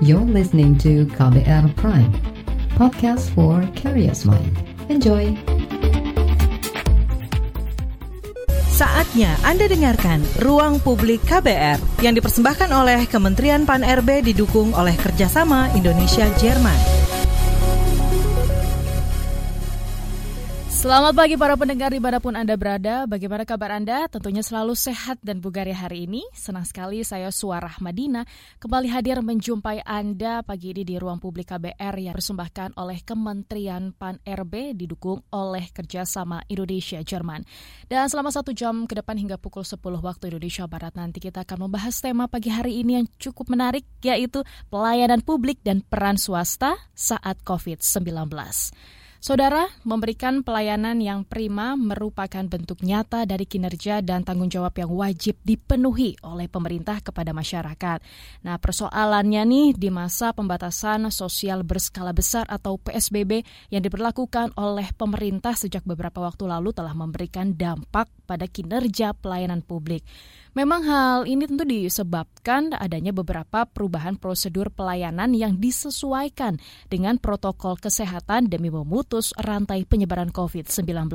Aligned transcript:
You're 0.00 0.24
listening 0.24 0.80
to 0.80 1.04
KBR 1.12 1.76
Prime, 1.76 2.08
podcast 2.72 3.28
for 3.36 3.60
curious 3.76 4.24
mind. 4.24 4.48
Enjoy! 4.88 5.36
Saatnya 8.72 9.36
Anda 9.44 9.68
dengarkan 9.68 10.24
Ruang 10.40 10.80
Publik 10.80 11.20
KBR 11.28 12.00
yang 12.00 12.16
dipersembahkan 12.16 12.72
oleh 12.72 13.04
Kementerian 13.12 13.68
Pan-RB 13.68 14.24
didukung 14.24 14.72
oleh 14.72 14.96
kerjasama 14.96 15.68
Indonesia-Jerman. 15.76 16.99
Selamat 20.80 21.12
pagi 21.12 21.36
para 21.36 21.60
pendengar 21.60 21.92
di 21.92 22.00
mana 22.00 22.24
pun 22.24 22.32
Anda 22.32 22.56
berada. 22.56 23.04
Bagaimana 23.04 23.44
kabar 23.44 23.68
Anda? 23.76 24.08
Tentunya 24.08 24.40
selalu 24.40 24.72
sehat 24.72 25.20
dan 25.20 25.44
bugar 25.44 25.68
ya 25.68 25.76
hari 25.76 26.08
ini. 26.08 26.24
Senang 26.32 26.64
sekali 26.64 27.04
saya 27.04 27.28
Suara 27.28 27.68
Madina 27.84 28.24
kembali 28.56 28.88
hadir 28.88 29.20
menjumpai 29.20 29.84
Anda 29.84 30.40
pagi 30.40 30.72
ini 30.72 30.88
di 30.88 30.96
ruang 30.96 31.20
publik 31.20 31.52
KBR 31.52 32.00
yang 32.00 32.16
dipersembahkan 32.16 32.80
oleh 32.80 32.96
Kementerian 33.04 33.92
Pan-RB 33.92 34.72
didukung 34.72 35.20
oleh 35.36 35.68
kerjasama 35.68 36.48
Indonesia-Jerman. 36.48 37.44
Dan 37.84 38.08
selama 38.08 38.32
satu 38.32 38.56
jam 38.56 38.88
ke 38.88 38.96
depan 38.96 39.20
hingga 39.20 39.36
pukul 39.36 39.68
10 39.68 39.84
waktu 39.84 40.32
Indonesia 40.32 40.64
Barat 40.64 40.96
nanti 40.96 41.20
kita 41.20 41.44
akan 41.44 41.68
membahas 41.68 42.00
tema 42.00 42.24
pagi 42.24 42.48
hari 42.48 42.80
ini 42.80 43.04
yang 43.04 43.06
cukup 43.20 43.52
menarik 43.52 43.84
yaitu 44.00 44.40
pelayanan 44.72 45.20
publik 45.20 45.60
dan 45.60 45.84
peran 45.84 46.16
swasta 46.16 46.80
saat 46.96 47.36
COVID-19. 47.44 48.32
Saudara, 49.20 49.68
memberikan 49.84 50.40
pelayanan 50.40 50.96
yang 50.96 51.28
prima 51.28 51.76
merupakan 51.76 52.40
bentuk 52.40 52.80
nyata 52.80 53.28
dari 53.28 53.44
kinerja 53.44 54.00
dan 54.00 54.24
tanggung 54.24 54.48
jawab 54.48 54.72
yang 54.80 54.88
wajib 54.96 55.36
dipenuhi 55.44 56.16
oleh 56.24 56.48
pemerintah 56.48 57.04
kepada 57.04 57.36
masyarakat. 57.36 58.00
Nah, 58.48 58.56
persoalannya 58.56 59.44
nih 59.44 59.68
di 59.76 59.92
masa 59.92 60.32
pembatasan 60.32 61.12
sosial 61.12 61.68
berskala 61.68 62.16
besar 62.16 62.48
atau 62.48 62.80
PSBB 62.80 63.44
yang 63.68 63.84
diberlakukan 63.84 64.56
oleh 64.56 64.88
pemerintah 64.96 65.52
sejak 65.52 65.84
beberapa 65.84 66.24
waktu 66.24 66.48
lalu 66.48 66.72
telah 66.72 66.96
memberikan 66.96 67.52
dampak 67.52 68.08
pada 68.24 68.48
kinerja 68.48 69.12
pelayanan 69.12 69.60
publik. 69.60 70.00
Memang 70.50 70.82
hal 70.82 71.30
ini 71.30 71.46
tentu 71.46 71.62
disebabkan 71.62 72.74
adanya 72.74 73.14
beberapa 73.14 73.62
perubahan 73.70 74.18
prosedur 74.18 74.66
pelayanan 74.74 75.30
yang 75.30 75.62
disesuaikan 75.62 76.58
dengan 76.90 77.22
protokol 77.22 77.78
kesehatan 77.78 78.50
demi 78.50 78.66
memutus 78.66 79.30
rantai 79.38 79.86
penyebaran 79.86 80.34
COVID-19. 80.34 81.06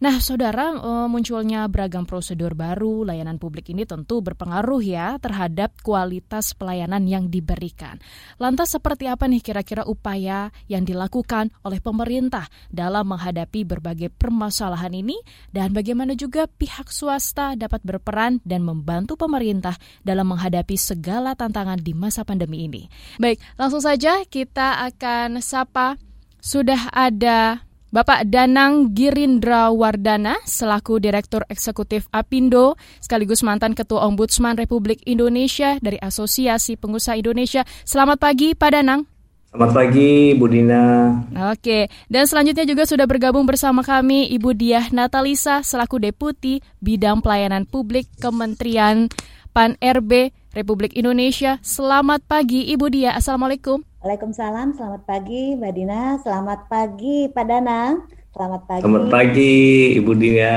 Nah, 0.00 0.16
saudara, 0.16 0.72
eh, 0.72 1.08
munculnya 1.12 1.68
beragam 1.68 2.08
prosedur 2.08 2.56
baru 2.56 3.04
layanan 3.04 3.36
publik 3.36 3.68
ini 3.68 3.84
tentu 3.84 4.24
berpengaruh 4.24 4.80
ya 4.80 5.20
terhadap 5.20 5.76
kualitas 5.84 6.56
pelayanan 6.56 7.04
yang 7.04 7.28
diberikan. 7.28 8.00
Lantas 8.40 8.72
seperti 8.72 9.12
apa 9.12 9.28
nih 9.28 9.44
kira-kira 9.44 9.84
upaya 9.84 10.48
yang 10.72 10.88
dilakukan 10.88 11.52
oleh 11.68 11.84
pemerintah 11.84 12.48
dalam 12.72 13.12
menghadapi 13.12 13.68
berbagai 13.68 14.08
permasalahan 14.08 14.96
ini 14.96 15.20
dan 15.52 15.76
bagaimana 15.76 16.16
juga 16.16 16.48
pihak 16.48 16.88
swasta 16.88 17.52
dapat 17.52 17.84
berperan 17.84 18.40
dan 18.40 18.64
membantu 18.64 19.20
pemerintah 19.20 19.76
dalam 20.00 20.32
menghadapi 20.32 20.80
segala 20.80 21.36
tantangan 21.36 21.76
di 21.76 21.92
masa 21.92 22.24
pandemi 22.24 22.64
ini. 22.64 22.88
Baik, 23.20 23.36
langsung 23.60 23.84
saja 23.84 24.24
kita 24.24 24.80
akan 24.80 25.44
sapa 25.44 26.00
sudah 26.40 26.88
ada 26.96 27.68
Bapak 27.90 28.22
Danang 28.30 28.94
Girindra 28.94 29.74
Wardana 29.74 30.38
selaku 30.46 31.02
Direktur 31.02 31.42
Eksekutif 31.50 32.06
Apindo 32.14 32.78
sekaligus 33.02 33.42
mantan 33.42 33.74
Ketua 33.74 34.06
Ombudsman 34.06 34.54
Republik 34.54 35.02
Indonesia 35.10 35.74
dari 35.82 35.98
Asosiasi 35.98 36.78
Pengusaha 36.78 37.18
Indonesia. 37.18 37.66
Selamat 37.82 38.22
pagi 38.22 38.54
Pak 38.54 38.70
Danang. 38.70 39.10
Selamat 39.50 39.70
pagi 39.74 40.38
Bu 40.38 40.46
Dina. 40.46 41.18
Oke, 41.50 41.90
dan 42.06 42.30
selanjutnya 42.30 42.62
juga 42.62 42.86
sudah 42.86 43.10
bergabung 43.10 43.42
bersama 43.42 43.82
kami 43.82 44.30
Ibu 44.38 44.54
Diah 44.54 44.86
Natalisa 44.94 45.66
selaku 45.66 45.98
Deputi 45.98 46.62
Bidang 46.78 47.18
Pelayanan 47.18 47.66
Publik 47.66 48.06
Kementerian 48.22 49.10
Pan 49.50 49.74
RB 49.82 50.30
Republik 50.50 50.98
Indonesia. 50.98 51.62
Selamat 51.62 52.26
pagi 52.26 52.66
Ibu 52.74 52.90
Diah. 52.90 53.14
Assalamualaikum. 53.14 53.86
Waalaikumsalam, 54.00 54.74
selamat 54.74 55.02
pagi 55.04 55.54
Mbak 55.60 55.72
Dina, 55.76 56.16
selamat 56.24 56.72
pagi 56.72 57.28
Pak 57.28 57.44
Danang, 57.44 58.08
selamat 58.32 58.60
pagi. 58.64 58.80
Selamat 58.80 59.04
pagi 59.12 59.54
Ibu 60.00 60.12
Dina. 60.16 60.56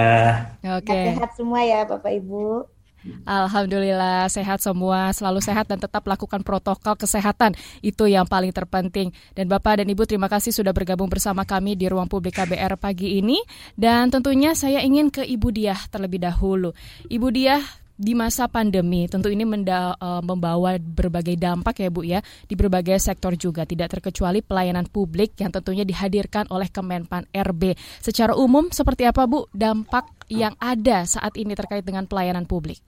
Oke. 0.79 0.87
Okay. 0.87 1.05
Sehat 1.11 1.31
semua 1.35 1.59
ya 1.59 1.83
Bapak 1.83 2.11
Ibu. 2.23 2.71
Alhamdulillah 3.27 4.31
sehat 4.31 4.63
semua, 4.63 5.11
selalu 5.11 5.43
sehat 5.43 5.67
dan 5.67 5.75
tetap 5.75 6.07
lakukan 6.07 6.39
protokol 6.39 6.95
kesehatan. 6.95 7.51
Itu 7.83 8.07
yang 8.07 8.23
paling 8.23 8.55
terpenting. 8.55 9.11
Dan 9.35 9.51
Bapak 9.51 9.83
dan 9.83 9.91
Ibu 9.91 10.07
terima 10.07 10.31
kasih 10.31 10.55
sudah 10.55 10.71
bergabung 10.71 11.11
bersama 11.11 11.43
kami 11.43 11.75
di 11.75 11.91
ruang 11.91 12.07
publik 12.07 12.39
KBR 12.39 12.79
pagi 12.79 13.19
ini. 13.19 13.43
Dan 13.75 14.07
tentunya 14.07 14.55
saya 14.55 14.79
ingin 14.79 15.11
ke 15.11 15.19
Ibu 15.19 15.51
Diah 15.51 15.79
terlebih 15.91 16.23
dahulu. 16.23 16.71
Ibu 17.11 17.27
Diah, 17.35 17.59
di 17.93 18.17
masa 18.17 18.49
pandemi 18.49 19.05
tentu 19.05 19.29
ini 19.29 19.45
menda, 19.45 19.93
uh, 20.01 20.21
membawa 20.25 20.81
berbagai 20.81 21.37
dampak 21.37 21.77
ya 21.77 21.89
Bu 21.93 22.01
ya 22.01 22.19
di 22.49 22.57
berbagai 22.57 22.97
sektor 22.97 23.37
juga 23.37 23.69
tidak 23.69 23.93
terkecuali 23.93 24.41
pelayanan 24.41 24.89
publik 24.89 25.37
yang 25.37 25.53
tentunya 25.53 25.85
dihadirkan 25.85 26.49
oleh 26.49 26.67
Kemenpan 26.73 27.29
RB. 27.29 27.77
Secara 28.01 28.33
umum 28.33 28.73
seperti 28.73 29.05
apa 29.05 29.29
Bu 29.29 29.45
dampak 29.53 30.09
yang 30.25 30.57
ada 30.57 31.05
saat 31.05 31.37
ini 31.37 31.53
terkait 31.53 31.85
dengan 31.85 32.09
pelayanan 32.09 32.49
publik? 32.49 32.81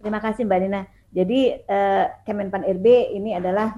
Terima 0.00 0.18
kasih 0.18 0.48
Mbak 0.48 0.58
Nina. 0.64 0.82
Jadi 1.12 1.52
uh, 1.68 2.04
Kemenpan 2.24 2.64
RB 2.64 3.12
ini 3.12 3.36
adalah 3.36 3.76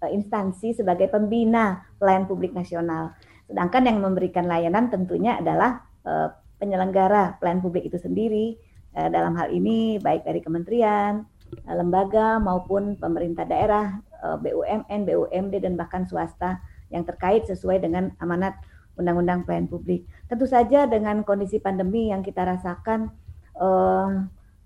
uh, 0.00 0.10
instansi 0.14 0.78
sebagai 0.78 1.10
pembina 1.10 1.82
pelayanan 1.98 2.30
publik 2.30 2.54
nasional. 2.54 3.18
Sedangkan 3.50 3.82
yang 3.82 3.98
memberikan 3.98 4.46
layanan 4.46 4.94
tentunya 4.94 5.42
adalah 5.42 5.82
uh, 6.06 6.30
penyelenggara 6.62 7.42
pelayanan 7.42 7.62
publik 7.66 7.84
itu 7.90 7.98
sendiri 7.98 8.56
dalam 8.96 9.36
hal 9.36 9.52
ini 9.52 10.00
baik 10.00 10.24
dari 10.24 10.40
kementerian, 10.40 11.20
eh, 11.52 11.76
lembaga 11.76 12.40
maupun 12.40 12.96
pemerintah 12.96 13.44
daerah, 13.44 14.00
eh, 14.24 14.36
BUMN, 14.40 15.04
BUMD 15.04 15.60
dan 15.60 15.76
bahkan 15.76 16.08
swasta 16.08 16.64
yang 16.88 17.04
terkait 17.04 17.44
sesuai 17.44 17.84
dengan 17.84 18.08
amanat 18.24 18.56
Undang-Undang 18.96 19.44
Pelayanan 19.44 19.68
Publik. 19.68 20.08
Tentu 20.24 20.48
saja 20.48 20.88
dengan 20.88 21.20
kondisi 21.20 21.60
pandemi 21.60 22.08
yang 22.08 22.24
kita 22.24 22.48
rasakan 22.48 23.12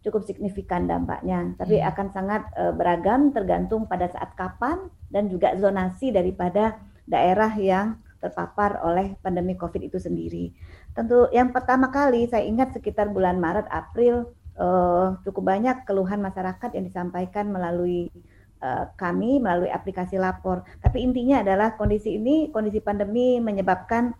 cukup 0.02 0.26
signifikan 0.26 0.90
dampaknya, 0.90 1.54
tapi 1.54 1.78
hmm. 1.78 1.86
akan 1.94 2.06
sangat 2.10 2.42
beragam 2.74 3.30
tergantung 3.30 3.86
pada 3.86 4.10
saat 4.10 4.34
kapan 4.34 4.90
dan 5.14 5.30
juga 5.30 5.54
zonasi 5.54 6.10
daripada 6.10 6.74
daerah 7.06 7.54
yang 7.54 8.02
terpapar 8.20 8.84
oleh 8.84 9.16
pandemi 9.24 9.56
COVID 9.56 9.80
itu 9.80 9.96
sendiri. 9.96 10.52
Tentu 11.00 11.32
yang 11.32 11.48
pertama 11.48 11.88
kali 11.88 12.28
saya 12.28 12.44
ingat 12.44 12.76
sekitar 12.76 13.08
bulan 13.08 13.40
Maret 13.40 13.64
April 13.72 14.36
uh, 14.60 15.16
cukup 15.24 15.48
banyak 15.48 15.88
keluhan 15.88 16.20
masyarakat 16.20 16.76
yang 16.76 16.84
disampaikan 16.84 17.48
melalui 17.48 18.12
uh, 18.60 18.84
kami 19.00 19.40
melalui 19.40 19.72
aplikasi 19.72 20.20
lapor. 20.20 20.60
Tapi 20.84 21.00
intinya 21.00 21.40
adalah 21.40 21.72
kondisi 21.80 22.20
ini 22.20 22.52
kondisi 22.52 22.84
pandemi 22.84 23.40
menyebabkan 23.40 24.12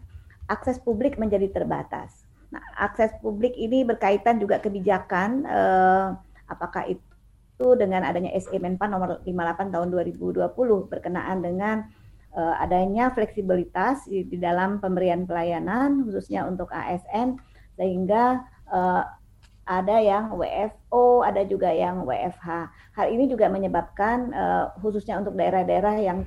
akses 0.49 0.81
publik 0.81 1.21
menjadi 1.21 1.53
terbatas. 1.53 2.25
Nah, 2.49 2.65
akses 2.81 3.13
publik 3.21 3.53
ini 3.61 3.85
berkaitan 3.85 4.41
juga 4.41 4.57
kebijakan 4.65 5.45
uh, 5.45 6.17
apakah 6.49 6.89
itu 6.89 7.77
dengan 7.77 8.09
adanya 8.09 8.33
SE 8.41 8.57
Menpan 8.57 8.97
nomor 8.97 9.21
58 9.29 9.69
tahun 9.69 9.89
2020 9.93 10.49
berkenaan 10.89 11.45
dengan 11.45 11.93
uh, 12.35 12.55
adanya 12.63 13.11
fleksibilitas 13.15 14.07
di, 14.07 14.27
di 14.27 14.37
dalam 14.39 14.79
pemberian 14.79 15.27
pelayanan 15.27 16.07
khususnya 16.07 16.47
untuk 16.47 16.71
ASN 16.71 17.39
sehingga 17.79 18.45
uh, 18.71 19.03
ada 19.71 20.03
yang 20.03 20.35
WFO, 20.35 21.23
ada 21.23 21.47
juga 21.47 21.71
yang 21.71 22.03
WFH. 22.03 22.49
Hal 22.99 23.07
ini 23.15 23.31
juga 23.31 23.47
menyebabkan 23.47 24.35
uh, 24.35 24.65
khususnya 24.83 25.23
untuk 25.23 25.39
daerah-daerah 25.39 25.95
yang 26.03 26.27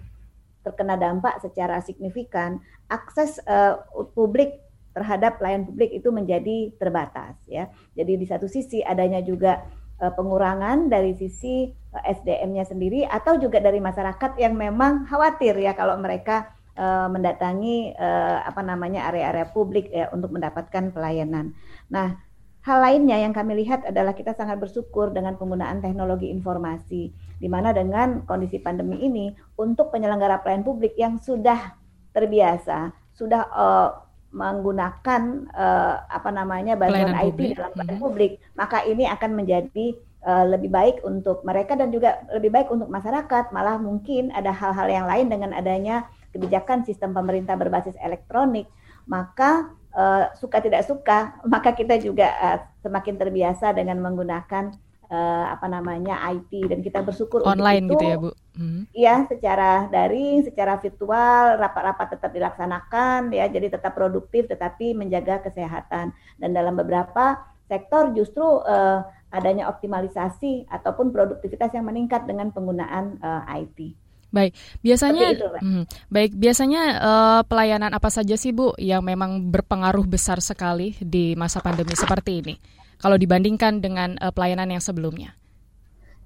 terkena 0.63 0.95
dampak 0.95 1.43
secara 1.43 1.83
signifikan 1.83 2.63
akses 2.87 3.43
uh, 3.43 3.83
publik 4.15 4.63
terhadap 4.95 5.41
pelayan 5.41 5.67
publik 5.67 5.91
itu 5.91 6.07
menjadi 6.13 6.71
terbatas 6.79 7.35
ya. 7.49 7.67
Jadi 7.97 8.15
di 8.15 8.25
satu 8.29 8.47
sisi 8.47 8.79
adanya 8.79 9.19
juga 9.19 9.59
pengurangan 10.11 10.91
dari 10.91 11.15
sisi 11.15 11.71
eh, 11.71 12.03
SDM-nya 12.11 12.67
sendiri 12.67 13.07
atau 13.07 13.39
juga 13.39 13.63
dari 13.63 13.79
masyarakat 13.79 14.35
yang 14.41 14.59
memang 14.59 15.07
khawatir 15.07 15.55
ya 15.55 15.71
kalau 15.77 15.95
mereka 16.01 16.51
uh, 16.75 17.07
mendatangi 17.07 17.95
apa 18.43 18.59
namanya 18.59 19.07
area-area 19.13 19.47
publik 19.53 19.87
ya 19.93 20.11
untuk 20.11 20.35
mendapatkan 20.35 20.91
pelayanan. 20.91 21.55
Nah, 21.87 22.19
hal 22.63 22.79
lainnya 22.79 23.19
yang 23.19 23.35
kami 23.35 23.63
lihat 23.63 23.83
adalah 23.83 24.15
kita 24.15 24.31
sangat 24.33 24.59
bersyukur 24.59 25.11
dengan 25.11 25.35
penggunaan 25.35 25.83
teknologi 25.83 26.31
informasi 26.31 27.11
di 27.43 27.47
mana 27.51 27.75
dengan 27.75 28.23
kondisi 28.23 28.55
pandemi 28.63 29.03
ini 29.03 29.35
untuk 29.59 29.91
penyelenggara 29.91 30.39
pelayanan 30.39 30.63
publik 30.63 30.95
yang 30.95 31.19
sudah 31.19 31.75
terbiasa, 32.15 32.95
sudah 33.11 33.41
uh, 33.51 33.89
menggunakan 34.33 35.47
uh, 35.53 35.95
apa 36.09 36.29
namanya 36.33 36.73
bantuan 36.73 37.13
IT 37.13 37.37
publik. 37.37 37.51
dalam 37.53 37.71
pelayanan 37.77 37.99
publik, 38.01 38.31
maka 38.57 38.81
ini 38.89 39.05
akan 39.05 39.31
menjadi 39.37 39.85
uh, 40.25 40.45
lebih 40.49 40.73
baik 40.73 41.05
untuk 41.05 41.45
mereka 41.45 41.77
dan 41.77 41.93
juga 41.93 42.25
lebih 42.33 42.49
baik 42.49 42.73
untuk 42.73 42.89
masyarakat. 42.89 43.53
Malah 43.53 43.77
mungkin 43.77 44.33
ada 44.33 44.49
hal-hal 44.49 44.89
yang 44.89 45.05
lain 45.05 45.29
dengan 45.29 45.53
adanya 45.53 46.09
kebijakan 46.33 46.81
sistem 46.81 47.13
pemerintah 47.13 47.53
berbasis 47.53 47.93
elektronik, 48.01 48.65
maka 49.05 49.69
uh, 49.93 50.33
suka 50.33 50.59
tidak 50.65 50.81
suka, 50.89 51.37
maka 51.53 51.77
kita 51.77 52.01
juga 52.01 52.33
uh, 52.41 52.57
semakin 52.81 53.15
terbiasa 53.21 53.69
dengan 53.77 54.01
menggunakan 54.01 54.73
uh, 55.09 55.45
apa 55.51 55.65
namanya 55.67 56.19
IT 56.31 56.51
dan 56.69 56.79
kita 56.79 57.03
bersyukur 57.03 57.43
online 57.43 57.89
untuk 57.89 57.99
gitu 57.99 58.05
ya 58.07 58.17
Bu. 58.19 58.31
Hmm. 58.53 58.85
Iya, 58.93 59.15
secara 59.25 59.89
daring, 59.89 60.45
secara 60.45 60.77
virtual, 60.77 61.57
rapat-rapat 61.57 62.17
tetap 62.17 62.31
dilaksanakan 62.31 63.33
ya, 63.33 63.49
jadi 63.49 63.73
tetap 63.73 63.97
produktif 63.97 64.45
tetapi 64.45 64.93
menjaga 64.93 65.41
kesehatan 65.41 66.13
dan 66.13 66.49
dalam 66.53 66.77
beberapa 66.77 67.41
sektor 67.65 68.13
justru 68.13 68.45
uh, 68.45 69.01
adanya 69.33 69.65
optimalisasi 69.73 70.69
ataupun 70.69 71.09
produktivitas 71.09 71.73
yang 71.73 71.89
meningkat 71.89 72.29
dengan 72.29 72.53
penggunaan 72.53 73.17
uh, 73.17 73.41
IT. 73.57 73.97
Baik, 74.33 74.57
biasanya 74.81 75.29
itu, 75.29 75.45
hmm, 75.45 75.83
baik 76.09 76.33
biasanya 76.33 76.81
uh, 76.97 77.41
pelayanan 77.45 77.93
apa 77.93 78.09
saja 78.09 78.33
sih 78.33 78.49
Bu 78.49 78.73
yang 78.81 79.05
memang 79.05 79.53
berpengaruh 79.53 80.09
besar 80.09 80.41
sekali 80.41 80.97
di 80.97 81.37
masa 81.37 81.61
pandemi 81.61 81.93
seperti 81.93 82.41
ini? 82.41 82.53
Kalau 83.03 83.19
dibandingkan 83.19 83.83
dengan 83.83 84.15
uh, 84.23 84.31
pelayanan 84.31 84.71
yang 84.71 84.79
sebelumnya? 84.79 85.35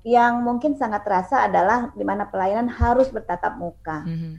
Yang 0.06 0.34
mungkin 0.46 0.78
sangat 0.78 1.02
terasa 1.02 1.50
adalah 1.50 1.90
di 1.98 2.06
mana 2.06 2.30
pelayanan 2.30 2.70
harus 2.70 3.10
bertatap 3.10 3.58
muka. 3.58 4.06
Mm 4.06 4.18
-hmm. 4.22 4.34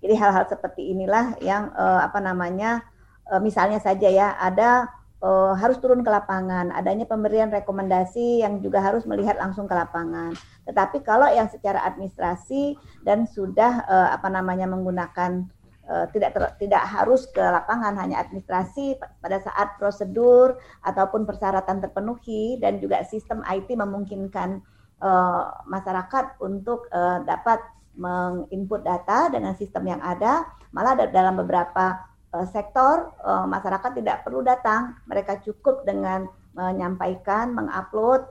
Jadi 0.00 0.14
hal-hal 0.16 0.48
seperti 0.48 0.88
inilah 0.88 1.36
yang 1.44 1.68
uh, 1.76 2.00
apa 2.00 2.16
namanya, 2.24 2.80
uh, 3.28 3.38
misalnya 3.38 3.76
saja 3.76 4.08
ya 4.08 4.32
ada 4.40 4.88
uh, 5.20 5.52
harus 5.54 5.78
turun 5.78 6.00
ke 6.00 6.08
lapangan, 6.08 6.72
adanya 6.72 7.04
pemberian 7.04 7.52
rekomendasi 7.52 8.40
yang 8.40 8.64
juga 8.64 8.82
harus 8.82 9.04
melihat 9.04 9.36
langsung 9.36 9.68
ke 9.70 9.76
lapangan. 9.76 10.32
Tetapi 10.64 11.04
kalau 11.06 11.28
yang 11.28 11.46
secara 11.52 11.86
administrasi 11.86 12.74
dan 13.06 13.28
sudah 13.28 13.84
uh, 13.86 14.08
apa 14.16 14.26
namanya 14.32 14.64
menggunakan 14.66 15.46
uh, 15.88 16.06
tidak 16.10 16.34
ter, 16.34 16.42
tidak 16.66 16.82
harus 16.86 17.26
ke 17.30 17.40
lapangan 17.40 17.94
hanya 17.98 18.22
administrasi 18.22 18.98
pada 19.22 19.38
saat 19.42 19.78
prosedur 19.78 20.58
ataupun 20.82 21.26
persyaratan 21.26 21.82
terpenuhi 21.82 22.58
dan 22.58 22.78
juga 22.78 23.02
sistem 23.06 23.42
IT 23.46 23.72
memungkinkan 23.72 24.62
uh, 25.02 25.44
masyarakat 25.66 26.38
untuk 26.42 26.86
uh, 26.92 27.22
dapat 27.26 27.62
menginput 27.92 28.82
data 28.82 29.28
dengan 29.28 29.52
sistem 29.58 29.84
yang 29.84 30.00
ada. 30.00 30.48
Malah 30.72 31.12
dalam 31.12 31.36
beberapa 31.40 32.00
uh, 32.32 32.46
sektor 32.48 33.12
uh, 33.20 33.44
masyarakat 33.44 33.90
tidak 34.00 34.24
perlu 34.24 34.40
datang. 34.40 34.96
Mereka 35.06 35.44
cukup 35.44 35.84
dengan 35.84 36.26
menyampaikan 36.52 37.56
mengupload 37.56 38.28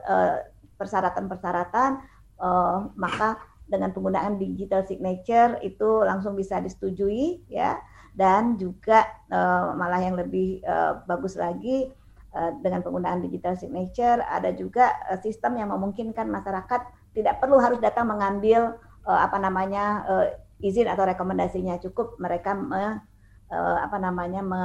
persyaratan-persyaratan 0.78 1.90
uh, 2.42 2.90
maka 2.98 3.38
dengan 3.72 3.96
penggunaan 3.96 4.36
digital 4.36 4.84
signature 4.84 5.56
itu 5.64 6.04
langsung 6.04 6.36
bisa 6.36 6.60
disetujui 6.60 7.48
ya. 7.48 7.80
Dan 8.12 8.60
juga 8.60 9.08
uh, 9.32 9.72
malah 9.72 10.04
yang 10.04 10.20
lebih 10.20 10.60
uh, 10.68 11.00
bagus 11.08 11.40
lagi 11.40 11.88
uh, 12.36 12.52
dengan 12.60 12.84
penggunaan 12.84 13.24
digital 13.24 13.56
signature 13.56 14.20
ada 14.20 14.52
juga 14.52 14.92
uh, 15.08 15.16
sistem 15.16 15.56
yang 15.56 15.72
memungkinkan 15.72 16.28
masyarakat 16.28 16.84
tidak 17.16 17.40
perlu 17.40 17.56
harus 17.56 17.80
datang 17.80 18.12
mengambil 18.12 18.76
uh, 19.08 19.20
apa 19.24 19.40
namanya 19.40 20.04
uh, 20.04 20.26
izin 20.60 20.88
atau 20.88 21.08
rekomendasinya. 21.08 21.80
Cukup 21.82 22.16
mereka 22.22 22.52
me, 22.52 23.00
uh, 23.50 23.78
apa 23.80 23.96
namanya 23.96 24.40
me, 24.40 24.62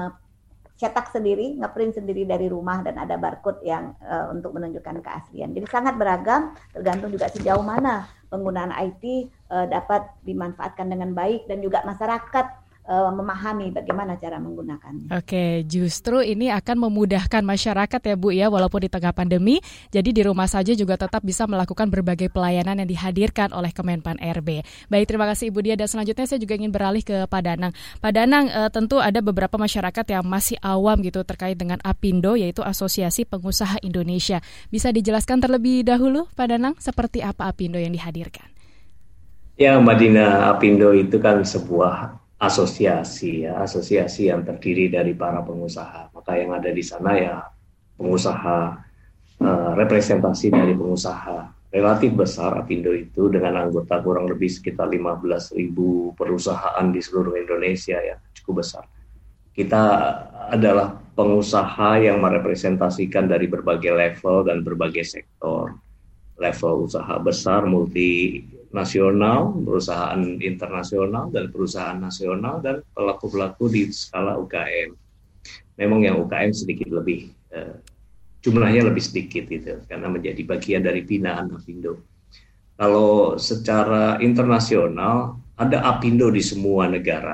cetak 0.77 1.09
sendiri, 1.09 1.57
ngeprint 1.57 1.97
sendiri 1.97 2.23
dari 2.23 2.45
rumah 2.45 2.85
dan 2.85 3.01
ada 3.01 3.17
barcode 3.17 3.65
yang 3.65 3.97
uh, 4.05 4.29
untuk 4.29 4.53
menunjukkan 4.53 5.01
keaslian. 5.01 5.51
Jadi 5.57 5.65
sangat 5.65 5.97
beragam, 5.97 6.53
tergantung 6.69 7.09
juga 7.09 7.33
sejauh 7.33 7.65
mana 7.65 8.05
penggunaan 8.29 8.69
IT 8.69 9.33
uh, 9.49 9.65
dapat 9.65 10.05
dimanfaatkan 10.21 10.85
dengan 10.85 11.17
baik 11.17 11.49
dan 11.49 11.65
juga 11.65 11.81
masyarakat 11.81 12.66
uh, 12.87 13.11
memahami 13.11 13.69
bagaimana 13.75 14.15
cara 14.15 14.39
menggunakannya. 14.39 15.11
Oke, 15.13 15.67
justru 15.67 16.23
ini 16.23 16.49
akan 16.49 16.89
memudahkan 16.89 17.43
masyarakat 17.43 17.99
ya 18.01 18.15
Bu 18.15 18.31
ya, 18.33 18.47
walaupun 18.47 18.87
di 18.87 18.89
tengah 18.89 19.11
pandemi, 19.11 19.59
jadi 19.91 20.09
di 20.09 20.21
rumah 20.23 20.47
saja 20.47 20.71
juga 20.73 20.95
tetap 20.95 21.21
bisa 21.21 21.45
melakukan 21.45 21.91
berbagai 21.91 22.31
pelayanan 22.31 22.81
yang 22.81 22.89
dihadirkan 22.89 23.51
oleh 23.51 23.69
Kemenpan 23.75 24.17
RB. 24.17 24.63
Baik, 24.87 25.05
terima 25.05 25.27
kasih 25.29 25.51
Ibu 25.51 25.59
Dia. 25.61 25.75
Dan 25.75 25.91
selanjutnya 25.91 26.25
saya 26.25 26.39
juga 26.39 26.55
ingin 26.55 26.71
beralih 26.71 27.03
ke 27.03 27.27
Pak 27.27 27.41
Danang. 27.43 27.75
Pak 27.99 28.11
Danang, 28.15 28.49
uh, 28.49 28.71
tentu 28.71 28.97
ada 29.03 29.19
beberapa 29.19 29.59
masyarakat 29.59 30.05
yang 30.07 30.23
masih 30.25 30.57
awam 30.63 31.03
gitu 31.03 31.21
terkait 31.27 31.59
dengan 31.59 31.77
APindo, 31.83 32.39
yaitu 32.39 32.63
Asosiasi 32.63 33.27
Pengusaha 33.27 33.77
Indonesia. 33.83 34.39
Bisa 34.71 34.89
dijelaskan 34.89 35.43
terlebih 35.43 35.83
dahulu, 35.83 36.25
Pak 36.33 36.47
Danang, 36.49 36.75
seperti 36.79 37.19
apa 37.21 37.51
APindo 37.51 37.77
yang 37.77 37.91
dihadirkan? 37.91 38.47
Ya, 39.57 39.73
Mbak 39.81 39.97
Dina, 39.97 40.53
APindo 40.53 40.93
itu 40.93 41.17
kan 41.17 41.41
sebuah 41.41 42.26
asosiasi 42.37 43.49
ya, 43.49 43.57
asosiasi 43.61 44.29
yang 44.29 44.45
terdiri 44.45 44.93
dari 44.93 45.17
para 45.17 45.41
pengusaha. 45.41 46.13
Maka 46.13 46.31
yang 46.37 46.53
ada 46.53 46.69
di 46.69 46.85
sana 46.85 47.17
ya 47.17 47.35
pengusaha 47.97 48.57
uh, 49.41 49.71
representasi 49.73 50.53
dari 50.53 50.77
pengusaha 50.77 51.57
relatif 51.73 52.15
besar 52.15 52.55
Apindo 52.55 52.95
itu 52.95 53.27
dengan 53.27 53.67
anggota 53.67 53.99
kurang 53.99 54.29
lebih 54.31 54.47
sekitar 54.47 54.87
15.000 54.87 56.15
perusahaan 56.15 56.85
di 56.89 56.99
seluruh 57.03 57.35
Indonesia 57.35 57.99
ya 57.99 58.15
cukup 58.39 58.63
besar. 58.63 58.87
Kita 59.51 59.83
adalah 60.53 60.93
pengusaha 61.17 61.97
yang 61.97 62.21
merepresentasikan 62.21 63.25
dari 63.25 63.49
berbagai 63.49 63.89
level 63.89 64.45
dan 64.45 64.61
berbagai 64.61 65.01
sektor. 65.01 65.73
Level 66.37 66.85
usaha 66.85 67.17
besar 67.17 67.65
multi 67.65 68.45
nasional, 68.71 69.55
perusahaan 69.63 70.19
internasional, 70.43 71.31
dan 71.31 71.49
perusahaan 71.51 71.97
nasional, 71.97 72.59
dan 72.59 72.83
pelaku-pelaku 72.91 73.71
di 73.71 73.81
skala 73.91 74.35
UKM. 74.35 74.91
Memang 75.79 75.99
yang 76.03 76.19
UKM 76.19 76.51
sedikit 76.51 76.89
lebih, 76.91 77.31
eh, 77.53 77.75
jumlahnya 78.43 78.87
lebih 78.91 79.03
sedikit 79.03 79.47
gitu, 79.47 79.79
karena 79.87 80.07
menjadi 80.11 80.41
bagian 80.43 80.83
dari 80.83 81.01
binaan 81.03 81.53
Apindo. 81.53 82.01
Kalau 82.77 83.39
secara 83.41 84.21
internasional, 84.21 85.41
ada 85.57 85.81
Apindo 85.89 86.29
di 86.29 86.43
semua 86.45 86.85
negara. 86.85 87.33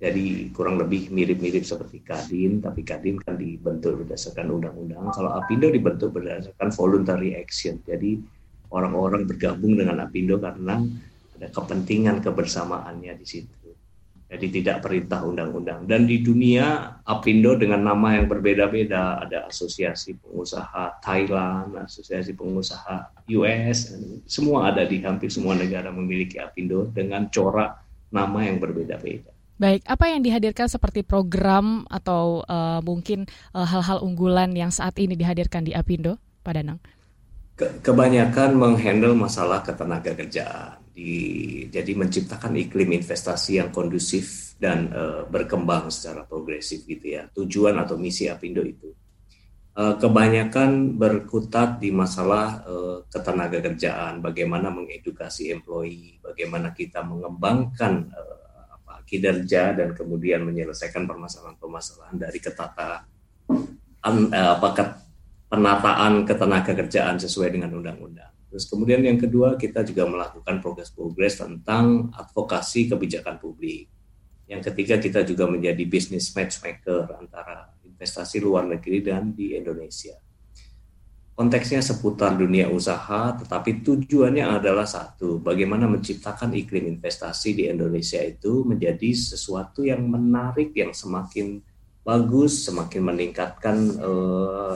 Jadi 0.00 0.48
kurang 0.56 0.80
lebih 0.80 1.12
mirip-mirip 1.12 1.60
seperti 1.60 2.00
Kadin, 2.00 2.64
tapi 2.64 2.80
Kadin 2.80 3.20
kan 3.20 3.36
dibentuk 3.36 4.04
berdasarkan 4.04 4.48
undang-undang. 4.48 5.12
Kalau 5.12 5.36
Apindo 5.36 5.68
dibentuk 5.68 6.16
berdasarkan 6.16 6.72
voluntary 6.72 7.36
action. 7.36 7.80
Jadi 7.84 8.16
orang-orang 8.70 9.26
bergabung 9.26 9.78
dengan 9.78 10.02
Apindo 10.02 10.38
karena 10.38 10.80
ada 11.36 11.48
kepentingan 11.50 12.22
kebersamaannya 12.22 13.12
di 13.18 13.26
situ. 13.26 13.60
Jadi 14.30 14.62
tidak 14.62 14.86
perintah 14.86 15.26
undang-undang. 15.26 15.90
Dan 15.90 16.06
di 16.06 16.22
dunia 16.22 16.98
Apindo 17.02 17.58
dengan 17.58 17.82
nama 17.82 18.14
yang 18.14 18.30
berbeda-beda, 18.30 19.26
ada 19.26 19.50
asosiasi 19.50 20.22
pengusaha 20.22 21.02
Thailand, 21.02 21.74
asosiasi 21.74 22.38
pengusaha 22.38 23.10
US, 23.26 23.98
semua 24.30 24.70
ada 24.70 24.86
di 24.86 25.02
hampir 25.02 25.34
semua 25.34 25.58
negara 25.58 25.90
memiliki 25.90 26.38
Apindo 26.38 26.86
dengan 26.94 27.26
corak 27.26 27.82
nama 28.14 28.46
yang 28.46 28.62
berbeda-beda. 28.62 29.34
Baik, 29.58 29.82
apa 29.84 30.04
yang 30.08 30.22
dihadirkan 30.22 30.70
seperti 30.70 31.02
program 31.02 31.84
atau 31.90 32.46
uh, 32.48 32.80
mungkin 32.80 33.28
eh, 33.52 33.66
hal-hal 33.66 33.98
uh, 34.00 34.06
unggulan 34.06 34.54
yang 34.56 34.72
saat 34.72 34.96
ini 34.96 35.18
dihadirkan 35.18 35.66
di 35.66 35.74
Apindo, 35.76 36.16
Pak 36.46 36.54
Danang? 36.54 36.80
Kebanyakan 37.84 38.56
menghandle 38.56 39.12
masalah 39.12 39.60
ketenaga 39.60 40.16
kerjaan. 40.16 40.80
Di, 40.90 41.12
jadi 41.70 41.92
menciptakan 41.96 42.58
iklim 42.60 42.92
investasi 42.96 43.62
yang 43.62 43.70
kondusif 43.72 44.56
dan 44.60 44.92
uh, 44.92 45.24
berkembang 45.24 45.88
secara 45.88 46.28
progresif 46.28 46.84
gitu 46.84 47.16
ya. 47.16 47.24
Tujuan 47.32 47.78
atau 47.80 47.96
misi 47.96 48.28
Apindo 48.28 48.60
itu. 48.60 48.92
Uh, 49.70 49.96
kebanyakan 49.96 50.98
berkutat 50.98 51.78
di 51.78 51.94
masalah 51.94 52.60
uh, 52.66 53.06
ketenaga 53.06 53.62
kerjaan, 53.64 54.18
bagaimana 54.20 54.68
mengedukasi 54.68 55.54
employee, 55.54 56.18
bagaimana 56.20 56.74
kita 56.74 57.00
mengembangkan 57.06 58.10
uh, 58.10 58.76
apa, 58.76 59.06
kinerja 59.06 59.72
dan 59.78 59.94
kemudian 59.94 60.42
menyelesaikan 60.44 61.06
permasalahan-permasalahan 61.06 62.18
dari 62.18 62.38
ketata 62.42 63.06
um, 64.04 64.28
uh, 64.28 64.58
apa, 64.58 64.68
penataan 65.50 66.22
ketenaga 66.22 66.72
kerjaan 66.78 67.18
sesuai 67.18 67.50
dengan 67.50 67.74
undang-undang. 67.74 68.30
Terus 68.50 68.70
kemudian 68.70 69.02
yang 69.02 69.18
kedua 69.18 69.58
kita 69.58 69.82
juga 69.82 70.06
melakukan 70.06 70.62
progres-progres 70.62 71.42
tentang 71.42 72.14
advokasi 72.14 72.86
kebijakan 72.90 73.42
publik. 73.42 73.90
Yang 74.46 74.70
ketiga 74.70 74.98
kita 74.98 75.22
juga 75.22 75.46
menjadi 75.46 75.82
business 75.86 76.34
matchmaker 76.34 77.18
antara 77.18 77.70
investasi 77.86 78.42
luar 78.42 78.66
negeri 78.66 79.02
dan 79.02 79.30
di 79.34 79.54
Indonesia. 79.54 80.18
Konteksnya 81.38 81.80
seputar 81.80 82.36
dunia 82.36 82.68
usaha, 82.68 83.32
tetapi 83.32 83.80
tujuannya 83.80 84.44
adalah 84.44 84.84
satu, 84.84 85.40
bagaimana 85.40 85.88
menciptakan 85.88 86.52
iklim 86.52 86.98
investasi 86.98 87.56
di 87.56 87.64
Indonesia 87.70 88.20
itu 88.20 88.66
menjadi 88.66 89.14
sesuatu 89.14 89.86
yang 89.86 90.04
menarik, 90.04 90.74
yang 90.76 90.92
semakin 90.92 91.64
bagus, 92.04 92.68
semakin 92.68 93.02
meningkatkan 93.08 93.76
uh, 94.02 94.74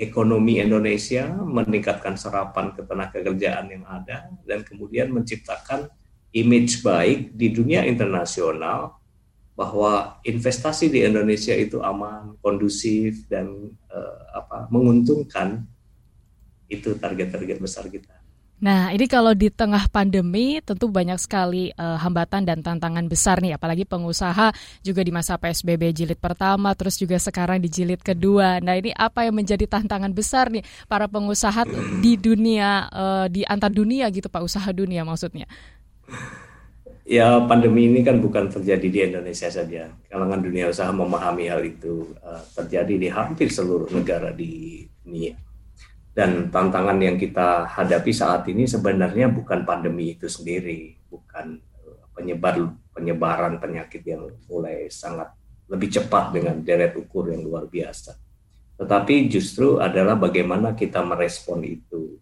ekonomi 0.00 0.56
Indonesia, 0.56 1.28
meningkatkan 1.28 2.16
serapan 2.16 2.72
ketenagakerjaan 2.72 3.68
yang 3.68 3.84
ada, 3.84 4.32
dan 4.48 4.64
kemudian 4.64 5.12
menciptakan 5.12 5.92
image 6.32 6.80
baik 6.80 7.36
di 7.36 7.52
dunia 7.52 7.84
internasional 7.84 8.96
bahwa 9.52 10.16
investasi 10.24 10.88
di 10.88 11.04
Indonesia 11.04 11.52
itu 11.52 11.84
aman, 11.84 12.40
kondusif, 12.40 13.28
dan 13.28 13.76
uh, 13.92 14.20
apa 14.32 14.72
menguntungkan. 14.72 15.68
Itu 16.70 16.96
target-target 16.96 17.58
besar 17.60 17.90
kita. 17.90 18.19
Nah, 18.60 18.92
ini 18.92 19.08
kalau 19.08 19.32
di 19.32 19.48
tengah 19.48 19.88
pandemi 19.88 20.60
tentu 20.60 20.92
banyak 20.92 21.16
sekali 21.16 21.72
uh, 21.80 21.96
hambatan 21.96 22.44
dan 22.44 22.60
tantangan 22.60 23.08
besar 23.08 23.40
nih, 23.40 23.56
apalagi 23.56 23.88
pengusaha 23.88 24.52
juga 24.84 25.00
di 25.00 25.08
masa 25.08 25.40
PSBB 25.40 25.96
jilid 25.96 26.20
pertama, 26.20 26.76
terus 26.76 27.00
juga 27.00 27.16
sekarang 27.16 27.56
di 27.64 27.72
jilid 27.72 28.04
kedua. 28.04 28.60
Nah, 28.60 28.76
ini 28.76 28.92
apa 28.92 29.24
yang 29.24 29.40
menjadi 29.40 29.64
tantangan 29.64 30.12
besar 30.12 30.52
nih 30.52 30.60
para 30.84 31.08
pengusaha 31.08 31.64
di 32.04 32.20
dunia, 32.20 32.84
uh, 32.92 33.26
di 33.32 33.48
antar 33.48 33.72
dunia 33.72 34.12
gitu 34.12 34.28
Pak, 34.28 34.44
usaha 34.44 34.68
dunia 34.76 35.08
maksudnya? 35.08 35.48
Ya, 37.08 37.40
pandemi 37.48 37.88
ini 37.88 38.04
kan 38.04 38.20
bukan 38.20 38.52
terjadi 38.52 38.86
di 38.92 38.98
Indonesia 39.08 39.48
saja. 39.48 39.88
Kalangan 40.12 40.44
dunia 40.44 40.68
usaha 40.68 40.92
memahami 40.92 41.48
hal 41.48 41.64
itu 41.64 42.12
uh, 42.20 42.44
terjadi 42.60 42.92
di 43.00 43.08
hampir 43.08 43.48
seluruh 43.48 43.88
negara 43.88 44.36
di 44.36 44.84
dunia 45.00 45.32
dan 46.20 46.52
tantangan 46.52 47.00
yang 47.00 47.16
kita 47.16 47.64
hadapi 47.64 48.12
saat 48.12 48.44
ini 48.52 48.68
sebenarnya 48.68 49.32
bukan 49.32 49.64
pandemi 49.64 50.12
itu 50.12 50.28
sendiri, 50.28 51.00
bukan 51.08 51.56
eh, 51.56 52.04
penyebar 52.12 52.60
penyebaran 52.92 53.56
penyakit 53.56 54.04
yang 54.04 54.28
mulai 54.44 54.92
sangat 54.92 55.32
lebih 55.72 55.88
cepat 55.88 56.36
dengan 56.36 56.60
deret 56.60 56.92
ukur 56.92 57.32
yang 57.32 57.40
luar 57.40 57.64
biasa. 57.64 58.20
Tetapi 58.76 59.32
justru 59.32 59.80
adalah 59.80 60.20
bagaimana 60.20 60.76
kita 60.76 61.00
merespon 61.00 61.64
itu. 61.64 62.20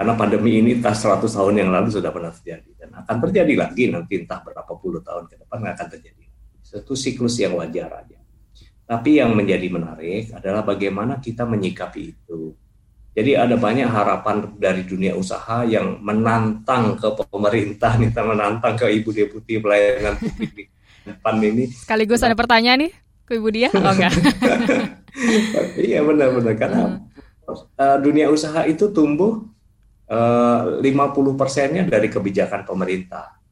Karena 0.00 0.16
pandemi 0.16 0.56
ini 0.56 0.80
entah 0.80 0.96
100 0.96 1.20
tahun 1.28 1.60
yang 1.60 1.68
lalu 1.76 1.92
sudah 1.92 2.08
pernah 2.08 2.32
terjadi 2.32 2.72
dan 2.72 3.04
akan 3.04 3.16
terjadi 3.28 3.52
lagi 3.68 3.92
nanti 3.92 4.16
entah 4.16 4.40
berapa 4.40 4.72
puluh 4.80 5.04
tahun 5.04 5.28
ke 5.28 5.44
depan 5.44 5.60
akan 5.60 5.88
terjadi. 5.92 6.24
Satu 6.64 6.96
siklus 6.96 7.36
yang 7.36 7.60
wajar 7.60 8.00
aja. 8.00 8.16
Tapi 8.88 9.20
yang 9.20 9.36
menjadi 9.36 9.68
menarik 9.68 10.32
adalah 10.32 10.64
bagaimana 10.64 11.20
kita 11.20 11.44
menyikapi 11.44 12.16
itu 12.16 12.56
jadi 13.10 13.42
ada 13.42 13.58
banyak 13.58 13.90
harapan 13.90 14.54
dari 14.54 14.86
dunia 14.86 15.18
usaha 15.18 15.66
yang 15.66 15.98
menantang 15.98 16.94
ke 16.94 17.10
pemerintah 17.26 17.98
nih, 17.98 18.14
menantang 18.14 18.78
ke 18.78 18.86
Ibu 18.86 19.10
Deputi 19.10 19.58
Pelayanan 19.58 20.14
Publik 20.14 20.54
di 20.54 20.62
depan 21.10 21.34
ini. 21.42 21.66
Sekaligus 21.74 22.22
ada 22.22 22.38
pertanyaan 22.38 22.86
nih 22.86 22.92
ke 23.26 23.34
Ibu 23.34 23.48
Dia? 23.50 23.68
Oh 23.74 23.82
enggak. 23.82 24.14
iya 25.90 26.06
benar-benar 26.06 26.54
karena 26.54 26.82
hmm. 26.86 27.58
uh, 27.82 27.98
dunia 27.98 28.30
usaha 28.30 28.62
itu 28.70 28.94
tumbuh 28.94 29.42
uh, 30.06 30.78
50 30.78 30.86
persennya 31.34 31.82
dari 31.90 32.06
kebijakan 32.06 32.62
pemerintah. 32.62 33.42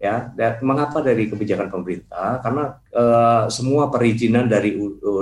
Ya, 0.00 0.32
dan 0.32 0.56
mengapa 0.64 1.04
dari 1.04 1.28
kebijakan 1.28 1.68
pemerintah? 1.68 2.40
Karena 2.40 2.80
uh, 2.96 3.44
semua 3.52 3.92
perizinan 3.92 4.48
dari 4.48 4.72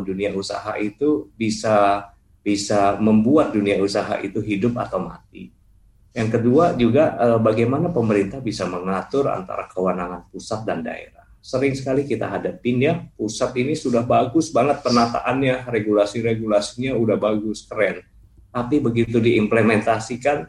dunia 0.06 0.30
usaha 0.38 0.78
itu 0.78 1.34
bisa 1.34 2.06
bisa 2.48 2.96
membuat 2.96 3.52
dunia 3.52 3.76
usaha 3.76 4.16
itu 4.24 4.40
hidup 4.40 4.80
atau 4.80 5.04
mati. 5.04 5.52
Yang 6.16 6.40
kedua 6.40 6.72
juga 6.72 7.12
eh, 7.20 7.36
bagaimana 7.36 7.92
pemerintah 7.92 8.40
bisa 8.40 8.64
mengatur 8.64 9.28
antara 9.28 9.68
kewenangan 9.68 10.32
pusat 10.32 10.64
dan 10.64 10.80
daerah. 10.80 11.28
Sering 11.44 11.76
sekali 11.76 12.08
kita 12.08 12.24
hadapin 12.24 12.80
ya, 12.80 13.04
pusat 13.20 13.52
ini 13.60 13.76
sudah 13.76 14.00
bagus 14.00 14.48
banget 14.48 14.80
penataannya, 14.80 15.68
regulasi-regulasinya 15.68 16.96
udah 16.96 17.20
bagus, 17.20 17.68
keren. 17.68 18.00
Tapi 18.48 18.80
begitu 18.80 19.20
diimplementasikan 19.20 20.48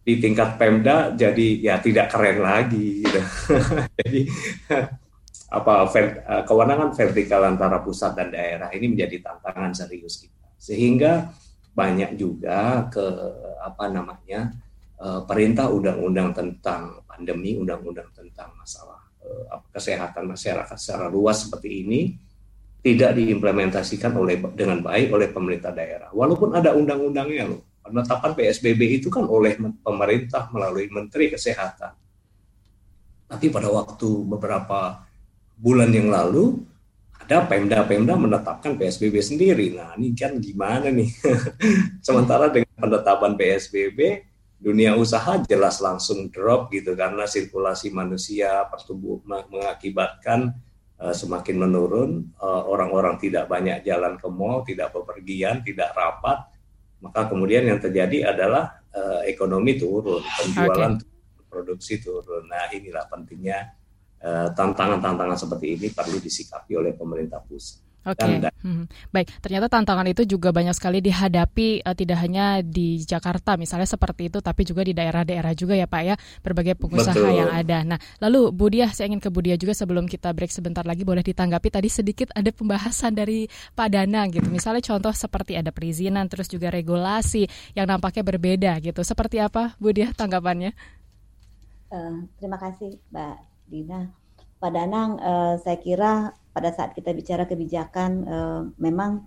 di 0.00 0.16
tingkat 0.16 0.56
Pemda 0.56 1.12
jadi 1.12 1.48
ya 1.60 1.76
tidak 1.76 2.08
keren 2.08 2.40
lagi. 2.40 3.04
Gitu. 3.04 3.20
jadi 4.00 4.20
apa 5.52 5.72
eh, 5.92 6.42
kewenangan 6.48 6.96
vertikal 6.96 7.44
antara 7.44 7.84
pusat 7.84 8.16
dan 8.16 8.32
daerah 8.32 8.72
ini 8.72 8.96
menjadi 8.96 9.20
tantangan 9.20 9.76
serius 9.76 10.24
kita 10.24 10.40
sehingga 10.60 11.32
banyak 11.72 12.20
juga 12.20 12.84
ke 12.92 13.00
apa 13.64 13.88
namanya 13.88 14.52
uh, 15.00 15.24
perintah 15.24 15.72
undang-undang 15.72 16.36
tentang 16.36 17.00
pandemi, 17.08 17.56
undang-undang 17.56 18.12
tentang 18.12 18.52
masalah 18.60 19.00
uh, 19.24 19.64
kesehatan 19.72 20.28
masyarakat 20.28 20.76
secara 20.76 21.08
luas 21.08 21.48
seperti 21.48 21.88
ini 21.88 22.00
tidak 22.80 23.16
diimplementasikan 23.16 24.12
oleh 24.16 24.40
dengan 24.52 24.84
baik 24.84 25.12
oleh 25.12 25.28
pemerintah 25.32 25.72
daerah. 25.72 26.12
Walaupun 26.12 26.52
ada 26.56 26.76
undang-undangnya 26.76 27.48
loh. 27.48 27.60
Penetapan 27.80 28.36
PSBB 28.36 29.00
itu 29.00 29.08
kan 29.08 29.24
oleh 29.24 29.56
pemerintah 29.56 30.52
melalui 30.52 30.86
Menteri 30.92 31.32
Kesehatan. 31.32 31.92
Tapi 33.24 33.46
pada 33.48 33.68
waktu 33.72 34.08
beberapa 34.28 35.00
bulan 35.56 35.92
yang 35.92 36.12
lalu 36.12 36.60
ada 37.30 37.46
Pemda-Pemda 37.46 38.18
menetapkan 38.18 38.74
PSBB 38.74 39.22
sendiri. 39.22 39.78
Nah, 39.78 39.94
ini 39.94 40.10
kan 40.18 40.42
gimana 40.42 40.90
nih? 40.90 41.14
Sementara 42.06 42.50
dengan 42.50 42.74
penetapan 42.74 43.38
PSBB, 43.38 44.26
dunia 44.58 44.98
usaha 44.98 45.38
jelas 45.46 45.78
langsung 45.78 46.26
drop 46.34 46.74
gitu 46.74 46.98
karena 46.98 47.30
sirkulasi 47.30 47.94
manusia 47.94 48.66
pertumbuh 48.66 49.22
mengakibatkan 49.46 50.58
uh, 50.98 51.14
semakin 51.14 51.62
menurun, 51.62 52.34
uh, 52.42 52.66
orang-orang 52.66 53.14
tidak 53.22 53.46
banyak 53.46 53.86
jalan 53.86 54.18
ke 54.18 54.26
mall, 54.26 54.66
tidak 54.66 54.90
bepergian, 54.90 55.62
tidak 55.62 55.94
rapat, 55.94 56.50
maka 56.98 57.30
kemudian 57.30 57.62
yang 57.62 57.78
terjadi 57.78 58.34
adalah 58.34 58.82
uh, 58.90 59.22
ekonomi 59.22 59.78
turun, 59.78 60.18
penjualan 60.18 60.98
okay. 60.98 61.06
turun, 61.06 61.46
produksi 61.46 62.02
turun. 62.02 62.50
Nah, 62.50 62.74
inilah 62.74 63.06
pentingnya 63.06 63.70
tantangan-tantangan 64.52 65.38
seperti 65.40 65.66
ini 65.80 65.86
perlu 65.90 66.20
disikapi 66.20 66.72
oleh 66.76 66.92
pemerintah 66.92 67.40
pusat. 67.40 67.90
Oke, 68.00 68.24
okay. 68.24 68.48
hmm. 68.64 69.12
baik. 69.12 69.28
Ternyata 69.44 69.68
tantangan 69.68 70.08
itu 70.08 70.24
juga 70.24 70.56
banyak 70.56 70.72
sekali 70.72 71.04
dihadapi 71.04 71.84
uh, 71.84 71.92
tidak 71.92 72.24
hanya 72.24 72.64
di 72.64 72.96
Jakarta 73.04 73.60
misalnya 73.60 73.84
seperti 73.84 74.32
itu, 74.32 74.40
tapi 74.40 74.64
juga 74.64 74.80
di 74.80 74.96
daerah-daerah 74.96 75.52
juga 75.52 75.76
ya 75.76 75.84
Pak 75.84 76.02
ya, 76.08 76.16
berbagai 76.40 76.80
pengusaha 76.80 77.12
Betul. 77.12 77.44
yang 77.44 77.52
ada. 77.52 77.84
Nah, 77.84 78.00
lalu 78.24 78.56
Bu 78.56 78.72
Dia, 78.72 78.88
saya 78.88 79.12
ingin 79.12 79.20
ke 79.20 79.28
Bu 79.28 79.44
Dia 79.44 79.60
juga 79.60 79.76
sebelum 79.76 80.08
kita 80.08 80.32
break 80.32 80.48
sebentar 80.48 80.80
lagi, 80.80 81.04
boleh 81.04 81.20
ditanggapi 81.20 81.68
tadi 81.68 81.92
sedikit 81.92 82.32
ada 82.32 82.48
pembahasan 82.48 83.12
dari 83.12 83.44
Pak 83.76 83.88
Danang 83.92 84.32
gitu. 84.32 84.48
Misalnya 84.48 84.80
contoh 84.80 85.12
seperti 85.12 85.60
ada 85.60 85.68
perizinan, 85.68 86.24
terus 86.32 86.48
juga 86.48 86.72
regulasi 86.72 87.44
yang 87.76 87.84
nampaknya 87.84 88.24
berbeda 88.24 88.80
gitu. 88.80 89.04
Seperti 89.04 89.44
apa 89.44 89.76
Bu 89.76 89.92
Dia 89.92 90.08
tanggapannya? 90.16 90.72
Uh, 91.92 92.24
terima 92.40 92.56
kasih 92.56 92.96
Mbak 93.12 93.49
Dina. 93.70 94.10
Pak 94.58 94.70
Danang, 94.74 95.16
uh, 95.22 95.54
saya 95.62 95.78
kira 95.78 96.34
pada 96.50 96.74
saat 96.74 96.92
kita 96.92 97.14
bicara 97.14 97.46
kebijakan, 97.46 98.10
uh, 98.26 98.62
memang 98.76 99.24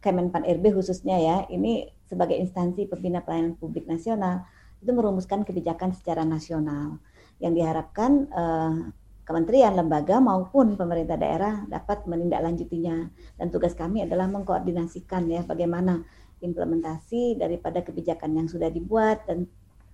Kemenpan 0.00 0.48
RB 0.48 0.72
khususnya 0.72 1.20
ya, 1.20 1.36
ini 1.52 1.84
sebagai 2.08 2.32
instansi 2.32 2.88
pembina 2.88 3.20
pelayanan 3.20 3.60
publik 3.60 3.84
nasional 3.84 4.48
itu 4.80 4.96
merumuskan 4.96 5.44
kebijakan 5.44 5.92
secara 5.92 6.24
nasional 6.24 6.96
yang 7.36 7.52
diharapkan 7.52 8.24
uh, 8.32 8.88
kementerian, 9.28 9.76
lembaga 9.76 10.16
maupun 10.18 10.80
pemerintah 10.80 11.20
daerah 11.20 11.68
dapat 11.68 12.08
menindaklanjutinya 12.08 13.12
dan 13.36 13.46
tugas 13.52 13.76
kami 13.76 14.08
adalah 14.08 14.24
mengkoordinasikan 14.32 15.28
ya 15.28 15.44
bagaimana 15.44 16.00
implementasi 16.40 17.36
daripada 17.36 17.84
kebijakan 17.84 18.40
yang 18.40 18.48
sudah 18.48 18.72
dibuat 18.72 19.28
dan 19.28 19.44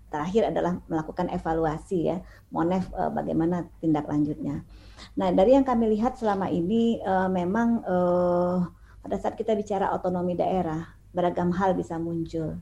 terakhir 0.08 0.48
adalah 0.50 0.78
melakukan 0.86 1.26
evaluasi 1.30 2.10
ya, 2.14 2.22
Monef 2.54 2.88
uh, 2.94 3.10
bagaimana 3.10 3.66
tindak 3.82 4.06
lanjutnya. 4.06 4.62
Nah 5.18 5.28
dari 5.34 5.54
yang 5.58 5.66
kami 5.66 5.92
lihat 5.98 6.16
selama 6.16 6.48
ini 6.48 7.02
uh, 7.02 7.28
memang 7.28 7.82
uh, 7.84 8.64
pada 9.02 9.16
saat 9.18 9.34
kita 9.38 9.54
bicara 9.54 9.90
otonomi 9.94 10.34
daerah 10.38 10.86
beragam 11.10 11.50
hal 11.54 11.74
bisa 11.74 11.96
muncul. 11.96 12.58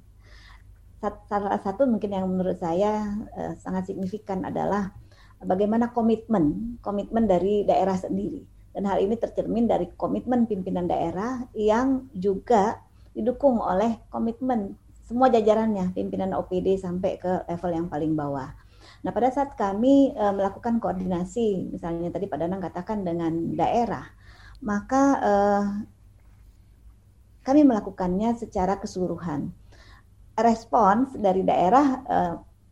Salah 1.28 1.60
satu 1.60 1.84
mungkin 1.84 2.16
yang 2.16 2.24
menurut 2.24 2.56
saya 2.56 3.12
uh, 3.36 3.52
sangat 3.60 3.92
signifikan 3.92 4.44
adalah 4.48 4.92
bagaimana 5.44 5.92
komitmen 5.92 6.76
komitmen 6.80 7.28
dari 7.28 7.68
daerah 7.68 7.94
sendiri 8.00 8.40
dan 8.74 8.90
hal 8.90 8.98
ini 8.98 9.14
tercermin 9.14 9.70
dari 9.70 9.86
komitmen 9.94 10.50
pimpinan 10.50 10.90
daerah 10.90 11.46
yang 11.54 12.10
juga 12.16 12.82
didukung 13.14 13.62
oleh 13.62 14.02
komitmen 14.10 14.74
semua 15.04 15.28
jajarannya, 15.28 15.92
pimpinan 15.92 16.32
OPD 16.32 16.80
sampai 16.80 17.20
ke 17.20 17.44
level 17.44 17.70
yang 17.76 17.86
paling 17.92 18.16
bawah. 18.16 18.48
Nah, 19.04 19.12
pada 19.12 19.28
saat 19.28 19.52
kami 19.52 20.16
e, 20.16 20.24
melakukan 20.32 20.80
koordinasi, 20.80 21.68
misalnya 21.68 22.08
tadi 22.08 22.24
Pak 22.24 22.40
Danang 22.40 22.64
katakan 22.64 23.04
dengan 23.04 23.52
daerah, 23.52 24.08
maka 24.64 25.02
e, 25.20 25.32
kami 27.44 27.68
melakukannya 27.68 28.32
secara 28.40 28.80
keseluruhan. 28.80 29.52
Respons 30.40 31.12
dari 31.20 31.44
daerah 31.44 31.86
e, 32.00 32.16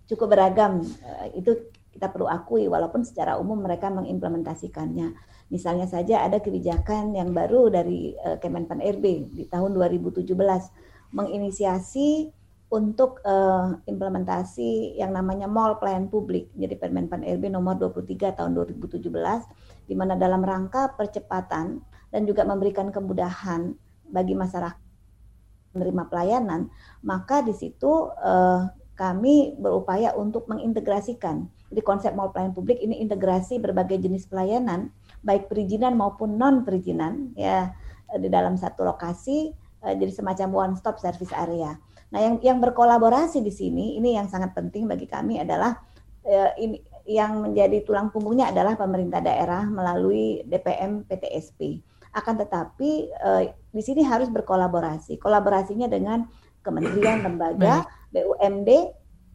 cukup 0.09 0.33
beragam. 0.33 0.81
E, 0.81 1.37
itu 1.37 1.53
kita 1.93 2.09
perlu 2.09 2.33
akui 2.33 2.65
walaupun 2.65 3.05
secara 3.05 3.37
umum 3.37 3.61
mereka 3.61 3.93
mengimplementasikannya. 3.93 5.13
Misalnya 5.53 5.85
saja 5.85 6.25
ada 6.25 6.41
kebijakan 6.41 7.13
yang 7.13 7.37
baru 7.37 7.69
dari 7.69 8.17
Kemenpan 8.41 8.81
RB 8.81 9.05
di 9.37 9.45
tahun 9.53 9.77
2017 9.77 10.25
menginisiasi 11.13 12.33
untuk 12.73 13.21
uh, 13.29 13.77
implementasi 13.85 14.97
yang 14.97 15.13
namanya 15.13 15.45
mall 15.45 15.77
pelayan 15.77 16.09
publik. 16.09 16.49
Jadi 16.57 16.73
Permenpan 16.81 17.21
RB 17.21 17.53
nomor 17.53 17.77
23 17.77 18.33
tahun 18.33 18.57
2017 18.57 19.05
di 19.85 19.95
mana 19.95 20.17
dalam 20.17 20.41
rangka 20.41 20.97
percepatan 20.97 21.85
dan 22.09 22.23
juga 22.25 22.49
memberikan 22.49 22.89
kemudahan 22.89 23.77
bagi 24.09 24.33
masyarakat 24.33 24.81
menerima 25.73 26.05
pelayanan, 26.09 26.69
maka 27.01 27.41
di 27.41 27.57
situ 27.57 28.13
uh, 28.13 28.69
kami 28.97 29.57
berupaya 29.57 30.13
untuk 30.17 30.49
mengintegrasikan. 30.49 31.49
Jadi 31.73 31.81
konsep 31.81 32.13
mall 32.13 32.33
pelayan 32.33 32.53
publik 32.53 32.81
ini 32.81 33.01
integrasi 33.01 33.57
berbagai 33.57 34.01
jenis 34.01 34.29
pelayanan, 34.29 34.93
baik 35.25 35.49
perizinan 35.49 35.97
maupun 35.97 36.37
non 36.37 36.65
perizinan 36.65 37.33
ya 37.33 37.73
di 38.13 38.29
dalam 38.29 38.61
satu 38.61 38.85
lokasi 38.85 39.57
uh, 39.83 39.95
jadi 39.95 40.13
semacam 40.15 40.49
one 40.51 40.75
stop 40.79 40.99
service 41.03 41.35
area. 41.35 41.77
Nah, 42.13 42.21
yang 42.21 42.35
yang 42.45 42.59
berkolaborasi 42.61 43.41
di 43.41 43.53
sini 43.53 43.97
ini 43.99 44.17
yang 44.17 44.29
sangat 44.29 44.53
penting 44.53 44.87
bagi 44.87 45.09
kami 45.09 45.41
adalah 45.41 45.77
uh, 46.25 46.51
ini 46.57 46.81
yang 47.03 47.43
menjadi 47.43 47.83
tulang 47.83 48.15
punggungnya 48.15 48.55
adalah 48.55 48.79
pemerintah 48.79 49.19
daerah 49.19 49.67
melalui 49.67 50.47
DPM 50.47 51.03
PTSP. 51.07 51.83
Akan 52.15 52.39
tetapi 52.39 53.11
uh, 53.19 53.43
di 53.73 53.83
sini 53.83 54.07
harus 54.07 54.31
berkolaborasi. 54.31 55.19
Kolaborasinya 55.19 55.91
dengan 55.91 56.29
kementerian, 56.63 57.23
lembaga, 57.27 57.83
BUMD, 58.15 58.71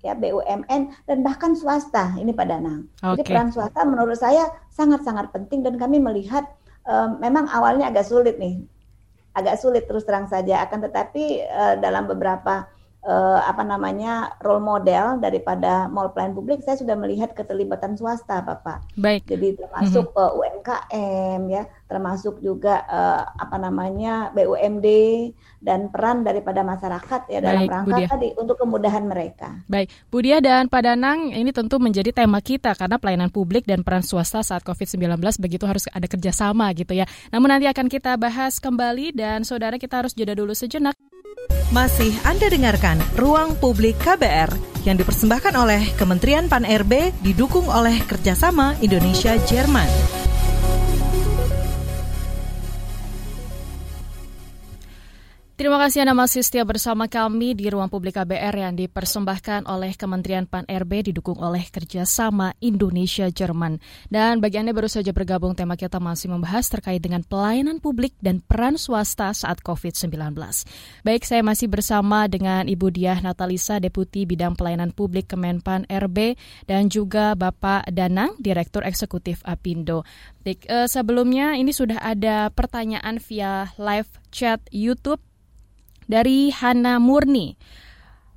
ya 0.05 0.13
BUMN 0.13 1.09
dan 1.09 1.17
bahkan 1.25 1.57
swasta 1.57 2.13
ini 2.21 2.31
Pak 2.31 2.45
Danang. 2.47 2.87
Okay. 3.01 3.25
Jadi 3.25 3.33
peran 3.33 3.49
swasta 3.49 3.81
menurut 3.83 4.17
saya 4.17 4.45
sangat-sangat 4.71 5.33
penting 5.33 5.65
dan 5.65 5.75
kami 5.81 5.97
melihat 5.97 6.45
um, 6.85 7.17
memang 7.17 7.49
awalnya 7.49 7.89
agak 7.89 8.05
sulit 8.05 8.37
nih, 8.37 8.61
agak 9.37 9.61
sulit 9.61 9.85
terus 9.85 10.01
terang 10.01 10.25
saja. 10.25 10.65
Akan 10.65 10.81
tetapi 10.81 11.45
uh, 11.45 11.75
dalam 11.77 12.09
beberapa 12.09 12.65
uh, 13.07 13.39
apa 13.47 13.63
namanya 13.63 14.35
role 14.43 14.61
model 14.61 15.23
daripada 15.23 15.87
mall 15.87 16.11
pelayan 16.11 16.35
publik 16.35 16.61
saya 16.61 16.75
sudah 16.75 16.99
melihat 16.99 17.31
keterlibatan 17.31 17.95
swasta 17.95 18.43
Bapak. 18.43 18.83
Baik. 18.99 19.25
Jadi 19.25 19.55
termasuk 19.55 20.11
mm 20.11 20.13
-hmm. 20.13 20.27
uh, 20.27 20.37
UMKM 20.37 21.41
ya, 21.47 21.63
termasuk 21.87 22.43
juga 22.43 22.83
uh, 22.85 23.23
apa 23.39 23.55
namanya 23.55 24.29
BUMD 24.35 24.87
dan 25.63 25.89
peran 25.89 26.21
daripada 26.21 26.61
masyarakat 26.61 27.31
ya 27.31 27.39
dalam 27.41 27.65
Baik, 27.65 27.73
rangka 27.73 27.97
Budia. 27.97 28.07
tadi 28.11 28.29
untuk 28.37 28.57
kemudahan 28.59 29.03
mereka. 29.07 29.47
Baik, 29.65 29.87
Budia 30.11 30.37
dan 30.43 30.67
Pak 30.67 30.81
Danang 30.83 31.31
ini 31.31 31.49
tentu 31.55 31.79
menjadi 31.79 32.11
tema 32.11 32.43
kita 32.43 32.75
karena 32.75 32.99
pelayanan 32.99 33.31
publik 33.31 33.63
dan 33.65 33.81
peran 33.81 34.03
swasta 34.03 34.43
saat 34.43 34.61
COVID-19 34.67 35.17
begitu 35.39 35.63
harus 35.65 35.87
ada 35.89 36.05
kerjasama 36.05 36.69
gitu 36.75 36.93
ya. 36.93 37.07
Namun 37.31 37.57
nanti 37.57 37.65
akan 37.71 37.87
kita 37.87 38.19
bahas 38.19 38.59
kembali 38.59 39.15
dan 39.15 39.47
saudara 39.47 39.79
kita 39.79 40.03
harus 40.03 40.13
jeda 40.13 40.35
dulu 40.35 40.51
sejenak. 40.51 40.93
Masih 41.71 42.15
Anda 42.23 42.47
dengarkan 42.47 42.99
Ruang 43.19 43.59
Publik 43.59 43.99
KBR 43.99 44.51
yang 44.87 44.95
dipersembahkan 44.95 45.53
oleh 45.55 45.83
Kementerian 45.99 46.47
Pan-RB 46.47 47.11
didukung 47.19 47.67
oleh 47.67 47.99
kerjasama 48.07 48.79
Indonesia-Jerman. 48.79 50.26
Terima 55.57 55.81
kasih 55.81 56.05
Anda 56.05 56.13
masih 56.13 56.45
setia 56.45 56.61
bersama 56.61 57.09
kami 57.09 57.57
di 57.57 57.65
Ruang 57.65 57.89
Publik 57.89 58.13
KBR 58.13 58.61
yang 58.61 58.77
dipersembahkan 58.77 59.65
oleh 59.65 59.97
Kementerian 59.97 60.45
Pan-RB 60.45 61.09
didukung 61.09 61.41
oleh 61.41 61.65
kerjasama 61.73 62.53
Indonesia-Jerman. 62.61 63.81
Dan 64.05 64.37
bagi 64.37 64.61
Anda 64.61 64.77
baru 64.77 64.85
saja 64.85 65.09
bergabung, 65.17 65.57
tema 65.57 65.73
kita 65.73 65.97
masih 65.97 66.29
membahas 66.29 66.69
terkait 66.69 67.01
dengan 67.01 67.25
pelayanan 67.25 67.81
publik 67.81 68.13
dan 68.21 68.45
peran 68.45 68.77
swasta 68.77 69.33
saat 69.33 69.57
COVID-19. 69.65 70.37
Baik, 71.01 71.25
saya 71.25 71.41
masih 71.41 71.73
bersama 71.73 72.29
dengan 72.29 72.69
Ibu 72.69 72.93
Diah 72.93 73.17
Natalisa, 73.17 73.81
Deputi 73.81 74.29
Bidang 74.29 74.53
Pelayanan 74.53 74.93
Publik 74.93 75.33
Kemenpan 75.33 75.89
RB, 75.89 76.37
dan 76.69 76.85
juga 76.85 77.33
Bapak 77.33 77.89
Danang, 77.89 78.37
Direktur 78.37 78.85
Eksekutif 78.85 79.41
Apindo. 79.41 80.05
Eh, 80.45 80.85
sebelumnya 80.85 81.57
ini 81.57 81.73
sudah 81.73 81.97
ada 81.97 82.53
pertanyaan 82.53 83.17
via 83.17 83.73
live 83.81 84.21
chat 84.29 84.61
YouTube 84.69 85.17
dari 86.07 86.49
Hana 86.49 86.97
Murni. 86.97 87.59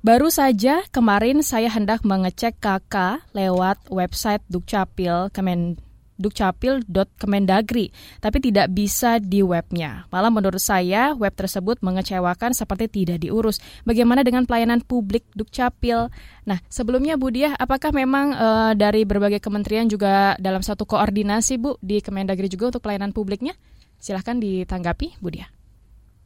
Baru 0.01 0.29
saja 0.29 0.83
kemarin 0.91 1.41
saya 1.41 1.69
hendak 1.71 2.03
mengecek 2.05 2.57
KK 2.59 3.25
lewat 3.33 3.89
website 3.89 4.41
Dukcapil 4.49 5.29
Kemen 5.33 5.79
dukcapil.kemendagri, 6.21 7.89
tapi 8.21 8.37
tidak 8.37 8.69
bisa 8.69 9.17
di 9.17 9.41
webnya. 9.41 10.05
Malah 10.13 10.29
menurut 10.29 10.61
saya, 10.61 11.17
web 11.17 11.33
tersebut 11.33 11.81
mengecewakan 11.81 12.53
seperti 12.53 12.87
tidak 12.87 13.25
diurus. 13.25 13.57
Bagaimana 13.83 14.21
dengan 14.21 14.45
pelayanan 14.45 14.85
publik 14.85 15.25
Dukcapil? 15.33 16.13
Nah, 16.45 16.61
sebelumnya 16.69 17.17
Bu 17.17 17.33
Diah, 17.33 17.57
apakah 17.57 17.89
memang 17.89 18.37
e, 18.37 18.47
dari 18.77 19.01
berbagai 19.03 19.41
kementerian 19.41 19.89
juga 19.89 20.37
dalam 20.37 20.61
satu 20.61 20.85
koordinasi 20.85 21.57
Bu 21.57 21.81
di 21.81 21.99
Kemendagri 21.99 22.45
juga 22.45 22.69
untuk 22.77 22.85
pelayanan 22.85 23.11
publiknya? 23.11 23.57
Silahkan 23.97 24.37
ditanggapi 24.37 25.17
Bu 25.17 25.33
Diah. 25.33 25.49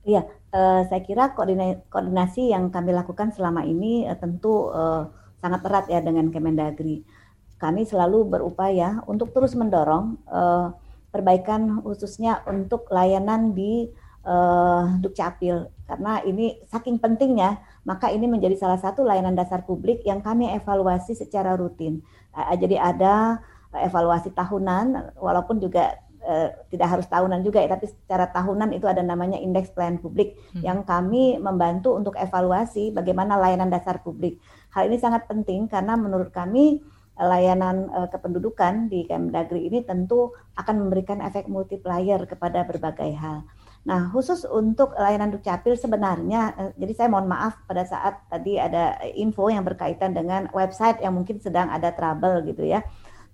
Iya, 0.05 0.21
uh, 0.56 0.82
saya 0.88 1.02
kira 1.04 1.36
koordinasi 1.36 2.56
yang 2.56 2.72
kami 2.72 2.96
lakukan 2.96 3.36
selama 3.36 3.68
ini 3.68 4.08
uh, 4.08 4.15
tentu 4.15 4.72
uh, 4.72 5.12
sangat 5.44 5.62
erat 5.68 5.86
ya 5.91 6.00
dengan 6.00 6.32
Kemendagri. 6.32 7.04
Kami 7.60 7.84
selalu 7.84 8.28
berupaya 8.28 9.00
untuk 9.08 9.32
terus 9.32 9.56
mendorong 9.56 10.20
perbaikan 11.08 11.80
khususnya 11.80 12.44
untuk 12.52 12.91
layanan 12.91 13.56
di 13.56 13.88
Dukcapil 15.00 15.72
karena 15.88 16.20
ini 16.28 16.60
saking 16.68 17.00
pentingnya 17.00 17.63
maka 17.88 18.12
ini 18.12 18.28
menjadi 18.28 18.60
salah 18.60 18.76
satu 18.76 19.08
layanan 19.08 19.39
dasar 19.39 19.63
publik 19.63 20.04
yang 20.04 20.20
kami 20.20 20.52
evaluasi 20.52 21.15
secara 21.15 21.56
rutin. 21.56 22.04
Jadi 22.36 22.76
ada 22.76 23.39
evaluasi 23.72 24.36
tahunan 24.36 25.15
walaupun 25.15 25.63
juga 25.63 25.96
Eh, 26.25 26.49
tidak 26.73 26.89
harus 26.89 27.05
tahunan 27.05 27.45
juga 27.45 27.61
ya, 27.61 27.69
tapi 27.69 27.85
secara 27.85 28.25
tahunan 28.33 28.73
itu 28.73 28.89
ada 28.89 29.05
namanya 29.05 29.38
indeks 29.38 29.69
pelayanan 29.69 30.01
publik 30.01 30.33
hmm. 30.57 30.65
yang 30.65 30.81
kami 30.81 31.38
membantu 31.38 31.93
untuk 31.93 32.17
evaluasi 32.17 32.89
bagaimana 32.89 33.38
layanan 33.38 33.69
dasar 33.69 34.01
publik. 34.01 34.41
Hal 34.73 34.89
ini 34.89 34.97
sangat 34.97 35.29
penting 35.29 35.69
karena 35.69 35.93
menurut 35.93 36.33
kami 36.33 36.81
layanan 37.13 37.93
uh, 37.93 38.09
kependudukan 38.09 38.89
di 38.89 39.05
Kemdagri 39.05 39.69
ini 39.69 39.85
tentu 39.85 40.33
akan 40.57 40.89
memberikan 40.89 41.21
efek 41.21 41.45
multiplier 41.45 42.25
kepada 42.25 42.65
berbagai 42.65 43.13
hal. 43.21 43.45
Nah, 43.85 44.09
khusus 44.09 44.49
untuk 44.49 44.97
layanan 44.97 45.29
Dukcapil 45.29 45.77
sebenarnya, 45.77 46.57
uh, 46.57 46.71
jadi 46.73 47.05
saya 47.05 47.07
mohon 47.13 47.29
maaf 47.29 47.61
pada 47.69 47.85
saat 47.85 48.17
tadi 48.33 48.57
ada 48.57 48.97
info 49.13 49.45
yang 49.53 49.61
berkaitan 49.61 50.17
dengan 50.17 50.49
website 50.57 51.05
yang 51.05 51.13
mungkin 51.13 51.38
sedang 51.38 51.69
ada 51.69 51.93
trouble 51.93 52.49
gitu 52.49 52.65
ya 52.65 52.81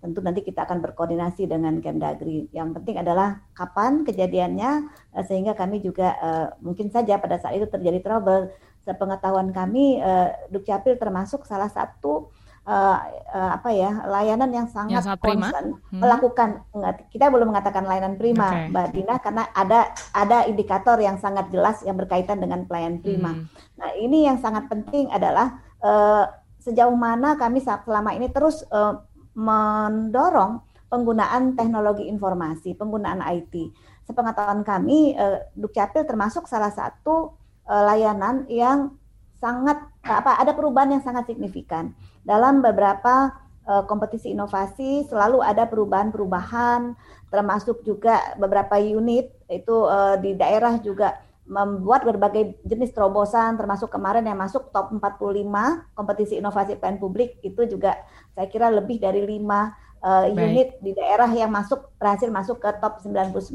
tentu 0.02 0.20
nanti 0.20 0.42
kita 0.42 0.66
akan 0.66 0.82
berkoordinasi 0.82 1.46
dengan 1.46 1.78
Kemdagri. 1.78 2.50
Yang 2.50 2.82
penting 2.82 2.98
adalah 3.00 3.46
kapan 3.54 4.02
kejadiannya 4.02 4.90
uh, 5.14 5.24
sehingga 5.24 5.54
kami 5.54 5.80
juga 5.86 6.18
uh, 6.18 6.48
mungkin 6.60 6.90
saja 6.90 7.22
pada 7.22 7.38
saat 7.38 7.62
itu 7.62 7.70
terjadi 7.70 8.02
trouble. 8.02 8.50
Sepengetahuan 8.82 9.54
kami 9.54 10.02
uh, 10.02 10.34
Dukcapil 10.50 10.98
termasuk 10.98 11.46
salah 11.46 11.70
satu 11.70 12.34
uh, 12.66 12.98
uh, 13.34 13.50
apa 13.58 13.70
ya 13.74 14.06
layanan 14.06 14.50
yang 14.50 14.68
sangat, 14.70 15.06
yang 15.06 15.22
prima 15.22 15.50
hmm. 15.54 16.02
melakukan 16.02 16.66
kita 17.10 17.30
belum 17.30 17.54
mengatakan 17.54 17.86
layanan 17.86 18.18
prima 18.18 18.50
okay. 18.50 18.68
Mbak 18.74 18.88
Dina 18.94 19.16
karena 19.22 19.44
ada 19.54 19.80
ada 20.14 20.38
indikator 20.46 20.98
yang 20.98 21.18
sangat 21.22 21.50
jelas 21.50 21.82
yang 21.86 21.98
berkaitan 21.98 22.42
dengan 22.42 22.66
pelayanan 22.66 23.02
prima. 23.02 23.32
Hmm. 23.38 23.46
Nah 23.78 23.90
ini 23.98 24.26
yang 24.26 24.42
sangat 24.42 24.66
penting 24.70 25.10
adalah 25.10 25.62
uh, 25.82 26.26
sejauh 26.62 26.94
mana 26.94 27.34
kami 27.42 27.58
selama 27.62 28.14
ini 28.14 28.30
terus 28.30 28.62
uh, 28.70 29.02
mendorong 29.38 30.64
penggunaan 30.92 31.56
teknologi 31.56 32.08
informasi, 32.12 32.76
penggunaan 32.76 33.24
IT. 33.24 33.72
Sepengetahuan 34.04 34.68
kami, 34.68 35.16
eh, 35.16 35.48
Dukcapil 35.56 36.04
termasuk 36.04 36.48
salah 36.50 36.72
satu 36.72 37.36
eh, 37.70 37.84
layanan 37.88 38.50
yang 38.52 39.02
sangat 39.42 39.82
apa 40.06 40.38
ada 40.38 40.54
perubahan 40.54 40.94
yang 40.94 41.04
sangat 41.04 41.34
signifikan 41.34 41.98
dalam 42.22 42.62
beberapa 42.62 43.34
eh, 43.66 43.84
kompetisi 43.90 44.30
inovasi 44.30 45.10
selalu 45.10 45.42
ada 45.42 45.66
perubahan-perubahan 45.66 46.94
termasuk 47.34 47.82
juga 47.82 48.22
beberapa 48.38 48.78
unit 48.78 49.34
itu 49.50 49.76
eh, 49.90 50.16
di 50.22 50.32
daerah 50.38 50.78
juga 50.78 51.18
membuat 51.50 52.06
berbagai 52.06 52.62
jenis 52.64 52.94
terobosan 52.94 53.58
termasuk 53.58 53.90
kemarin 53.90 54.24
yang 54.24 54.38
masuk 54.38 54.70
top 54.70 54.94
45 54.94 55.98
kompetisi 55.98 56.38
inovasi 56.38 56.78
pelayanan 56.78 57.02
publik 57.02 57.42
itu 57.42 57.66
juga 57.66 57.98
saya 58.36 58.48
kira 58.48 58.72
lebih 58.72 58.98
dari 59.00 59.24
lima 59.28 59.76
uh, 60.02 60.28
unit 60.28 60.78
di 60.82 60.92
daerah 60.98 61.30
yang 61.32 61.54
masuk 61.54 61.94
berhasil 62.02 62.28
masuk 62.28 62.60
ke 62.60 62.70
top 62.82 63.00
99. 63.02 63.54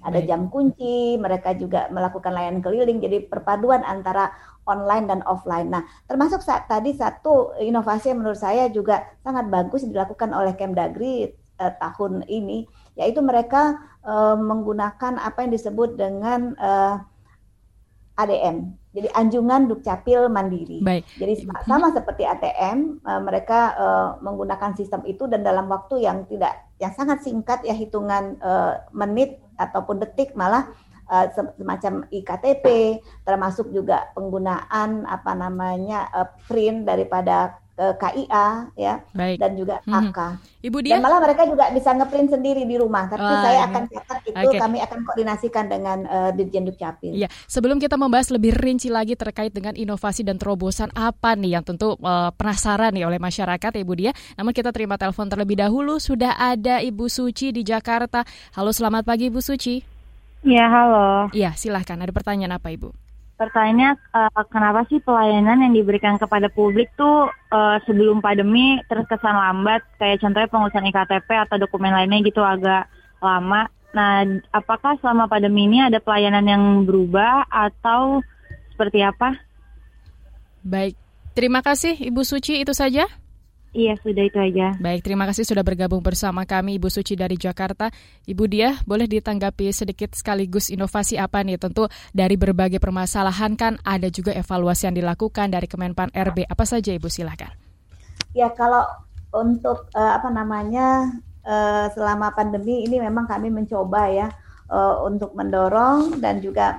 Ada 0.00 0.20
Baik. 0.22 0.26
jam 0.26 0.40
kunci, 0.48 1.18
mereka 1.18 1.52
juga 1.58 1.90
melakukan 1.90 2.32
layanan 2.32 2.62
keliling 2.62 3.02
jadi 3.02 3.26
perpaduan 3.26 3.82
antara 3.84 4.32
online 4.64 5.10
dan 5.10 5.20
offline. 5.26 5.68
Nah, 5.68 5.82
termasuk 6.06 6.40
saat 6.40 6.70
tadi 6.70 6.94
satu 6.94 7.58
inovasi 7.58 8.14
yang 8.14 8.22
menurut 8.22 8.38
saya 8.38 8.70
juga 8.70 9.02
sangat 9.26 9.50
bagus 9.50 9.82
dilakukan 9.82 10.30
oleh 10.30 10.54
Kemdagri 10.54 11.34
uh, 11.60 11.72
tahun 11.76 12.24
ini 12.30 12.64
yaitu 12.98 13.20
mereka 13.20 13.80
uh, 14.04 14.36
menggunakan 14.36 15.20
apa 15.20 15.44
yang 15.44 15.52
disebut 15.52 15.96
dengan 15.96 16.52
uh, 16.56 17.00
ADM 18.20 18.79
jadi 18.90 19.06
anjungan 19.14 19.70
dukcapil 19.70 20.26
mandiri. 20.26 20.82
Baik. 20.82 21.06
Jadi 21.14 21.46
sama 21.62 21.94
seperti 21.94 22.26
ATM, 22.26 22.98
uh, 23.06 23.22
mereka 23.22 23.60
uh, 23.78 24.08
menggunakan 24.18 24.74
sistem 24.74 25.06
itu 25.06 25.30
dan 25.30 25.46
dalam 25.46 25.70
waktu 25.70 26.02
yang 26.02 26.26
tidak 26.26 26.66
yang 26.82 26.90
sangat 26.90 27.22
singkat 27.22 27.62
ya 27.62 27.76
hitungan 27.76 28.34
uh, 28.42 28.82
menit 28.90 29.38
ataupun 29.62 30.02
detik 30.02 30.34
malah 30.34 30.66
uh, 31.06 31.26
semacam 31.34 32.08
iktp 32.08 32.98
termasuk 33.22 33.68
juga 33.70 34.08
penggunaan 34.16 35.04
apa 35.04 35.32
namanya 35.38 36.08
uh, 36.10 36.28
print 36.48 36.88
daripada 36.88 37.60
uh, 37.80 37.94
KIA 37.96 38.48
ya 38.76 38.94
Baik. 39.16 39.40
dan 39.40 39.50
juga 39.56 39.80
AK. 39.88 40.18
Hmm. 40.20 40.36
Ibu 40.60 40.78
dia 40.84 41.00
dan 41.00 41.08
malah 41.08 41.24
mereka 41.24 41.48
juga 41.48 41.72
bisa 41.72 41.96
ngeprint 41.96 42.28
sendiri 42.36 42.68
di 42.68 42.76
rumah. 42.76 43.08
Tapi 43.08 43.24
oh, 43.24 43.40
saya 43.40 43.64
akan 43.72 43.82
catat 43.88 44.20
itu 44.28 44.48
okay. 44.52 44.60
kami 44.60 44.78
akan 44.84 44.98
koordinasikan 45.08 45.64
dengan 45.72 45.98
uh, 46.04 46.30
Dirjen 46.36 46.68
Dukcapil. 46.68 47.16
Iya, 47.16 47.32
sebelum 47.48 47.80
kita 47.80 47.96
membahas 47.96 48.28
lebih 48.28 48.52
rinci 48.60 48.92
lagi 48.92 49.16
terkait 49.16 49.56
dengan 49.56 49.72
inovasi 49.72 50.20
dan 50.20 50.36
terobosan 50.36 50.92
apa 50.92 51.32
nih 51.32 51.56
yang 51.56 51.64
tentu 51.64 51.96
uh, 51.96 52.28
penasaran 52.36 52.92
nih 52.92 53.08
oleh 53.08 53.16
masyarakat 53.16 53.70
ya 53.72 53.80
Ibu 53.80 53.94
dia. 53.96 54.12
Namun 54.36 54.52
kita 54.52 54.68
terima 54.68 55.00
telepon 55.00 55.32
terlebih 55.32 55.56
dahulu 55.56 55.96
sudah 55.96 56.36
ada 56.36 56.84
Ibu 56.84 57.08
Suci 57.08 57.56
di 57.56 57.64
Jakarta. 57.64 58.28
Halo, 58.52 58.76
selamat 58.76 59.08
pagi 59.08 59.32
Ibu 59.32 59.40
Suci. 59.40 59.80
Iya, 60.44 60.66
halo. 60.68 61.28
Iya, 61.32 61.56
silahkan. 61.56 62.00
Ada 62.00 62.12
pertanyaan 62.12 62.60
apa 62.60 62.72
Ibu? 62.72 63.09
Pertanyaannya 63.40 63.90
uh, 64.12 64.44
kenapa 64.52 64.84
sih 64.92 65.00
pelayanan 65.00 65.64
yang 65.64 65.72
diberikan 65.72 66.20
kepada 66.20 66.52
publik 66.52 66.92
tuh 67.00 67.32
uh, 67.32 67.80
sebelum 67.88 68.20
pandemi 68.20 68.76
terkesan 68.84 69.32
lambat 69.32 69.80
kayak 69.96 70.20
contohnya 70.20 70.52
pengurusan 70.52 70.84
iktp 70.92 71.28
atau 71.48 71.56
dokumen 71.56 71.96
lainnya 71.96 72.20
gitu 72.20 72.44
agak 72.44 72.84
lama. 73.24 73.72
Nah, 73.96 74.22
apakah 74.52 75.00
selama 75.00 75.26
pandemi 75.26 75.66
ini 75.66 75.80
ada 75.80 75.98
pelayanan 75.98 76.44
yang 76.44 76.64
berubah 76.84 77.48
atau 77.48 78.20
seperti 78.76 79.02
apa? 79.02 79.34
Baik, 80.60 80.94
terima 81.32 81.64
kasih 81.64 81.96
Ibu 81.96 82.20
Suci 82.22 82.60
itu 82.60 82.76
saja. 82.76 83.08
Iya, 83.70 83.94
sudah 84.02 84.26
itu 84.26 84.34
aja. 84.34 84.74
Baik, 84.82 85.06
terima 85.06 85.30
kasih 85.30 85.46
sudah 85.46 85.62
bergabung 85.62 86.02
bersama 86.02 86.42
kami 86.42 86.82
Ibu 86.82 86.90
Suci 86.90 87.14
dari 87.14 87.38
Jakarta. 87.38 87.94
Ibu 88.26 88.44
Dia, 88.50 88.74
boleh 88.82 89.06
ditanggapi 89.06 89.70
sedikit 89.70 90.10
sekaligus 90.18 90.74
inovasi 90.74 91.22
apa 91.22 91.38
nih? 91.46 91.54
Tentu 91.54 91.86
dari 92.10 92.34
berbagai 92.34 92.82
permasalahan 92.82 93.54
kan 93.54 93.78
ada 93.86 94.10
juga 94.10 94.34
evaluasi 94.34 94.90
yang 94.90 94.98
dilakukan 94.98 95.54
dari 95.54 95.70
Kemenpan 95.70 96.10
RB. 96.10 96.50
Apa 96.50 96.66
saja 96.66 96.90
Ibu 96.90 97.06
silahkan. 97.06 97.54
Ya, 98.34 98.50
kalau 98.50 98.82
untuk 99.30 99.86
uh, 99.94 100.12
apa 100.18 100.26
namanya 100.34 101.06
uh, 101.46 101.86
selama 101.94 102.34
pandemi 102.34 102.82
ini 102.82 102.98
memang 102.98 103.30
kami 103.30 103.54
mencoba 103.54 104.10
ya 104.10 104.28
uh, 104.66 105.06
untuk 105.06 105.30
mendorong 105.38 106.18
dan 106.18 106.42
juga 106.42 106.74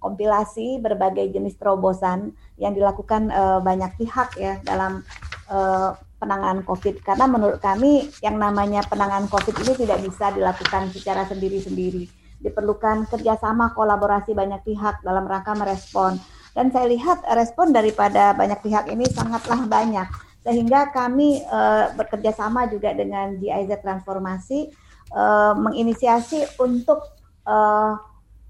kompilasi 0.00 0.80
berbagai 0.80 1.28
jenis 1.30 1.60
terobosan 1.60 2.32
yang 2.56 2.72
dilakukan 2.72 3.28
uh, 3.30 3.60
banyak 3.60 3.92
pihak 4.00 4.34
ya 4.40 4.58
dalam 4.64 5.04
uh, 5.52 5.94
penanganan 6.20 6.64
COVID 6.64 7.00
karena 7.00 7.24
menurut 7.24 7.60
kami 7.60 8.08
yang 8.20 8.36
namanya 8.36 8.84
penanganan 8.84 9.28
COVID 9.28 9.56
ini 9.64 9.72
tidak 9.86 9.98
bisa 10.04 10.32
dilakukan 10.32 10.92
secara 10.92 11.24
sendiri-sendiri. 11.28 12.08
Diperlukan 12.40 13.08
kerjasama 13.08 13.76
kolaborasi 13.76 14.32
banyak 14.32 14.64
pihak 14.64 15.04
dalam 15.04 15.28
rangka 15.28 15.52
merespon. 15.56 16.16
Dan 16.56 16.72
saya 16.72 16.88
lihat 16.88 17.24
respon 17.36 17.70
daripada 17.72 18.36
banyak 18.36 18.60
pihak 18.60 18.88
ini 18.92 19.08
sangatlah 19.08 19.64
banyak. 19.68 20.08
Sehingga 20.40 20.88
kami 20.92 21.44
uh, 21.44 21.92
bekerja 21.96 22.32
sama 22.32 22.64
juga 22.68 22.96
dengan 22.96 23.36
GIZ 23.36 23.80
Transformasi 23.84 24.72
uh, 25.12 25.52
menginisiasi 25.56 26.60
untuk 26.60 27.04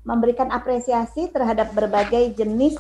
memberikan 0.04 0.48
apresiasi 0.48 1.28
terhadap 1.28 1.76
berbagai 1.76 2.32
jenis 2.36 2.76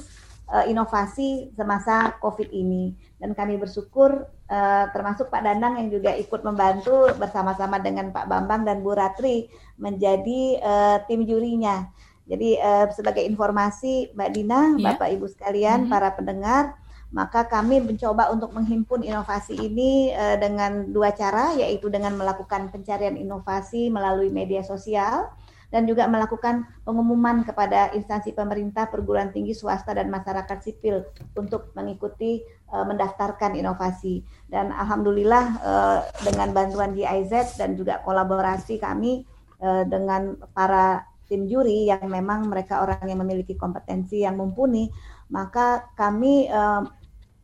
uh, 0.50 0.64
inovasi 0.66 1.52
semasa 1.54 2.16
COVID 2.18 2.50
ini. 2.50 2.96
Dan 3.20 3.36
kami 3.36 3.60
bersyukur 3.60 4.24
uh, 4.48 4.84
termasuk 4.90 5.28
Pak 5.28 5.44
Danang 5.44 5.76
yang 5.76 5.88
juga 5.92 6.16
ikut 6.16 6.40
membantu 6.40 7.12
bersama-sama 7.20 7.78
dengan 7.78 8.10
Pak 8.10 8.26
Bambang 8.26 8.64
dan 8.64 8.80
Bu 8.80 8.96
Ratri 8.96 9.52
menjadi 9.76 10.60
uh, 10.60 10.96
tim 11.04 11.28
jurinya. 11.28 11.88
Jadi 12.30 12.56
uh, 12.56 12.86
sebagai 12.94 13.26
informasi 13.26 14.14
Mbak 14.14 14.30
Dina, 14.30 14.60
ya. 14.78 14.94
Bapak 14.94 15.08
Ibu 15.18 15.26
sekalian, 15.26 15.86
hmm. 15.86 15.90
para 15.90 16.14
pendengar, 16.14 16.78
maka 17.10 17.42
kami 17.42 17.82
mencoba 17.82 18.30
untuk 18.30 18.54
menghimpun 18.54 19.02
inovasi 19.02 19.58
ini 19.58 20.14
uh, 20.14 20.38
dengan 20.38 20.94
dua 20.94 21.10
cara, 21.10 21.58
yaitu 21.58 21.90
dengan 21.90 22.14
melakukan 22.14 22.70
pencarian 22.70 23.18
inovasi 23.18 23.90
melalui 23.90 24.30
media 24.30 24.62
sosial 24.62 25.26
dan 25.70 25.86
juga 25.86 26.10
melakukan 26.10 26.66
pengumuman 26.82 27.46
kepada 27.46 27.94
instansi 27.94 28.34
pemerintah, 28.34 28.90
perguruan 28.90 29.30
tinggi, 29.30 29.54
swasta 29.54 29.94
dan 29.94 30.10
masyarakat 30.10 30.58
sipil 30.58 31.06
untuk 31.38 31.70
mengikuti 31.78 32.42
uh, 32.74 32.82
mendaftarkan 32.82 33.54
inovasi. 33.54 34.26
Dan 34.50 34.74
alhamdulillah 34.74 35.46
uh, 35.62 35.98
dengan 36.26 36.50
bantuan 36.50 36.90
GIZ 36.92 37.54
dan 37.54 37.78
juga 37.78 38.02
kolaborasi 38.02 38.82
kami 38.82 39.22
uh, 39.62 39.86
dengan 39.86 40.34
para 40.50 41.06
tim 41.30 41.46
juri 41.46 41.86
yang 41.86 42.10
memang 42.10 42.50
mereka 42.50 42.82
orang 42.82 43.06
yang 43.06 43.22
memiliki 43.22 43.54
kompetensi 43.54 44.26
yang 44.26 44.34
mumpuni, 44.34 44.90
maka 45.30 45.86
kami 45.94 46.50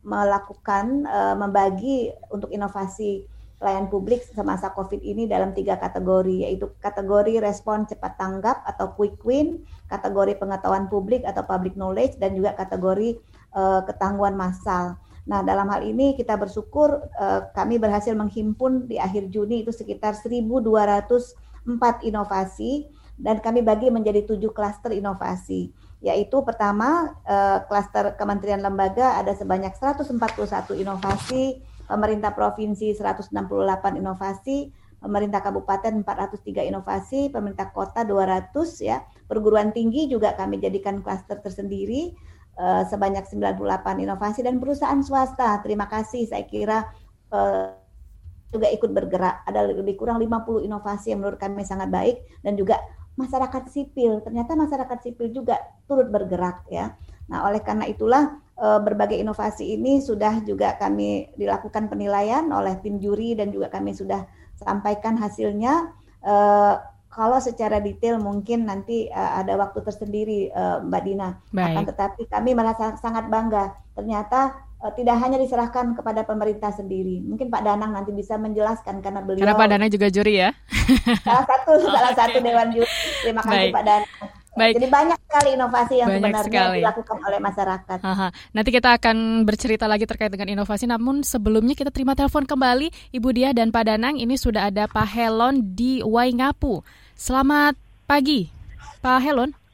melakukan 0.03 1.07
membagi 1.39 2.11
untuk 2.27 2.51
inovasi 2.51 3.23
pelayan 3.57 3.89
publik 3.89 4.21
semasa 4.21 4.69
COVID 4.73 5.01
ini 5.01 5.25
dalam 5.25 5.51
tiga 5.51 5.81
kategori, 5.81 6.45
yaitu 6.45 6.69
kategori 6.77 7.41
respon 7.41 7.89
cepat 7.89 8.17
tanggap 8.17 8.61
atau 8.69 8.93
quick 8.93 9.17
win, 9.25 9.65
kategori 9.89 10.37
pengetahuan 10.37 10.85
publik 10.85 11.25
atau 11.25 11.41
public 11.41 11.73
knowledge, 11.73 12.21
dan 12.21 12.37
juga 12.37 12.53
kategori 12.53 13.17
uh, 13.57 13.81
ketangguhan 13.89 14.37
massal. 14.37 14.97
Nah, 15.27 15.43
dalam 15.43 15.67
hal 15.67 15.83
ini 15.83 16.15
kita 16.15 16.37
bersyukur 16.39 17.03
uh, 17.19 17.49
kami 17.51 17.81
berhasil 17.81 18.15
menghimpun 18.15 18.87
di 18.87 18.95
akhir 19.01 19.27
Juni 19.33 19.65
itu 19.65 19.75
sekitar 19.75 20.15
1.204 20.15 20.47
inovasi 22.07 22.87
dan 23.17 23.41
kami 23.41 23.65
bagi 23.65 23.89
menjadi 23.89 24.23
tujuh 24.23 24.53
klaster 24.53 24.93
inovasi 24.93 25.73
yaitu 25.97 26.45
pertama 26.45 27.17
uh, 27.25 27.65
klaster 27.65 28.13
kementerian 28.15 28.61
lembaga 28.61 29.17
ada 29.17 29.33
sebanyak 29.33 29.73
141 29.73 30.13
inovasi 30.77 31.61
pemerintah 31.87 32.35
provinsi 32.35 32.91
168 32.93 33.31
inovasi, 33.95 34.69
pemerintah 34.99 35.39
kabupaten 35.39 36.03
403 36.03 36.67
inovasi, 36.67 37.31
pemerintah 37.31 37.71
kota 37.71 38.03
200 38.03 38.51
ya. 38.83 39.01
Perguruan 39.25 39.71
tinggi 39.71 40.11
juga 40.11 40.35
kami 40.35 40.59
jadikan 40.59 40.99
klaster 40.99 41.39
tersendiri 41.39 42.11
uh, 42.59 42.83
sebanyak 42.85 43.25
98 43.25 44.03
inovasi 44.03 44.43
dan 44.43 44.59
perusahaan 44.59 44.99
swasta. 44.99 45.63
Terima 45.63 45.87
kasih 45.87 46.27
saya 46.27 46.43
kira 46.43 46.83
uh, 47.31 47.71
juga 48.51 48.67
ikut 48.67 48.91
bergerak. 48.91 49.47
Ada 49.47 49.71
lebih 49.71 49.95
kurang 49.95 50.19
50 50.19 50.67
inovasi 50.67 51.15
yang 51.15 51.23
menurut 51.23 51.39
kami 51.39 51.63
sangat 51.63 51.87
baik 51.87 52.19
dan 52.43 52.59
juga 52.59 52.79
masyarakat 53.17 53.63
sipil. 53.73 54.21
Ternyata 54.21 54.53
masyarakat 54.53 54.97
sipil 55.03 55.33
juga 55.33 55.57
turut 55.89 56.07
bergerak 56.07 56.69
ya. 56.69 56.93
Nah, 57.27 57.49
oleh 57.49 57.59
karena 57.59 57.83
itulah 57.89 58.39
Eh, 58.57 58.79
berbagai 58.81 59.21
inovasi 59.21 59.77
ini 59.77 60.01
sudah 60.01 60.41
juga 60.41 60.73
kami 60.81 61.29
dilakukan 61.37 61.93
penilaian 61.93 62.41
oleh 62.49 62.73
tim 62.81 62.97
juri 62.97 63.37
dan 63.37 63.53
juga 63.53 63.69
kami 63.69 63.93
sudah 63.93 64.25
sampaikan 64.57 65.13
hasilnya. 65.13 65.93
Uh, 66.25 66.81
kalau 67.13 67.37
secara 67.37 67.77
detail 67.77 68.17
mungkin 68.17 68.65
nanti 68.65 69.13
uh, 69.13 69.45
ada 69.45 69.53
waktu 69.61 69.85
tersendiri 69.85 70.49
Mbak 70.89 71.01
Dina. 71.05 71.37
Baik. 71.53 71.69
Akan 71.69 71.85
tetapi 71.85 72.21
kami 72.25 72.57
merasa 72.57 72.97
sangat 72.97 73.29
bangga. 73.29 73.77
Ternyata 73.93 74.57
tidak 74.77 75.17
hanya 75.17 75.41
diserahkan 75.41 75.97
kepada 75.97 76.21
pemerintah 76.21 76.69
sendiri. 76.69 77.25
Mungkin 77.25 77.49
Pak 77.49 77.65
Danang 77.65 77.97
nanti 77.97 78.13
bisa 78.13 78.37
menjelaskan 78.37 79.01
karena 79.01 79.25
beliau. 79.25 79.41
Karena 79.41 79.57
Pak 79.57 79.67
Danang 79.73 79.89
juga 79.89 80.07
juri 80.13 80.37
ya. 80.37 80.53
salah 81.25 81.45
satu 81.49 81.71
salah 81.85 82.13
okay. 82.13 82.21
satu 82.21 82.37
dewan 82.45 82.69
juri. 82.69 82.89
Terima 83.25 83.41
kasih 83.41 83.73
Baik. 83.73 83.73
Pak 83.73 83.83
Danang. 83.83 84.11
Baik. 84.57 84.73
Jadi 84.81 84.87
banyak 84.89 85.19
sekali 85.21 85.49
inovasi 85.53 85.95
yang 86.01 86.09
banyak 86.09 86.21
sebenarnya 86.21 86.49
sekali. 86.49 86.79
dilakukan 86.81 87.17
oleh 87.29 87.39
masyarakat. 87.45 87.99
Aha. 88.01 88.27
Nanti 88.57 88.69
kita 88.73 88.89
akan 88.97 89.17
bercerita 89.45 89.85
lagi 89.85 90.05
terkait 90.09 90.33
dengan 90.33 90.49
inovasi. 90.49 90.89
Namun 90.89 91.21
sebelumnya 91.21 91.77
kita 91.77 91.93
terima 91.93 92.17
telepon 92.17 92.45
kembali 92.45 92.89
Ibu 93.13 93.29
Dia 93.37 93.53
dan 93.53 93.69
Pak 93.69 93.85
Danang. 93.85 94.17
Ini 94.17 94.33
sudah 94.33 94.73
ada 94.73 94.89
Pak 94.89 95.13
Helon 95.13 95.61
di 95.77 96.01
Waingapu. 96.01 96.81
Selamat 97.13 97.77
pagi, 98.09 98.49
Pak 99.01 99.21
Helon. 99.21 99.66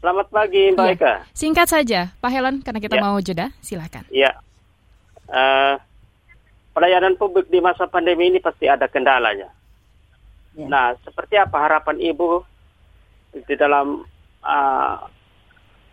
Selamat 0.00 0.32
pagi, 0.32 0.72
Mbak 0.72 0.86
ya. 0.88 0.96
Eka. 0.96 1.14
Singkat 1.36 1.68
saja, 1.68 2.00
Pak 2.24 2.30
Helon, 2.32 2.64
karena 2.64 2.80
kita 2.80 2.96
ya. 2.96 3.02
mau 3.04 3.20
jeda. 3.20 3.52
Silahkan. 3.60 4.08
Iya. 4.08 4.32
Uh, 5.28 5.76
pelayanan 6.72 7.20
publik 7.20 7.52
di 7.52 7.60
masa 7.60 7.84
pandemi 7.84 8.32
ini 8.32 8.40
pasti 8.40 8.64
ada 8.64 8.88
kendalanya. 8.88 9.52
Ya. 10.56 10.66
Nah, 10.66 10.96
seperti 11.04 11.36
apa 11.36 11.52
harapan 11.60 12.00
Ibu 12.00 12.40
di 13.44 13.54
dalam 13.60 14.08
uh, 14.40 14.96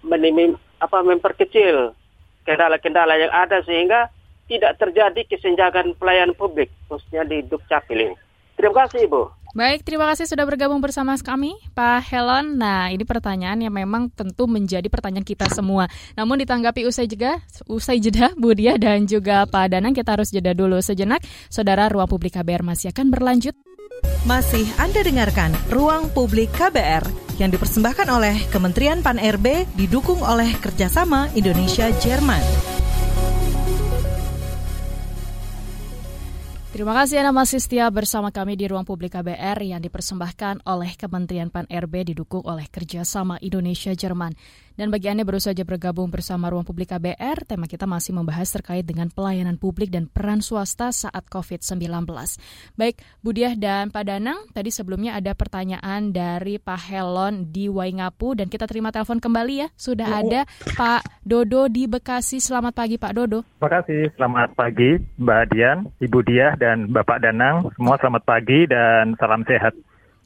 menimim, 0.08 0.56
apa 0.80 1.04
memperkecil 1.04 1.92
kendala-kendala 2.48 3.20
yang 3.20 3.34
ada 3.36 3.60
sehingga 3.68 4.08
tidak 4.48 4.80
terjadi 4.80 5.22
kesenjangan 5.28 5.92
pelayanan 6.00 6.32
publik 6.32 6.72
khususnya 6.88 7.28
di 7.28 7.44
Dukcapil 7.44 8.08
ini. 8.08 8.16
Terima 8.56 8.88
kasih 8.88 9.04
Ibu. 9.04 9.37
Baik, 9.56 9.88
terima 9.88 10.04
kasih 10.12 10.28
sudah 10.28 10.44
bergabung 10.44 10.84
bersama 10.84 11.16
kami, 11.16 11.56
Pak 11.72 12.04
Helon. 12.12 12.60
Nah, 12.60 12.92
ini 12.92 13.08
pertanyaan 13.08 13.64
yang 13.64 13.72
memang 13.72 14.12
tentu 14.12 14.44
menjadi 14.44 14.86
pertanyaan 14.92 15.24
kita 15.24 15.48
semua. 15.48 15.88
Namun 16.20 16.44
ditanggapi 16.44 16.84
usai 16.84 17.08
jeda, 17.08 17.40
usai 17.70 18.04
jeda, 18.04 18.36
Budia 18.36 18.76
dan 18.76 19.08
juga 19.08 19.48
Pak 19.48 19.72
Danang, 19.72 19.96
kita 19.96 20.20
harus 20.20 20.36
jeda 20.36 20.52
dulu 20.52 20.84
sejenak. 20.84 21.24
Saudara, 21.48 21.88
Ruang 21.88 22.12
Publik 22.12 22.36
KBR 22.36 22.64
masih 22.66 22.92
akan 22.92 23.08
berlanjut. 23.08 23.56
Masih 24.28 24.68
Anda 24.78 25.02
dengarkan 25.02 25.56
Ruang 25.72 26.12
Publik 26.12 26.52
KBR 26.54 27.08
yang 27.42 27.50
dipersembahkan 27.50 28.08
oleh 28.12 28.36
Kementerian 28.52 29.02
PAN-RB 29.02 29.74
didukung 29.74 30.22
oleh 30.22 30.54
kerjasama 30.60 31.32
Indonesia-Jerman. 31.34 32.77
Terima 36.78 36.94
kasih 36.94 37.26
Anda 37.26 37.34
masih 37.34 37.58
setia 37.58 37.90
bersama 37.90 38.30
kami 38.30 38.54
di 38.54 38.70
Ruang 38.70 38.86
Publik 38.86 39.18
KBR 39.18 39.66
yang 39.66 39.82
dipersembahkan 39.82 40.62
oleh 40.70 40.94
Kementerian 40.94 41.50
PAN-RB 41.50 42.14
didukung 42.14 42.46
oleh 42.46 42.70
kerjasama 42.70 43.42
Indonesia-Jerman. 43.42 44.38
Dan 44.78 44.94
bagi 44.94 45.10
Anda 45.10 45.26
baru 45.26 45.42
saja 45.42 45.66
bergabung 45.66 46.14
bersama 46.14 46.54
Ruang 46.54 46.62
Publik 46.62 46.94
KBR, 46.94 47.50
tema 47.50 47.66
kita 47.66 47.90
masih 47.90 48.14
membahas 48.14 48.46
terkait 48.54 48.86
dengan 48.86 49.10
pelayanan 49.10 49.58
publik 49.58 49.90
dan 49.90 50.06
peran 50.06 50.38
swasta 50.38 50.94
saat 50.94 51.26
COVID-19. 51.34 52.06
Baik, 52.78 53.02
Budiah 53.26 53.58
dan 53.58 53.90
Pak 53.90 54.06
Danang, 54.06 54.38
tadi 54.54 54.70
sebelumnya 54.70 55.18
ada 55.18 55.34
pertanyaan 55.34 56.14
dari 56.14 56.62
Pak 56.62 56.94
Helon 56.94 57.50
di 57.50 57.66
Waingapu 57.74 58.38
dan 58.38 58.54
kita 58.54 58.70
terima 58.70 58.94
telepon 58.94 59.18
kembali 59.18 59.66
ya. 59.66 59.68
Sudah 59.74 60.14
iya. 60.14 60.22
ada 60.22 60.42
Pak 60.78 61.26
Dodo 61.26 61.66
di 61.74 61.90
Bekasi. 61.90 62.38
Selamat 62.38 62.78
pagi 62.78 63.02
Pak 63.02 63.18
Dodo. 63.18 63.42
Terima 63.58 63.82
kasih, 63.82 64.14
selamat 64.14 64.54
pagi 64.54 65.02
Mbak 65.18 65.44
Dian, 65.58 65.90
Ibu 66.06 66.22
Diah 66.22 66.54
dan 66.54 66.94
Bapak 66.94 67.26
Danang. 67.26 67.66
Semua 67.74 67.98
selamat 67.98 68.30
pagi 68.30 68.70
dan 68.70 69.18
salam 69.18 69.42
sehat. 69.42 69.74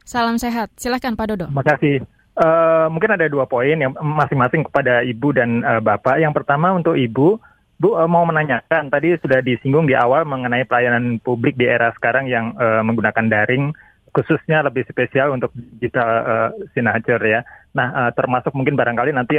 Salam 0.04 0.36
sehat. 0.36 0.76
Silahkan 0.76 1.16
Pak 1.16 1.28
Dodo. 1.32 1.48
Terima 1.48 1.64
kasih. 1.64 2.04
Uh, 2.32 2.88
mungkin 2.88 3.12
ada 3.12 3.28
dua 3.28 3.44
poin 3.44 3.76
yang 3.76 3.92
masing-masing 4.00 4.64
kepada 4.64 5.04
ibu 5.04 5.36
dan 5.36 5.68
uh, 5.68 5.84
bapak. 5.84 6.16
Yang 6.24 6.40
pertama 6.40 6.72
untuk 6.72 6.96
ibu, 6.96 7.36
bu 7.76 7.90
uh, 7.92 8.08
mau 8.08 8.24
menanyakan 8.24 8.88
tadi 8.88 9.20
sudah 9.20 9.44
disinggung 9.44 9.84
di 9.84 10.00
awal 10.00 10.24
mengenai 10.24 10.64
pelayanan 10.64 11.20
publik 11.20 11.60
di 11.60 11.68
era 11.68 11.92
sekarang 11.92 12.32
yang 12.32 12.56
uh, 12.56 12.80
menggunakan 12.88 13.28
daring, 13.28 13.76
khususnya 14.16 14.64
lebih 14.64 14.88
spesial 14.88 15.36
untuk 15.36 15.52
digital 15.56 16.08
uh, 16.24 16.50
signature 16.72 17.20
ya. 17.20 17.44
Nah 17.76 18.08
uh, 18.08 18.12
termasuk 18.16 18.56
mungkin 18.56 18.80
barangkali 18.80 19.12
nanti 19.12 19.36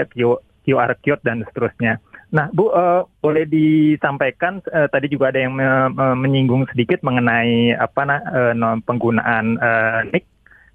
QR 0.69 0.93
code 1.01 1.25
dan 1.25 1.49
seterusnya. 1.49 1.97
Nah 2.29 2.53
bu 2.53 2.73
uh, 2.77 3.09
boleh 3.25 3.49
disampaikan 3.49 4.61
uh, 4.69 4.89
tadi 4.93 5.09
juga 5.09 5.33
ada 5.33 5.41
yang 5.41 5.57
me 5.57 5.89
menyinggung 6.17 6.69
sedikit 6.69 7.01
mengenai 7.01 7.73
apa 7.73 8.01
nah, 8.05 8.21
uh, 8.21 8.77
penggunaan 8.85 9.57
uh, 9.57 10.05
NIK 10.13 10.32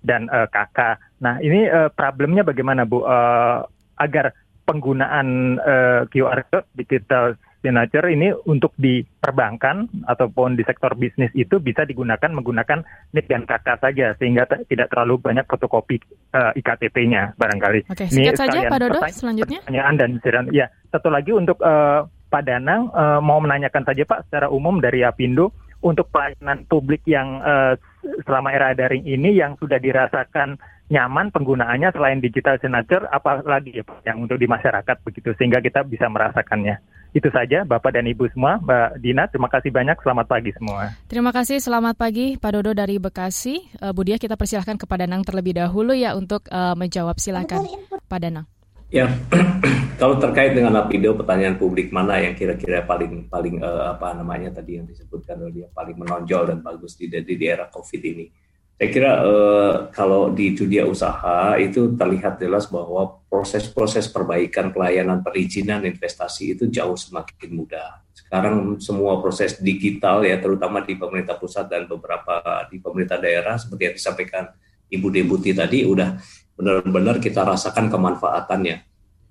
dan 0.07 0.31
uh, 0.31 0.47
kakak. 0.47 1.03
Nah 1.19 1.43
ini 1.43 1.67
uh, 1.67 1.91
problemnya 1.91 2.47
bagaimana 2.47 2.87
Bu 2.87 3.03
uh, 3.03 3.67
agar 3.99 4.31
penggunaan 4.63 5.59
uh, 5.59 6.01
QR 6.07 6.47
code 6.47 6.67
digital 6.79 7.35
signature 7.59 8.07
ini 8.07 8.31
untuk 8.47 8.71
di 8.77 9.01
perbankan 9.03 9.89
ataupun 10.07 10.55
di 10.55 10.63
sektor 10.63 10.93
bisnis 10.93 11.33
itu 11.33 11.57
bisa 11.59 11.83
digunakan 11.83 12.29
menggunakan 12.29 12.85
NIK 13.11 13.27
dan 13.27 13.43
KK 13.43 13.67
saja 13.81 14.07
sehingga 14.15 14.47
tidak 14.69 14.87
terlalu 14.93 15.19
banyak 15.19 15.43
fotokopi 15.43 15.99
uh, 16.37 16.55
IKTP-nya 16.55 17.35
barangkali. 17.35 17.91
Oke, 17.91 18.07
singkat 18.07 18.39
saja 18.39 18.71
Pak 18.71 18.79
Dodo 18.79 18.99
selanjutnya. 19.11 19.59
Pertanyaan 19.65 19.95
dan 19.99 20.11
ya 20.53 20.71
satu 20.93 21.11
lagi 21.11 21.35
untuk 21.35 21.59
uh, 21.59 22.07
Pak 22.27 22.43
Danang 22.47 22.91
uh, 22.93 23.19
mau 23.19 23.41
menanyakan 23.43 23.83
saja 23.83 24.03
Pak 24.07 24.29
secara 24.29 24.47
umum 24.47 24.79
dari 24.79 25.03
Apindo 25.03 25.51
untuk 25.81 26.09
pelayanan 26.09 26.65
publik 26.65 27.05
yang 27.05 27.41
uh, 27.41 27.77
selama 28.25 28.49
era 28.53 28.73
daring 28.73 29.05
ini 29.05 29.37
yang 29.37 29.53
sudah 29.61 29.77
dirasakan 29.77 30.57
nyaman 30.87 31.35
penggunaannya 31.35 31.91
selain 31.91 32.23
digital 32.23 32.55
signature 32.63 33.03
apalagi 33.11 33.75
ya 33.75 33.83
Pak 33.83 34.07
yang 34.07 34.23
untuk 34.23 34.39
di 34.39 34.47
masyarakat 34.47 34.95
begitu 35.03 35.35
sehingga 35.35 35.59
kita 35.59 35.83
bisa 35.83 36.07
merasakannya. 36.07 36.79
Itu 37.11 37.27
saja 37.31 37.63
Bapak 37.67 37.95
dan 37.95 38.07
Ibu 38.07 38.29
semua, 38.31 38.59
Mbak 38.59 39.03
Dina, 39.03 39.27
terima 39.27 39.49
kasih 39.51 39.71
banyak. 39.71 39.99
Selamat 40.03 40.27
pagi 40.27 40.51
semua. 40.55 40.91
Terima 41.07 41.31
kasih, 41.31 41.57
selamat 41.59 41.95
pagi 41.99 42.35
Pak 42.39 42.51
Dodo 42.55 42.71
dari 42.75 42.99
Bekasi. 42.99 43.63
Uh, 43.79 43.91
Budia 43.91 44.19
kita 44.19 44.39
persilahkan 44.39 44.79
kepada 44.79 45.07
Nang 45.07 45.23
terlebih 45.23 45.55
dahulu 45.55 45.95
ya 45.95 46.15
untuk 46.15 46.47
uh, 46.51 46.75
menjawab 46.75 47.19
silakan 47.19 47.67
Pak 48.07 48.19
Danang. 48.23 48.56
Ya, 48.87 49.11
kalau 49.99 50.15
terkait 50.15 50.55
dengan 50.55 50.71
Apindo, 50.79 51.11
pertanyaan 51.11 51.59
publik 51.59 51.91
mana 51.91 52.23
yang 52.23 52.31
kira-kira 52.39 52.87
paling 52.87 53.27
paling 53.27 53.59
uh, 53.59 53.91
apa 53.91 54.15
namanya 54.15 54.47
tadi 54.47 54.79
yang 54.79 54.87
disebutkan 54.87 55.43
oleh 55.43 55.51
dia 55.51 55.67
paling 55.75 55.99
menonjol 55.99 56.47
dan 56.47 56.63
bagus 56.63 56.95
di, 56.95 57.11
di, 57.11 57.19
di 57.19 57.45
era 57.45 57.67
COVID 57.67 58.01
ini. 58.07 58.31
Saya 58.79 58.89
kira 58.93 59.11
uh, 59.27 59.73
kalau 59.91 60.31
di 60.31 60.55
dunia 60.55 60.87
usaha 60.87 61.59
itu 61.59 61.99
terlihat 61.99 62.39
jelas 62.39 62.71
bahwa 62.71 63.19
proses-proses 63.27 64.07
perbaikan 64.07 64.71
pelayanan 64.71 65.19
perizinan 65.19 65.83
investasi 65.83 66.55
itu 66.55 66.71
jauh 66.71 66.95
semakin 66.95 67.51
mudah. 67.51 68.07
Sekarang 68.15 68.79
semua 68.79 69.19
proses 69.19 69.59
digital 69.59 70.23
ya 70.23 70.39
terutama 70.39 70.79
di 70.79 70.95
pemerintah 70.95 71.35
pusat 71.35 71.67
dan 71.67 71.91
beberapa 71.91 72.39
di 72.71 72.79
pemerintah 72.79 73.19
daerah 73.19 73.59
seperti 73.59 73.83
yang 73.83 73.95
disampaikan 73.99 74.45
Ibu 74.87 75.07
Deputi 75.11 75.51
tadi 75.51 75.83
udah 75.83 76.15
benar-benar 76.57 77.21
kita 77.21 77.45
rasakan 77.45 77.87
kemanfaatannya. 77.87 78.83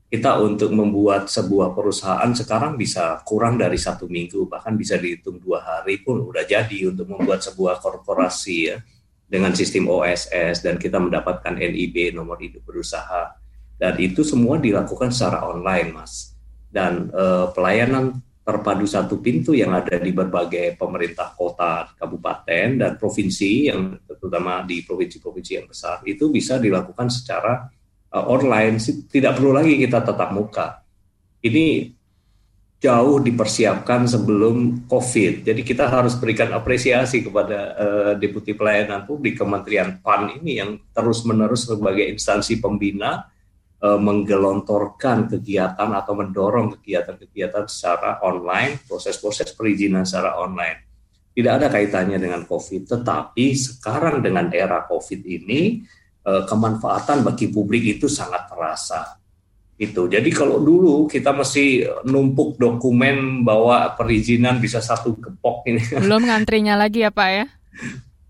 Kita 0.07 0.39
untuk 0.39 0.71
membuat 0.71 1.27
sebuah 1.27 1.75
perusahaan 1.75 2.31
sekarang 2.31 2.79
bisa 2.79 3.19
kurang 3.27 3.59
dari 3.59 3.75
satu 3.75 4.07
minggu, 4.07 4.47
bahkan 4.47 4.79
bisa 4.79 4.95
dihitung 4.95 5.43
dua 5.43 5.61
hari 5.61 5.99
pun 5.99 6.23
udah 6.23 6.47
jadi 6.47 6.95
untuk 6.95 7.11
membuat 7.11 7.43
sebuah 7.43 7.83
korporasi 7.83 8.57
ya 8.71 8.79
dengan 9.27 9.51
sistem 9.51 9.91
OSS 9.91 10.63
dan 10.63 10.79
kita 10.79 11.03
mendapatkan 11.03 11.59
NIB 11.59 12.15
nomor 12.15 12.39
hidup 12.39 12.63
berusaha 12.63 13.35
dan 13.77 13.95
itu 14.01 14.25
semua 14.25 14.57
dilakukan 14.57 15.13
secara 15.13 15.45
online, 15.45 15.93
mas. 15.93 16.33
Dan 16.73 17.13
eh, 17.13 17.47
pelayanan 17.53 18.21
terpadu 18.47 18.87
satu 18.87 19.19
pintu 19.19 19.59
yang 19.59 19.75
ada 19.75 19.99
di 19.99 20.15
berbagai 20.15 20.79
pemerintah 20.79 21.35
kota, 21.35 21.91
kabupaten, 21.99 22.79
dan 22.79 22.95
provinsi 22.95 23.75
yang 23.75 23.99
terutama 24.07 24.63
di 24.63 24.87
provinsi-provinsi 24.87 25.53
yang 25.59 25.67
besar 25.67 25.99
itu 26.07 26.31
bisa 26.31 26.55
dilakukan 26.63 27.11
secara 27.11 27.67
uh, 28.15 28.25
online, 28.31 28.79
tidak 29.11 29.43
perlu 29.43 29.51
lagi 29.51 29.75
kita 29.75 29.99
tetap 29.99 30.31
muka. 30.31 30.79
Ini 31.43 31.91
jauh 32.79 33.19
dipersiapkan 33.19 34.07
sebelum 34.07 34.87
COVID. 34.87 35.43
Jadi 35.43 35.67
kita 35.67 35.91
harus 35.91 36.15
berikan 36.15 36.55
apresiasi 36.55 37.27
kepada 37.27 37.59
uh, 37.75 38.13
Deputi 38.15 38.55
Pelayanan 38.55 39.03
Publik 39.11 39.43
Kementerian 39.43 39.99
PAN 39.99 40.39
ini 40.39 40.63
yang 40.63 40.79
terus-menerus 40.95 41.67
sebagai 41.67 42.07
instansi 42.07 42.63
pembina 42.63 43.27
menggelontorkan 43.95 45.31
kegiatan 45.31 45.95
atau 45.95 46.19
mendorong 46.19 46.75
kegiatan-kegiatan 46.75 47.71
secara 47.71 48.19
online, 48.27 48.83
proses-proses 48.83 49.55
perizinan 49.55 50.03
secara 50.03 50.35
online. 50.43 50.83
Tidak 51.37 51.53
ada 51.53 51.71
kaitannya 51.71 52.19
dengan 52.19 52.43
COVID, 52.49 52.91
tetapi 52.91 53.55
sekarang 53.55 54.25
dengan 54.25 54.51
era 54.51 54.83
COVID 54.89 55.21
ini 55.23 55.87
uh, 56.27 56.43
kemanfaatan 56.49 57.23
bagi 57.23 57.53
publik 57.55 58.01
itu 58.01 58.09
sangat 58.09 58.49
terasa. 58.51 59.21
Itu. 59.77 60.09
Jadi 60.09 60.33
kalau 60.33 60.57
dulu 60.57 61.05
kita 61.05 61.37
masih 61.37 61.85
numpuk 62.09 62.57
dokumen 62.57 63.45
bahwa 63.45 63.93
perizinan 63.93 64.57
bisa 64.57 64.81
satu 64.81 65.13
gepok 65.21 65.69
ini. 65.69 65.85
Belum 66.01 66.25
ngantrinya 66.25 66.81
lagi 66.81 67.05
ya 67.05 67.13
Pak 67.13 67.29
ya? 67.29 67.47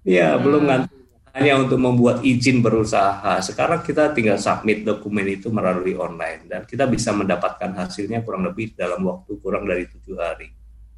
Iya, 0.02 0.28
hmm. 0.34 0.42
belum 0.42 0.62
ngantri 0.66 1.05
hanya 1.36 1.60
untuk 1.60 1.76
membuat 1.76 2.24
izin 2.24 2.64
berusaha. 2.64 3.36
Sekarang 3.44 3.84
kita 3.84 4.16
tinggal 4.16 4.40
submit 4.40 4.88
dokumen 4.88 5.28
itu 5.28 5.52
melalui 5.52 5.92
online 5.92 6.48
dan 6.48 6.64
kita 6.64 6.88
bisa 6.88 7.12
mendapatkan 7.12 7.76
hasilnya 7.76 8.24
kurang 8.24 8.48
lebih 8.48 8.72
dalam 8.72 9.04
waktu 9.04 9.36
kurang 9.44 9.68
dari 9.68 9.84
tujuh 9.84 10.16
hari. 10.16 10.48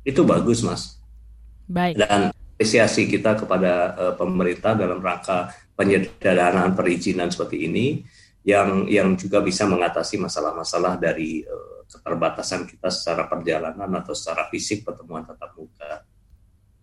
Itu 0.07 0.23
bagus, 0.23 0.63
mas. 0.63 1.03
Baik. 1.67 1.99
Dan 1.99 2.31
apresiasi 2.31 3.11
kita 3.11 3.35
kepada 3.35 3.99
uh, 3.99 4.15
pemerintah 4.15 4.79
dalam 4.79 5.03
rangka 5.03 5.51
penyederhanaan 5.75 6.71
perizinan 6.79 7.35
seperti 7.35 7.67
ini 7.67 8.07
yang 8.47 8.87
yang 8.87 9.19
juga 9.19 9.43
bisa 9.43 9.67
mengatasi 9.67 10.23
masalah-masalah 10.23 11.03
dari 11.03 11.43
uh, 11.43 11.83
keterbatasan 11.91 12.63
kita 12.63 12.95
secara 12.95 13.27
perjalanan 13.27 13.91
atau 13.91 14.15
secara 14.15 14.47
fisik 14.55 14.87
pertemuan 14.87 15.27
tatap 15.27 15.51
muka. 15.59 16.07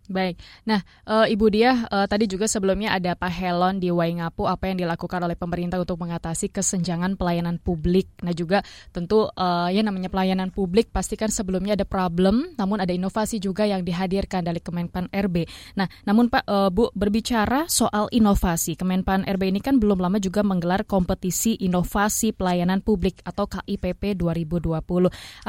Baik. 0.06 0.38
Nah, 0.70 0.86
uh, 1.10 1.26
Ibu 1.26 1.50
Dia, 1.50 1.89
uh, 1.89 2.06
tadi 2.06 2.30
juga 2.30 2.46
sebelumnya 2.46 2.94
ada 2.94 3.18
Pak 3.18 3.32
Helon 3.34 3.82
di 3.82 3.89
Waingapu 3.89 4.46
apa 4.46 4.70
yang 4.70 4.78
dilakukan 4.78 5.18
oleh 5.26 5.34
pemerintah 5.34 5.82
untuk 5.82 5.98
mengatasi 5.98 6.54
kesenjangan 6.54 7.18
pelayanan 7.18 7.58
publik. 7.58 8.06
Nah, 8.22 8.30
juga 8.38 8.62
tentu 8.94 9.26
uh, 9.34 9.70
ya 9.74 9.82
namanya 9.82 10.13
pelayanan 10.13 10.54
publik 10.54 10.94
pastikan 10.94 11.34
sebelumnya 11.34 11.74
ada 11.74 11.89
problem, 11.89 12.54
namun 12.54 12.78
ada 12.78 12.94
inovasi 12.94 13.41
juga 13.41 13.65
yang 13.65 13.82
dihadirkan 13.82 14.46
dari 14.46 14.62
Kemenpan 14.62 15.10
RB. 15.10 15.50
Nah, 15.74 15.89
namun 16.06 16.30
Pak 16.30 16.46
uh, 16.46 16.70
Bu 16.70 16.94
berbicara 16.94 17.65
soal 17.65 18.06
inovasi, 18.13 18.78
Kemenpan 18.78 19.26
RB 19.26 19.50
ini 19.50 19.62
kan 19.62 19.82
belum 19.82 19.98
lama 19.98 20.22
juga 20.22 20.46
menggelar 20.46 20.86
kompetisi 20.86 21.58
inovasi 21.58 22.30
pelayanan 22.30 22.86
publik 22.86 23.26
atau 23.26 23.50
KIPP 23.50 24.22
2020. 24.22 24.86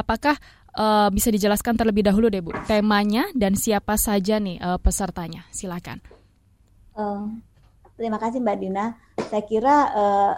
Apakah 0.01 0.40
uh, 0.77 1.09
bisa 1.09 1.33
dijelaskan 1.33 1.75
terlebih 1.75 2.05
dahulu 2.05 2.29
deh 2.29 2.45
Bu, 2.45 2.53
temanya 2.69 3.27
dan 3.33 3.57
siapa 3.57 3.97
saja 3.97 4.37
nih 4.37 4.61
uh, 4.61 4.79
pesertanya? 4.79 5.49
Silakan. 5.51 5.99
Uh, 6.93 7.33
terima 7.97 8.21
kasih 8.21 8.39
Mbak 8.45 8.57
Dina. 8.61 8.95
Saya 9.17 9.43
kira 9.49 9.77
uh, 9.97 10.33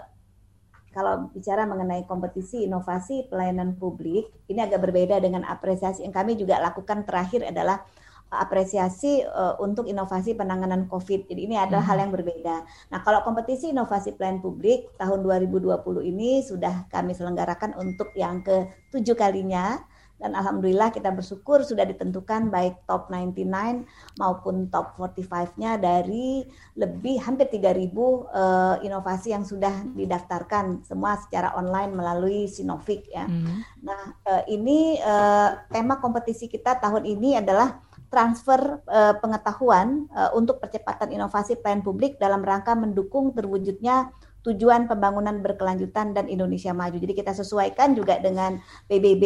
kalau 0.94 1.30
bicara 1.30 1.68
mengenai 1.68 2.08
kompetisi 2.08 2.64
inovasi 2.64 3.28
pelayanan 3.28 3.76
publik, 3.76 4.30
ini 4.48 4.64
agak 4.64 4.82
berbeda 4.82 5.20
dengan 5.20 5.44
apresiasi 5.44 6.02
yang 6.02 6.14
kami 6.14 6.34
juga 6.34 6.58
lakukan 6.58 7.04
terakhir 7.04 7.44
adalah 7.46 7.84
apresiasi 8.28 9.24
uh, 9.24 9.56
untuk 9.56 9.88
inovasi 9.88 10.36
penanganan 10.36 10.84
COVID. 10.90 11.32
Jadi 11.32 11.48
ini 11.48 11.56
adalah 11.56 11.80
hmm. 11.84 11.90
hal 11.92 11.98
yang 12.04 12.12
berbeda. 12.12 12.56
Nah, 12.92 13.00
kalau 13.00 13.24
kompetisi 13.24 13.72
inovasi 13.72 14.16
pelayanan 14.20 14.44
publik 14.44 14.92
tahun 15.00 15.24
2020 15.24 15.80
ini 16.04 16.44
sudah 16.44 16.88
kami 16.92 17.16
selenggarakan 17.16 17.78
untuk 17.80 18.12
yang 18.12 18.44
ke 18.44 18.68
tujuh 18.92 19.16
kalinya 19.16 19.80
dan 20.18 20.34
alhamdulillah 20.34 20.90
kita 20.90 21.14
bersyukur 21.14 21.62
sudah 21.62 21.86
ditentukan 21.86 22.50
baik 22.50 22.82
top 22.90 23.06
99 23.06 23.86
maupun 24.18 24.66
top 24.68 24.98
45-nya 24.98 25.78
dari 25.78 26.42
lebih 26.74 27.22
hampir 27.22 27.46
3000 27.54 27.62
uh, 27.62 28.18
eh, 28.28 28.76
inovasi 28.90 29.30
yang 29.30 29.46
sudah 29.46 29.72
didaftarkan 29.94 30.82
semua 30.82 31.16
secara 31.22 31.54
online 31.54 31.94
melalui 31.94 32.50
Sinovic 32.50 33.06
ya. 33.08 33.30
Mm. 33.30 33.62
Nah, 33.86 34.02
uh, 34.26 34.42
ini 34.50 34.98
uh, 34.98 35.54
tema 35.70 36.02
kompetisi 36.02 36.50
kita 36.50 36.82
tahun 36.82 37.06
ini 37.06 37.38
adalah 37.38 37.78
transfer 38.10 38.82
uh, 38.88 39.14
pengetahuan 39.22 40.10
uh, 40.10 40.32
untuk 40.34 40.58
percepatan 40.58 41.14
inovasi 41.14 41.60
pelayanan 41.60 41.84
publik 41.84 42.16
dalam 42.16 42.40
rangka 42.42 42.72
mendukung 42.74 43.30
terwujudnya 43.36 44.10
tujuan 44.46 44.86
pembangunan 44.86 45.42
berkelanjutan 45.42 46.14
dan 46.14 46.30
Indonesia 46.30 46.70
maju. 46.70 46.94
Jadi 46.94 47.10
kita 47.10 47.34
sesuaikan 47.34 47.98
juga 47.98 48.22
dengan 48.22 48.62
PBB. 48.86 49.24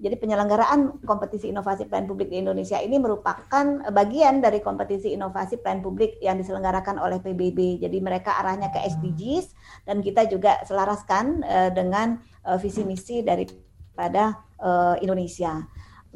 Jadi 0.00 0.16
penyelenggaraan 0.16 1.04
kompetisi 1.04 1.52
inovasi 1.52 1.84
pelayanan 1.86 2.08
publik 2.08 2.28
di 2.32 2.40
Indonesia 2.40 2.80
ini 2.80 2.96
merupakan 2.96 3.84
bagian 3.92 4.40
dari 4.40 4.64
kompetisi 4.64 5.12
inovasi 5.12 5.60
pelayanan 5.60 5.84
publik 5.84 6.16
yang 6.24 6.40
diselenggarakan 6.40 6.96
oleh 6.96 7.20
PBB. 7.20 7.84
Jadi 7.84 7.98
mereka 8.00 8.40
arahnya 8.40 8.72
ke 8.72 8.80
SDGs 8.80 9.52
dan 9.84 10.00
kita 10.00 10.24
juga 10.26 10.58
selaraskan 10.64 11.44
uh, 11.44 11.70
dengan 11.70 12.16
uh, 12.48 12.56
visi 12.56 12.80
misi 12.82 13.20
daripada 13.20 14.40
uh, 14.58 14.96
Indonesia 15.04 15.62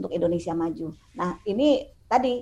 untuk 0.00 0.16
Indonesia 0.16 0.56
maju. 0.56 0.96
Nah, 1.12 1.36
ini 1.44 1.84
tadi 2.08 2.40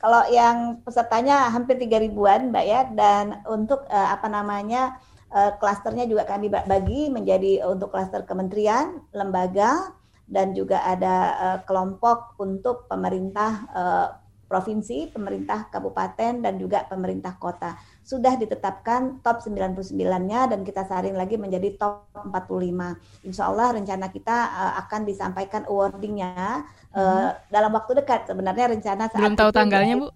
kalau 0.00 0.24
yang 0.32 0.80
pesertanya 0.80 1.52
hampir 1.52 1.76
tiga 1.76 2.00
ribuan, 2.00 2.48
Mbak 2.48 2.64
ya, 2.64 2.80
dan 2.96 3.44
untuk 3.44 3.84
uh, 3.84 4.08
apa 4.16 4.32
namanya 4.32 4.96
Eh, 4.96 5.09
klasternya 5.30 6.10
juga 6.10 6.26
kami 6.26 6.50
bagi 6.50 7.06
menjadi 7.06 7.62
untuk 7.70 7.94
klaster 7.94 8.26
kementerian, 8.26 8.98
lembaga, 9.14 9.94
dan 10.26 10.54
juga 10.54 10.82
ada 10.86 11.16
uh, 11.38 11.58
kelompok 11.66 12.38
untuk 12.38 12.90
pemerintah 12.90 13.66
provinsi, 14.50 15.14
pemerintah 15.14 15.70
kabupaten, 15.70 16.42
dan 16.42 16.58
juga 16.58 16.82
pemerintah 16.90 17.38
kota. 17.38 17.78
Sudah 18.02 18.34
ditetapkan 18.34 19.22
top 19.22 19.44
99-nya 19.44 20.50
dan 20.50 20.60
kita 20.66 20.82
saring 20.88 21.14
lagi 21.14 21.38
menjadi 21.38 21.78
top 21.78 22.10
45. 22.14 23.26
Insya 23.28 23.46
Allah 23.46 23.76
rencana 23.76 24.10
kita 24.10 24.36
uh, 24.50 24.72
akan 24.86 25.06
disampaikan 25.06 25.62
awardingnya 25.70 26.64
uh, 26.96 27.36
dalam 27.52 27.70
waktu 27.70 28.02
dekat. 28.02 28.26
Sebenarnya 28.26 28.72
rencana 28.72 29.06
saat 29.06 29.20
Belum 29.20 29.38
tahu 29.38 29.50
tanggalnya, 29.54 29.94
Bu? 30.00 30.08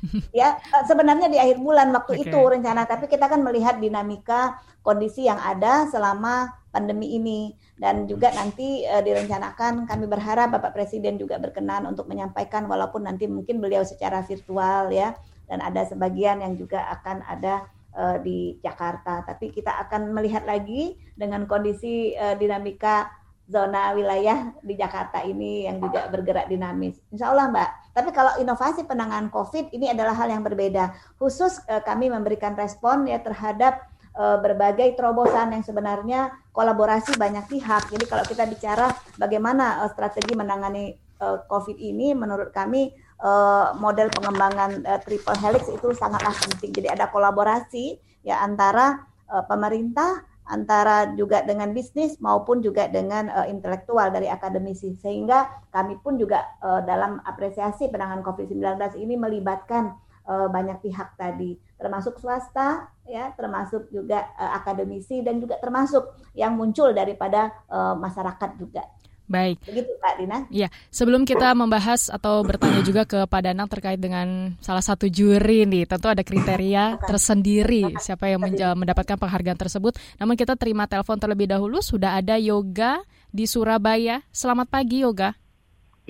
ya 0.40 0.56
sebenarnya 0.88 1.28
di 1.28 1.36
akhir 1.36 1.60
bulan 1.60 1.92
waktu 1.92 2.20
okay. 2.20 2.24
itu 2.32 2.40
rencana 2.40 2.88
tapi 2.88 3.04
kita 3.06 3.28
kan 3.28 3.40
melihat 3.44 3.76
dinamika 3.76 4.56
kondisi 4.80 5.28
yang 5.28 5.36
ada 5.36 5.84
selama 5.92 6.56
pandemi 6.72 7.18
ini 7.18 7.52
dan 7.76 8.08
juga 8.08 8.32
nanti 8.32 8.84
e, 8.84 8.94
direncanakan 9.04 9.84
kami 9.84 10.04
berharap 10.08 10.54
Bapak 10.56 10.72
Presiden 10.72 11.20
juga 11.20 11.36
berkenan 11.36 11.84
untuk 11.84 12.08
menyampaikan 12.08 12.64
walaupun 12.64 13.04
nanti 13.04 13.28
mungkin 13.28 13.60
beliau 13.60 13.84
secara 13.84 14.24
virtual 14.24 14.88
ya 14.88 15.12
dan 15.50 15.58
ada 15.58 15.82
sebagian 15.82 16.38
yang 16.46 16.54
juga 16.54 16.86
akan 16.94 17.26
ada 17.26 17.66
e, 17.90 18.04
di 18.22 18.38
Jakarta 18.62 19.26
tapi 19.26 19.50
kita 19.50 19.74
akan 19.86 20.14
melihat 20.14 20.46
lagi 20.46 20.94
dengan 21.18 21.50
kondisi 21.50 22.14
e, 22.14 22.26
dinamika 22.38 23.20
zona 23.50 23.90
wilayah 23.98 24.54
di 24.62 24.78
Jakarta 24.78 25.26
ini 25.26 25.66
yang 25.66 25.82
juga 25.82 26.06
bergerak 26.06 26.46
dinamis. 26.46 27.02
Insya 27.10 27.34
Allah 27.34 27.50
Mbak. 27.50 27.70
Tapi 27.90 28.10
kalau 28.14 28.32
inovasi 28.38 28.86
penanganan 28.86 29.28
COVID 29.34 29.74
ini 29.74 29.90
adalah 29.90 30.14
hal 30.14 30.30
yang 30.30 30.46
berbeda. 30.46 30.94
Khusus 31.18 31.58
eh, 31.66 31.82
kami 31.82 32.06
memberikan 32.06 32.54
respon 32.54 33.10
ya 33.10 33.18
terhadap 33.18 33.90
eh, 34.14 34.38
berbagai 34.38 34.94
terobosan 34.94 35.50
yang 35.50 35.66
sebenarnya 35.66 36.30
kolaborasi 36.54 37.18
banyak 37.18 37.50
pihak. 37.50 37.90
Jadi 37.90 38.06
kalau 38.06 38.22
kita 38.22 38.46
bicara 38.46 38.94
bagaimana 39.18 39.84
eh, 39.84 39.90
strategi 39.90 40.32
menangani 40.38 41.10
COVID 41.20 41.76
ini, 41.76 42.16
menurut 42.16 42.48
kami 42.48 42.96
eh, 43.20 43.68
model 43.78 44.08
pengembangan 44.10 44.82
eh, 44.84 45.00
triple 45.04 45.38
helix 45.38 45.68
itu 45.68 45.92
sangatlah 45.94 46.32
penting. 46.34 46.72
Jadi 46.72 46.88
ada 46.90 47.08
kolaborasi 47.12 48.00
ya 48.24 48.40
antara 48.42 49.04
eh, 49.28 49.44
pemerintah 49.46 50.24
antara 50.50 51.14
juga 51.14 51.46
dengan 51.46 51.70
bisnis 51.70 52.18
maupun 52.18 52.58
juga 52.58 52.90
dengan 52.90 53.30
uh, 53.30 53.46
intelektual 53.46 54.10
dari 54.10 54.26
akademisi. 54.26 54.98
Sehingga 54.98 55.46
kami 55.70 56.02
pun 56.02 56.18
juga 56.18 56.42
uh, 56.58 56.82
dalam 56.82 57.22
apresiasi 57.22 57.86
penanganan 57.86 58.26
COVID-19 58.26 58.98
ini 58.98 59.14
melibatkan 59.14 59.94
uh, 60.26 60.50
banyak 60.50 60.82
pihak 60.82 61.14
tadi. 61.14 61.54
Termasuk 61.78 62.18
swasta 62.18 62.90
ya 63.06 63.30
termasuk 63.38 63.88
juga 63.94 64.26
uh, 64.36 64.58
akademisi 64.58 65.22
dan 65.22 65.38
juga 65.38 65.56
termasuk 65.62 66.18
yang 66.34 66.58
muncul 66.58 66.90
daripada 66.90 67.54
uh, 67.70 67.94
masyarakat 67.94 68.50
juga 68.58 68.82
Baik. 69.30 69.62
Begitu 69.62 69.94
Pak 70.02 70.14
Dina. 70.18 70.38
Iya, 70.50 70.68
sebelum 70.90 71.22
kita 71.22 71.54
membahas 71.54 72.10
atau 72.10 72.42
bertanya 72.42 72.82
juga 72.82 73.06
ke 73.06 73.30
Pak 73.30 73.40
Danang 73.46 73.70
terkait 73.70 74.02
dengan 74.02 74.58
salah 74.58 74.82
satu 74.82 75.06
juri 75.06 75.70
nih, 75.70 75.86
tentu 75.86 76.10
ada 76.10 76.26
kriteria 76.26 76.98
tersendiri 77.06 77.94
siapa 78.02 78.26
yang 78.26 78.42
mendapatkan 78.74 79.14
penghargaan 79.14 79.54
tersebut. 79.54 79.94
Namun 80.18 80.34
kita 80.34 80.58
terima 80.58 80.90
telepon 80.90 81.14
terlebih 81.14 81.46
dahulu, 81.46 81.78
sudah 81.78 82.18
ada 82.18 82.34
Yoga 82.42 83.06
di 83.30 83.46
Surabaya. 83.46 84.26
Selamat 84.34 84.66
pagi 84.66 85.06
Yoga. 85.06 85.38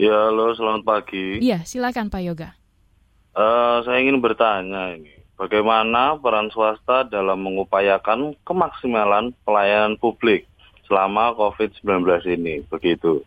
Ya, 0.00 0.32
halo, 0.32 0.56
selamat 0.56 0.82
pagi. 0.88 1.44
Iya, 1.44 1.60
silakan 1.68 2.08
Pak 2.08 2.22
Yoga. 2.24 2.56
Uh, 3.36 3.84
saya 3.84 4.00
ingin 4.02 4.18
bertanya 4.24 4.96
ini, 4.96 5.12
bagaimana 5.36 6.16
peran 6.16 6.48
swasta 6.48 7.04
dalam 7.04 7.44
mengupayakan 7.44 8.32
kemaksimalan 8.48 9.36
pelayanan 9.44 10.00
publik? 10.00 10.49
Selama 10.90 11.30
COVID-19 11.38 11.86
ini. 12.34 12.66
Begitu. 12.66 13.22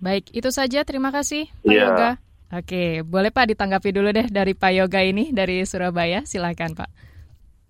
Baik, 0.00 0.32
itu 0.32 0.48
saja. 0.48 0.80
Terima 0.88 1.12
kasih 1.12 1.52
Pak 1.60 1.68
yeah. 1.68 1.92
Yoga. 1.92 2.10
Oke, 2.56 3.04
boleh 3.04 3.28
Pak 3.28 3.52
ditanggapi 3.52 3.90
dulu 3.92 4.08
deh 4.16 4.26
dari 4.32 4.56
Pak 4.56 4.72
Yoga 4.72 5.04
ini 5.04 5.28
dari 5.36 5.60
Surabaya. 5.68 6.24
Silakan 6.24 6.72
Pak. 6.72 6.90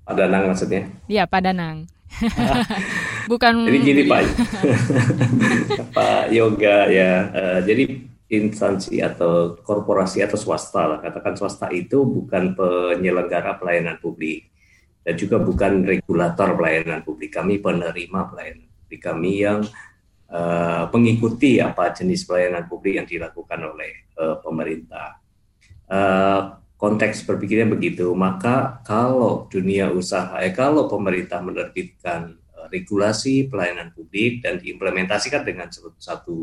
Pak 0.06 0.14
Danang 0.14 0.54
maksudnya? 0.54 0.86
Iya, 1.10 1.26
Pak 1.26 1.42
Danang. 1.42 1.90
Bukan. 3.30 3.52
Jadi 3.66 3.78
gini 3.82 4.02
Pak, 4.06 4.20
Pak 5.96 6.24
Yoga 6.30 6.86
ya. 6.86 7.12
Uh, 7.34 7.60
jadi 7.66 7.84
instansi 8.26 9.02
atau 9.02 9.58
korporasi 9.62 10.22
atau 10.22 10.38
swasta 10.38 10.82
lah, 10.86 10.98
katakan 10.98 11.38
swasta 11.38 11.70
itu 11.70 12.02
bukan 12.02 12.58
penyelenggara 12.58 13.54
pelayanan 13.54 14.02
publik 14.02 14.50
dan 15.06 15.14
juga 15.14 15.38
bukan 15.38 15.86
regulator 15.86 16.58
pelayanan 16.58 17.06
publik. 17.06 17.34
Kami 17.34 17.62
penerima 17.62 18.26
pelayanan 18.30 18.65
di 18.86 18.96
kami 18.96 19.42
yang 19.42 19.66
uh, 20.30 20.84
mengikuti 20.90 21.58
apa 21.62 21.94
jenis 21.94 22.26
pelayanan 22.26 22.66
publik 22.66 22.98
yang 22.98 23.06
dilakukan 23.06 23.60
oleh 23.62 24.10
uh, 24.18 24.38
pemerintah. 24.42 25.18
Uh, 25.86 26.58
konteks 26.76 27.24
berpikirnya 27.24 27.68
begitu, 27.70 28.10
maka 28.12 28.82
kalau 28.84 29.48
dunia 29.48 29.88
usaha, 29.88 30.36
eh, 30.44 30.52
kalau 30.52 30.90
pemerintah 30.90 31.40
menerbitkan 31.40 32.36
uh, 32.52 32.66
regulasi 32.68 33.48
pelayanan 33.48 33.94
publik 33.94 34.44
dan 34.44 34.60
diimplementasikan 34.60 35.46
dengan 35.46 35.70
satu, 35.70 35.90
satu 35.96 36.36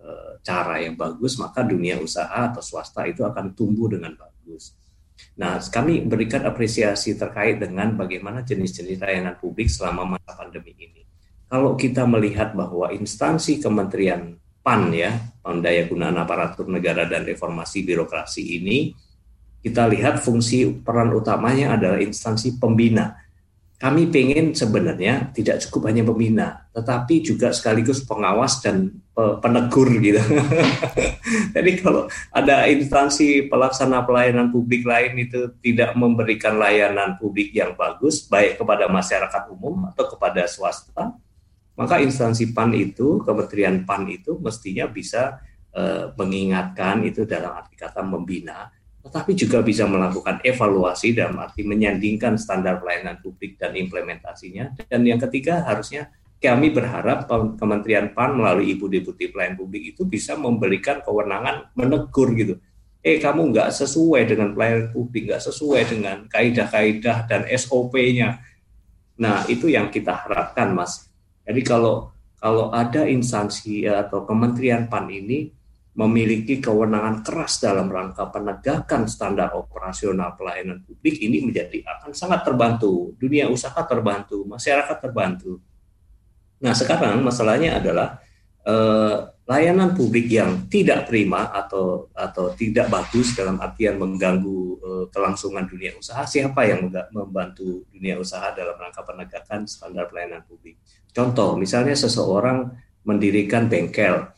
uh, 0.00 0.32
cara 0.40 0.80
yang 0.80 0.94
bagus, 0.96 1.36
maka 1.36 1.66
dunia 1.66 1.98
usaha 2.00 2.48
atau 2.48 2.62
swasta 2.62 3.04
itu 3.04 3.26
akan 3.26 3.52
tumbuh 3.52 3.90
dengan 3.90 4.14
bagus. 4.16 4.72
Nah, 5.34 5.58
kami 5.58 6.06
berikan 6.06 6.46
apresiasi 6.46 7.18
terkait 7.18 7.58
dengan 7.58 7.90
bagaimana 7.98 8.46
jenis-jenis 8.46 9.02
layanan 9.02 9.34
publik 9.34 9.66
selama 9.66 10.14
masa 10.14 10.38
pandemi 10.38 10.70
ini 10.78 11.07
kalau 11.48 11.74
kita 11.74 12.04
melihat 12.04 12.52
bahwa 12.52 12.92
instansi 12.92 13.56
Kementerian 13.58 14.36
PAN 14.60 14.92
ya, 14.92 15.16
Pandaya 15.40 15.88
Gunaan 15.88 16.20
Aparatur 16.20 16.68
Negara 16.68 17.08
dan 17.08 17.24
Reformasi 17.24 17.88
Birokrasi 17.88 18.60
ini 18.60 18.92
kita 19.58 19.88
lihat 19.90 20.22
fungsi 20.22 20.70
peran 20.84 21.10
utamanya 21.10 21.74
adalah 21.74 21.98
instansi 21.98 22.60
pembina. 22.60 23.16
Kami 23.78 24.10
ingin 24.10 24.58
sebenarnya 24.58 25.30
tidak 25.30 25.62
cukup 25.62 25.86
hanya 25.86 26.02
pembina, 26.02 26.66
tetapi 26.74 27.22
juga 27.22 27.54
sekaligus 27.54 28.02
pengawas 28.02 28.58
dan 28.58 28.90
penegur 29.14 29.86
gitu. 30.02 30.18
Jadi 31.54 31.70
kalau 31.78 32.10
ada 32.34 32.66
instansi 32.66 33.46
pelaksana 33.46 34.02
pelayanan 34.02 34.50
publik 34.50 34.82
lain 34.82 35.22
itu 35.22 35.54
tidak 35.62 35.94
memberikan 35.94 36.58
layanan 36.58 37.14
publik 37.22 37.54
yang 37.54 37.78
bagus, 37.78 38.26
baik 38.26 38.58
kepada 38.58 38.90
masyarakat 38.90 39.46
umum 39.54 39.86
atau 39.94 40.10
kepada 40.10 40.42
swasta, 40.50 41.14
maka 41.78 42.02
instansi 42.02 42.50
PAN 42.50 42.74
itu, 42.74 43.22
Kementerian 43.22 43.86
PAN 43.86 44.10
itu 44.10 44.36
mestinya 44.42 44.90
bisa 44.90 45.38
eh, 45.70 46.10
mengingatkan 46.18 47.06
itu 47.06 47.22
dalam 47.22 47.54
arti 47.54 47.78
kata 47.78 48.02
membina 48.02 48.66
tetapi 49.08 49.32
juga 49.32 49.64
bisa 49.64 49.88
melakukan 49.88 50.44
evaluasi 50.44 51.16
dalam 51.16 51.40
arti 51.40 51.64
menyandingkan 51.64 52.36
standar 52.36 52.76
pelayanan 52.76 53.16
publik 53.24 53.56
dan 53.56 53.72
implementasinya. 53.72 54.76
Dan 54.84 55.08
yang 55.08 55.16
ketiga 55.16 55.64
harusnya 55.64 56.12
kami 56.38 56.70
berharap 56.70 57.24
Kementerian 57.56 58.12
PAN 58.12 58.36
melalui 58.36 58.76
Ibu 58.76 58.86
Deputi 58.92 59.32
Pelayanan 59.32 59.58
Publik 59.58 59.96
itu 59.96 60.04
bisa 60.04 60.36
memberikan 60.36 61.00
kewenangan 61.00 61.72
menegur 61.74 62.36
gitu. 62.36 62.60
Eh 63.00 63.16
kamu 63.16 63.54
nggak 63.54 63.72
sesuai 63.72 64.28
dengan 64.28 64.52
pelayanan 64.52 64.92
publik, 64.92 65.32
nggak 65.32 65.42
sesuai 65.42 65.82
dengan 65.88 66.16
kaidah-kaidah 66.28 67.30
dan 67.30 67.42
SOP-nya. 67.48 68.44
Nah 69.18 69.48
itu 69.48 69.72
yang 69.72 69.88
kita 69.88 70.14
harapkan 70.14 70.76
Mas. 70.76 71.07
Jadi 71.48 71.60
kalau 71.64 72.12
kalau 72.38 72.70
ada 72.70 73.08
instansi 73.08 73.88
atau 73.88 74.22
Kementerian 74.28 74.86
PAN 74.86 75.08
ini 75.10 75.50
memiliki 75.98 76.62
kewenangan 76.62 77.26
keras 77.26 77.58
dalam 77.58 77.90
rangka 77.90 78.30
penegakan 78.30 79.10
standar 79.10 79.50
operasional 79.58 80.38
pelayanan 80.38 80.78
publik 80.86 81.18
ini 81.18 81.42
menjadi 81.42 81.82
akan 81.82 82.14
sangat 82.14 82.46
terbantu. 82.46 83.18
Dunia 83.18 83.50
usaha 83.50 83.82
terbantu 83.82 84.46
masyarakat 84.46 84.96
terbantu. 85.02 85.58
Nah 86.62 86.70
sekarang 86.70 87.18
masalahnya 87.26 87.82
adalah 87.82 88.22
eh, 88.62 89.16
layanan 89.48 89.96
publik 89.98 90.30
yang 90.30 90.70
tidak 90.70 91.10
prima 91.10 91.50
atau 91.50 92.12
atau 92.14 92.54
tidak 92.54 92.86
bagus 92.92 93.34
dalam 93.34 93.58
artian 93.58 93.98
mengganggu 93.98 94.60
eh, 94.78 95.04
kelangsungan 95.10 95.66
dunia 95.66 95.98
usaha 95.98 96.22
siapa 96.22 96.62
yang 96.62 96.86
membantu 97.10 97.82
dunia 97.90 98.20
usaha 98.22 98.54
dalam 98.54 98.78
rangka 98.78 99.02
penegakan 99.02 99.66
standar 99.66 100.06
pelayanan 100.06 100.46
publik 100.46 100.78
contoh 101.12 101.58
misalnya 101.58 101.96
seseorang 101.96 102.72
mendirikan 103.04 103.66
bengkel 103.66 104.28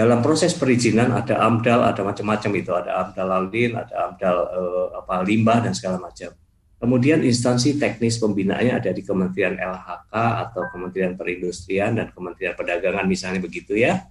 dalam 0.00 0.24
proses 0.24 0.56
perizinan 0.56 1.12
ada 1.12 1.44
amdal, 1.44 1.84
ada 1.84 2.00
macam-macam 2.00 2.50
itu, 2.56 2.72
ada 2.72 3.04
amdal 3.04 3.26
lalin, 3.26 3.76
ada 3.76 3.94
amdal 4.08 4.36
eh, 4.48 4.86
apa 4.96 5.14
limbah 5.26 5.58
dan 5.60 5.76
segala 5.76 6.00
macam. 6.00 6.32
Kemudian 6.80 7.20
instansi 7.20 7.76
teknis 7.76 8.16
pembinaannya 8.16 8.80
ada 8.80 8.88
di 8.96 9.04
Kementerian 9.04 9.60
LHK 9.60 10.14
atau 10.16 10.62
Kementerian 10.72 11.12
Perindustrian 11.12 11.92
dan 11.92 12.08
Kementerian 12.16 12.56
Perdagangan 12.56 13.04
misalnya 13.04 13.44
begitu 13.44 13.76
ya. 13.76 14.08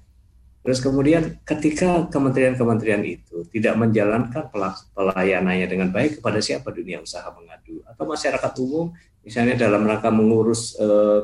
Terus 0.62 0.78
kemudian 0.78 1.42
ketika 1.42 2.06
kementerian-kementerian 2.14 3.02
itu 3.08 3.48
tidak 3.50 3.74
menjalankan 3.80 4.54
pelayanannya 4.94 5.66
dengan 5.66 5.90
baik 5.90 6.22
kepada 6.22 6.38
siapa 6.44 6.70
dunia 6.70 7.02
usaha 7.02 7.26
mengadu 7.34 7.82
atau 7.90 8.06
masyarakat 8.06 8.52
umum 8.62 8.94
misalnya 9.30 9.54
dalam 9.62 9.86
rangka 9.86 10.10
mengurus 10.10 10.74
eh, 10.82 11.22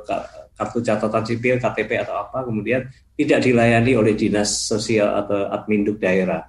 kartu 0.54 0.80
catatan 0.86 1.26
sipil, 1.26 1.58
KTP 1.58 2.06
atau 2.06 2.22
apa, 2.22 2.46
kemudian 2.46 2.86
tidak 3.18 3.42
dilayani 3.42 3.98
oleh 3.98 4.14
dinas 4.14 4.70
sosial 4.70 5.26
atau 5.26 5.50
adminduk 5.50 5.98
daerah. 5.98 6.46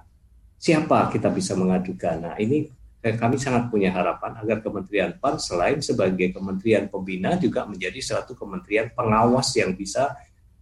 Siapa 0.61 1.09
kita 1.09 1.33
bisa 1.33 1.57
mengadukan? 1.57 2.29
Nah 2.29 2.35
ini 2.37 2.69
kami 3.01 3.39
sangat 3.39 3.71
punya 3.71 3.93
harapan 3.93 4.35
agar 4.41 4.59
Kementerian 4.59 5.15
PAN 5.15 5.39
selain 5.39 5.79
sebagai 5.79 6.33
kementerian 6.33 6.91
pembina 6.91 7.39
juga 7.39 7.63
menjadi 7.63 8.03
suatu 8.03 8.35
kementerian 8.35 8.91
pengawas 8.91 9.53
yang 9.55 9.77
bisa 9.77 10.11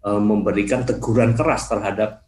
uh, 0.05 0.21
memberikan 0.21 0.85
teguran 0.85 1.33
keras 1.33 1.65
terhadap 1.65 2.21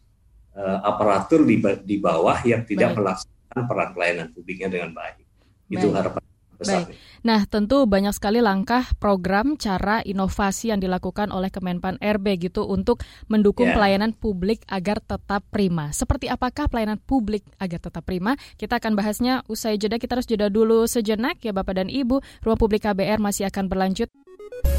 uh, 0.58 0.80
aparatur 0.82 1.46
di, 1.46 1.62
di 1.86 1.98
bawah 2.02 2.40
yang 2.42 2.66
tidak 2.66 2.96
baik. 2.96 2.98
melaksanakan 2.98 3.64
peran 3.68 3.90
pelayanan 3.94 4.28
publiknya 4.34 4.68
dengan 4.74 4.92
baik. 4.96 5.22
Itu 5.70 5.92
harapan 5.92 6.27
besar. 6.58 6.90
Baik. 6.90 6.98
Nah, 7.26 7.42
tentu 7.46 7.86
banyak 7.86 8.14
sekali 8.14 8.42
langkah, 8.42 8.86
program, 8.98 9.56
cara, 9.58 10.02
inovasi 10.04 10.74
yang 10.74 10.82
dilakukan 10.82 11.30
oleh 11.30 11.50
Kemenpan 11.54 11.98
RB 12.02 12.50
gitu 12.50 12.66
untuk 12.66 13.02
mendukung 13.32 13.72
yeah. 13.72 13.78
pelayanan 13.78 14.12
publik 14.14 14.66
agar 14.68 15.02
tetap 15.02 15.46
prima. 15.50 15.94
Seperti 15.94 16.28
apakah 16.28 16.70
pelayanan 16.70 17.00
publik 17.02 17.46
agar 17.62 17.82
tetap 17.82 18.04
prima? 18.06 18.36
Kita 18.58 18.82
akan 18.82 18.98
bahasnya 18.98 19.46
usai 19.48 19.78
jeda. 19.78 20.02
Kita 20.02 20.18
harus 20.18 20.30
jeda 20.30 20.50
dulu 20.50 20.86
sejenak 20.90 21.42
ya 21.46 21.54
Bapak 21.54 21.78
dan 21.78 21.90
Ibu. 21.90 22.20
Ruang 22.44 22.60
Publik 22.60 22.86
KBR 22.86 23.22
masih 23.22 23.48
akan 23.50 23.70
berlanjut. 23.70 24.10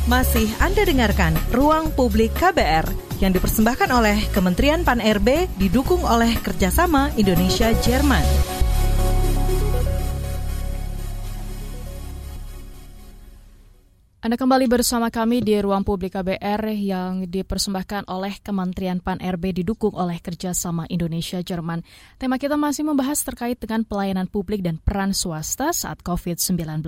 Masih 0.08 0.48
Anda 0.58 0.88
dengarkan 0.88 1.36
Ruang 1.52 1.92
Publik 1.92 2.32
KBR 2.40 2.88
yang 3.20 3.36
dipersembahkan 3.36 3.92
oleh 3.92 4.18
Kementerian 4.32 4.82
Pan 4.82 4.98
RB 4.98 5.50
didukung 5.60 6.00
oleh 6.06 6.32
kerjasama 6.40 7.12
Indonesia 7.20 7.70
Anda 14.18 14.34
kembali 14.34 14.66
bersama 14.66 15.14
kami 15.14 15.46
di 15.46 15.54
Ruang 15.62 15.86
Publik 15.86 16.18
KBR 16.18 16.74
yang 16.74 17.30
dipersembahkan 17.30 18.10
oleh 18.10 18.34
Kementerian 18.42 18.98
Pan 18.98 19.14
RB 19.22 19.62
didukung 19.62 19.94
oleh 19.94 20.18
kerjasama 20.18 20.90
Indonesia 20.90 21.38
Jerman. 21.38 21.86
Tema 22.18 22.34
kita 22.34 22.58
masih 22.58 22.82
membahas 22.82 23.22
terkait 23.22 23.62
dengan 23.62 23.86
pelayanan 23.86 24.26
publik 24.26 24.66
dan 24.66 24.82
peran 24.82 25.14
swasta 25.14 25.70
saat 25.70 26.02
COVID-19. 26.02 26.82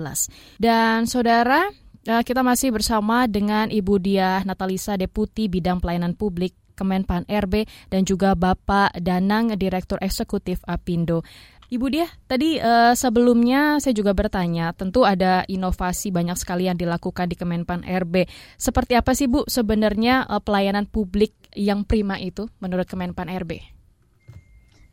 Dan 0.59 1.07
saudara, 1.07 1.71
eh, 2.03 2.19
kita 2.19 2.43
masih 2.43 2.75
bersama 2.75 3.31
dengan 3.31 3.71
Ibu 3.71 3.95
Dia 4.03 4.43
Natalisa, 4.43 4.99
Deputi 4.99 5.47
Bidang 5.47 5.79
Pelayanan 5.79 6.19
Publik 6.19 6.51
Kemenpan 6.75 7.23
RB 7.31 7.63
dan 7.87 8.03
juga 8.03 8.35
Bapak 8.35 8.99
Danang, 8.99 9.55
Direktur 9.55 10.03
Eksekutif 10.03 10.59
Apindo. 10.67 11.23
Ibu 11.71 11.87
dia, 11.87 12.03
tadi 12.27 12.59
uh, 12.59 12.91
sebelumnya 12.91 13.79
saya 13.79 13.95
juga 13.95 14.11
bertanya, 14.11 14.75
tentu 14.75 15.07
ada 15.07 15.47
inovasi 15.47 16.11
banyak 16.11 16.35
sekali 16.35 16.67
yang 16.67 16.75
dilakukan 16.75 17.31
di 17.31 17.39
Kemenpan 17.39 17.87
RB. 17.87 18.27
Seperti 18.59 18.99
apa 18.99 19.15
sih 19.15 19.31
Bu 19.31 19.47
sebenarnya 19.47 20.27
uh, 20.27 20.43
pelayanan 20.43 20.83
publik 20.83 21.31
yang 21.55 21.87
prima 21.87 22.19
itu 22.19 22.51
menurut 22.59 22.83
Kemenpan 22.91 23.31
RB? 23.31 23.63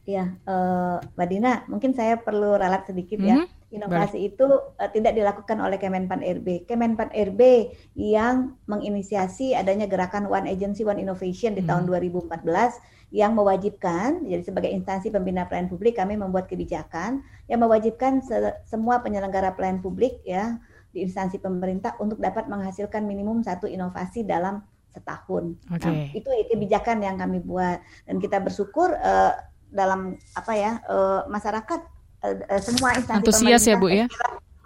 Ya, 0.06 0.38
uh, 0.46 1.02
Mbak 1.18 1.26
Dina, 1.26 1.66
mungkin 1.66 1.98
saya 1.98 2.14
perlu 2.22 2.54
ralat 2.54 2.86
sedikit 2.86 3.18
ya. 3.26 3.42
Mm 3.42 3.50
-hmm. 3.50 3.57
Inovasi 3.68 4.16
Baik. 4.16 4.28
itu 4.32 4.46
uh, 4.48 4.90
tidak 4.90 5.12
dilakukan 5.12 5.60
oleh 5.60 5.76
Kemenpan 5.76 6.24
RB. 6.24 6.64
Kemenpan 6.64 7.12
RB 7.12 7.72
yang 8.00 8.56
menginisiasi 8.64 9.52
adanya 9.52 9.84
gerakan 9.84 10.24
One 10.24 10.48
Agency 10.48 10.88
One 10.88 10.96
Innovation 10.96 11.52
di 11.52 11.60
hmm. 11.60 11.68
tahun 11.68 11.84
2014 11.84 12.48
yang 13.08 13.32
mewajibkan 13.32 14.20
jadi 14.28 14.44
sebagai 14.44 14.68
instansi 14.68 15.08
pembina 15.08 15.48
pelayanan 15.48 15.72
publik 15.72 15.96
kami 15.96 16.20
membuat 16.20 16.44
kebijakan 16.44 17.24
yang 17.48 17.60
mewajibkan 17.64 18.20
se 18.20 18.52
semua 18.68 19.00
penyelenggara 19.00 19.56
pelayanan 19.56 19.80
publik 19.80 20.20
ya 20.28 20.60
di 20.92 21.08
instansi 21.08 21.40
pemerintah 21.40 21.96
untuk 22.04 22.20
dapat 22.20 22.52
menghasilkan 22.52 23.08
minimum 23.08 23.40
satu 23.40 23.64
inovasi 23.64 24.28
dalam 24.28 24.60
setahun. 24.92 25.56
Okay. 25.72 25.88
Nah, 25.88 25.92
itu 26.12 26.28
kebijakan 26.52 27.00
yang 27.00 27.16
kami 27.16 27.40
buat 27.40 27.80
dan 28.04 28.16
kita 28.20 28.40
bersyukur 28.44 28.92
uh, 28.96 29.32
dalam 29.68 30.16
apa 30.36 30.52
ya 30.56 30.80
uh, 30.88 31.28
masyarakat 31.28 31.80
uh, 32.24 32.60
semua 32.62 32.96
instansi 32.96 33.22
antusias 33.22 33.62
ya 33.66 33.74
Bu 33.78 33.88
ya 33.90 34.06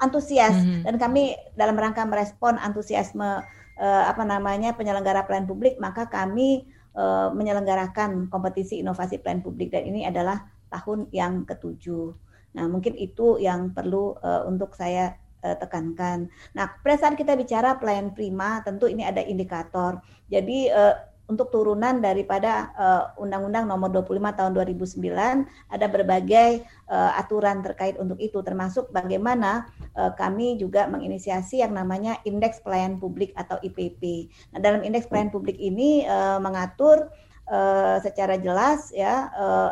antusias 0.02 0.54
mm 0.58 0.64
-hmm. 0.66 0.80
dan 0.88 0.94
kami 0.98 1.22
dalam 1.54 1.78
rangka 1.78 2.02
merespon 2.02 2.58
antusiasme 2.58 3.46
uh, 3.78 4.04
apa 4.10 4.22
namanya 4.26 4.74
penyelenggara 4.74 5.24
pelayanan 5.24 5.48
publik 5.48 5.78
maka 5.78 6.10
kami 6.10 6.66
uh, 6.98 7.30
menyelenggarakan 7.30 8.28
kompetisi 8.28 8.82
inovasi 8.82 9.22
pelayanan 9.22 9.46
publik 9.46 9.70
dan 9.70 9.86
ini 9.86 10.04
adalah 10.04 10.42
tahun 10.72 11.08
yang 11.12 11.44
ketujuh. 11.44 12.16
Nah 12.56 12.64
mungkin 12.68 12.96
itu 12.96 13.36
yang 13.40 13.76
perlu 13.76 14.16
uh, 14.20 14.48
untuk 14.48 14.72
saya 14.72 15.16
uh, 15.44 15.56
tekankan. 15.56 16.32
Nah 16.56 16.72
pada 16.80 16.96
saat 16.96 17.14
kita 17.16 17.36
bicara 17.36 17.76
pelayan 17.76 18.12
prima 18.16 18.64
tentu 18.64 18.88
ini 18.88 19.04
ada 19.04 19.20
indikator. 19.20 20.00
Jadi 20.32 20.72
uh, 20.72 20.96
untuk 21.30 21.54
turunan 21.54 22.02
daripada 22.02 22.74
Undang-Undang 23.16 23.64
uh, 23.64 23.70
Nomor 23.70 23.88
25 23.94 24.38
Tahun 24.38 24.52
2009 24.52 25.70
ada 25.70 25.86
berbagai 25.86 26.66
uh, 26.90 27.14
aturan 27.16 27.62
terkait 27.62 27.96
untuk 27.96 28.18
itu 28.18 28.42
termasuk 28.42 28.90
bagaimana 28.90 29.70
uh, 29.94 30.12
kami 30.12 30.58
juga 30.58 30.90
menginisiasi 30.90 31.62
yang 31.62 31.72
namanya 31.72 32.18
Indeks 32.26 32.60
Pelayanan 32.60 32.98
Publik 32.98 33.32
atau 33.38 33.56
IPP. 33.62 34.28
Nah, 34.52 34.60
dalam 34.60 34.82
Indeks 34.82 35.06
Pelayanan 35.06 35.32
Publik 35.32 35.56
ini 35.56 36.04
uh, 36.04 36.42
mengatur 36.42 37.08
uh, 37.48 37.96
secara 38.02 38.36
jelas 38.36 38.90
ya 38.92 39.30
uh, 39.32 39.70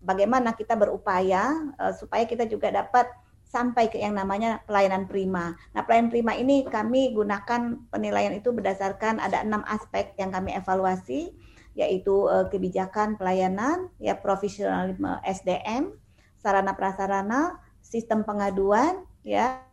bagaimana 0.00 0.54
kita 0.54 0.78
berupaya 0.78 1.74
uh, 1.80 1.92
supaya 1.96 2.22
kita 2.28 2.46
juga 2.46 2.70
dapat 2.70 3.10
sampai 3.56 3.88
ke 3.88 3.96
yang 3.96 4.12
namanya 4.12 4.60
pelayanan 4.68 5.08
prima. 5.08 5.56
Nah, 5.72 5.88
pelayanan 5.88 6.12
prima 6.12 6.36
ini 6.36 6.68
kami 6.68 7.16
gunakan 7.16 7.88
penilaian 7.88 8.36
itu 8.36 8.52
berdasarkan 8.52 9.16
ada 9.16 9.40
enam 9.40 9.64
aspek 9.64 10.12
yang 10.20 10.28
kami 10.28 10.52
evaluasi, 10.52 11.32
yaitu 11.72 12.28
uh, 12.28 12.52
kebijakan 12.52 13.16
pelayanan, 13.16 13.88
ya 13.96 14.20
profesionalisme 14.20 15.08
SDM, 15.24 15.96
sarana 16.36 16.76
prasarana, 16.76 17.64
sistem 17.80 18.28
pengaduan 18.28 19.08
ya 19.24 19.64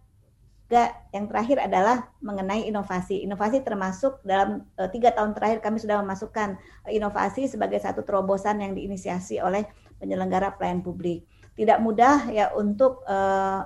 yang 1.13 1.29
terakhir 1.29 1.61
adalah 1.61 2.09
mengenai 2.17 2.65
inovasi. 2.65 3.21
Inovasi 3.21 3.61
termasuk 3.61 4.23
dalam 4.25 4.65
uh, 4.79 4.89
tiga 4.89 5.13
tahun 5.13 5.37
terakhir 5.37 5.61
kami 5.61 5.77
sudah 5.77 6.01
memasukkan 6.01 6.57
inovasi 6.89 7.45
sebagai 7.45 7.77
satu 7.77 8.01
terobosan 8.01 8.63
yang 8.63 8.73
diinisiasi 8.73 9.37
oleh 9.37 9.67
penyelenggara 10.01 10.55
pelayan 10.57 10.81
publik. 10.81 11.29
Tidak 11.53 11.79
mudah 11.81 12.33
ya 12.33 12.49
untuk 12.57 13.05
uh, 13.05 13.61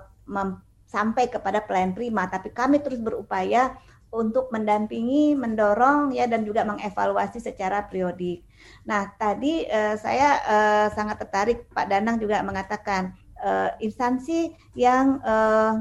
sampai 0.88 1.32
kepada 1.32 1.64
pelayan 1.64 1.96
prima, 1.96 2.28
tapi 2.28 2.52
kami 2.52 2.84
terus 2.84 3.00
berupaya 3.00 3.76
untuk 4.08 4.48
mendampingi, 4.56 5.36
mendorong 5.36 6.16
ya 6.16 6.32
dan 6.32 6.48
juga 6.48 6.64
mengevaluasi 6.64 7.44
secara 7.44 7.84
periodik. 7.92 8.44
Nah, 8.88 9.12
tadi 9.20 9.68
uh, 9.68 10.00
saya 10.00 10.40
uh, 10.48 10.88
sangat 10.96 11.28
tertarik 11.28 11.68
Pak 11.76 11.92
Danang 11.92 12.20
juga 12.20 12.40
mengatakan 12.44 13.12
uh, 13.44 13.76
instansi 13.84 14.56
yang 14.80 15.20
uh, 15.24 15.76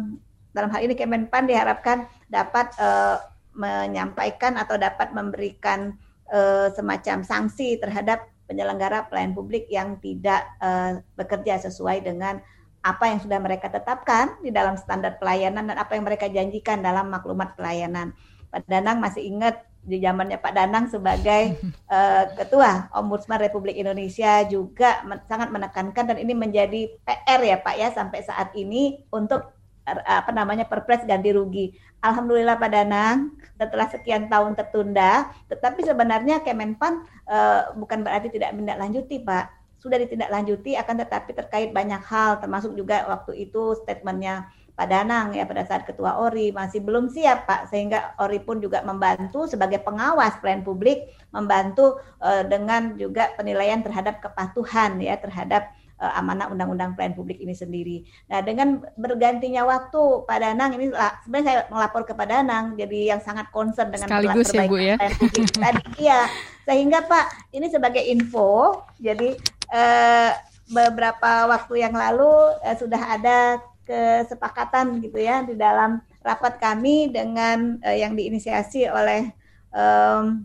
dalam 0.50 0.70
hal 0.72 0.80
ini 0.82 0.98
Kemenpan 0.98 1.46
diharapkan 1.46 2.08
dapat 2.26 2.74
uh, 2.80 3.22
menyampaikan 3.56 4.58
atau 4.58 4.76
dapat 4.76 5.14
memberikan 5.14 5.94
uh, 6.28 6.68
semacam 6.74 7.22
sanksi 7.24 7.78
terhadap 7.80 8.26
penyelenggara 8.46 9.10
pelayan 9.10 9.34
publik 9.34 9.66
yang 9.70 9.98
tidak 9.98 10.46
uh, 10.62 11.02
bekerja 11.18 11.58
sesuai 11.66 12.06
dengan 12.06 12.40
apa 12.86 13.10
yang 13.10 13.18
sudah 13.18 13.42
mereka 13.42 13.66
tetapkan 13.66 14.38
di 14.38 14.54
dalam 14.54 14.78
standar 14.78 15.18
pelayanan 15.18 15.66
dan 15.66 15.76
apa 15.76 15.98
yang 15.98 16.06
mereka 16.06 16.30
janjikan 16.30 16.78
dalam 16.78 17.10
maklumat 17.10 17.58
pelayanan. 17.58 18.14
Pak 18.46 18.62
Danang 18.70 19.02
masih 19.02 19.26
ingat 19.26 19.66
di 19.82 19.98
zamannya 19.98 20.38
Pak 20.38 20.52
Danang 20.54 20.86
sebagai 20.86 21.58
uh, 21.90 22.24
ketua 22.38 22.86
Ombudsman 22.94 23.42
Republik 23.42 23.74
Indonesia 23.78 24.46
juga 24.46 25.02
men 25.02 25.22
sangat 25.26 25.50
menekankan 25.50 26.14
dan 26.14 26.18
ini 26.22 26.34
menjadi 26.34 26.94
PR 27.02 27.40
ya 27.42 27.56
Pak 27.58 27.74
ya 27.74 27.88
sampai 27.90 28.22
saat 28.22 28.54
ini 28.54 29.02
untuk 29.10 29.55
apa 29.86 30.30
namanya 30.34 30.66
perpres 30.66 31.06
ganti 31.06 31.30
rugi. 31.30 31.70
Alhamdulillah 32.02 32.58
Pak 32.58 32.70
Danang 32.74 33.38
setelah 33.54 33.86
sekian 33.88 34.26
tahun 34.26 34.58
tertunda, 34.58 35.30
tetapi 35.46 35.86
sebenarnya 35.86 36.42
Kemenpan 36.42 37.06
uh, 37.30 37.72
bukan 37.78 38.02
berarti 38.02 38.34
tidak 38.34 38.52
menindaklanjuti 38.58 39.22
Pak. 39.22 39.54
Sudah 39.78 40.02
ditindaklanjuti 40.02 40.74
akan 40.74 41.06
tetapi 41.06 41.30
terkait 41.36 41.70
banyak 41.70 42.02
hal 42.02 42.42
termasuk 42.42 42.74
juga 42.74 43.06
waktu 43.06 43.46
itu 43.46 43.78
statementnya 43.78 44.50
Pak 44.76 44.92
Danang 44.92 45.32
ya 45.32 45.48
pada 45.48 45.64
saat 45.64 45.88
Ketua 45.88 46.20
ORI 46.20 46.52
masih 46.52 46.84
belum 46.84 47.08
siap 47.08 47.48
Pak 47.48 47.72
sehingga 47.72 48.12
ORI 48.20 48.44
pun 48.44 48.60
juga 48.60 48.84
membantu 48.84 49.48
sebagai 49.48 49.80
pengawas 49.80 50.36
pelayan 50.36 50.60
publik 50.60 51.08
membantu 51.32 51.96
uh, 52.20 52.44
dengan 52.44 52.92
juga 53.00 53.32
penilaian 53.40 53.80
terhadap 53.80 54.20
kepatuhan 54.20 55.00
ya 55.00 55.16
terhadap 55.16 55.72
uh, 56.00 56.12
amanah 56.20 56.52
undang-undang 56.52 56.92
pelayan 56.94 57.16
publik 57.16 57.40
ini 57.40 57.56
sendiri. 57.56 58.04
Nah, 58.28 58.44
dengan 58.44 58.84
bergantinya 58.96 59.64
waktu 59.64 60.00
Pak 60.28 60.38
Danang 60.40 60.70
ini 60.76 60.92
sebenarnya 60.92 61.44
saya 61.44 61.58
melapor 61.72 62.02
ke 62.04 62.12
Pak 62.12 62.28
Danang 62.28 62.64
jadi 62.76 63.16
yang 63.16 63.20
sangat 63.24 63.48
concern 63.50 63.92
dengan 63.92 64.08
Sekaligus 64.08 64.48
ya 64.52 64.64
Bu 64.68 64.76
ya. 64.80 64.96
Tadi 64.98 65.82
iya. 66.06 66.20
Sehingga 66.66 67.06
Pak, 67.06 67.54
ini 67.54 67.70
sebagai 67.70 68.02
info, 68.02 68.82
jadi 68.98 69.38
uh, 69.70 70.30
beberapa 70.66 71.46
waktu 71.46 71.86
yang 71.86 71.94
lalu 71.94 72.58
uh, 72.58 72.76
sudah 72.76 72.98
ada 72.98 73.62
kesepakatan 73.86 74.98
gitu 74.98 75.22
ya 75.22 75.46
di 75.46 75.54
dalam 75.54 76.02
rapat 76.26 76.58
kami 76.58 77.14
dengan 77.14 77.78
uh, 77.86 77.94
yang 77.94 78.18
diinisiasi 78.18 78.90
oleh 78.90 79.30
um, 79.70 80.42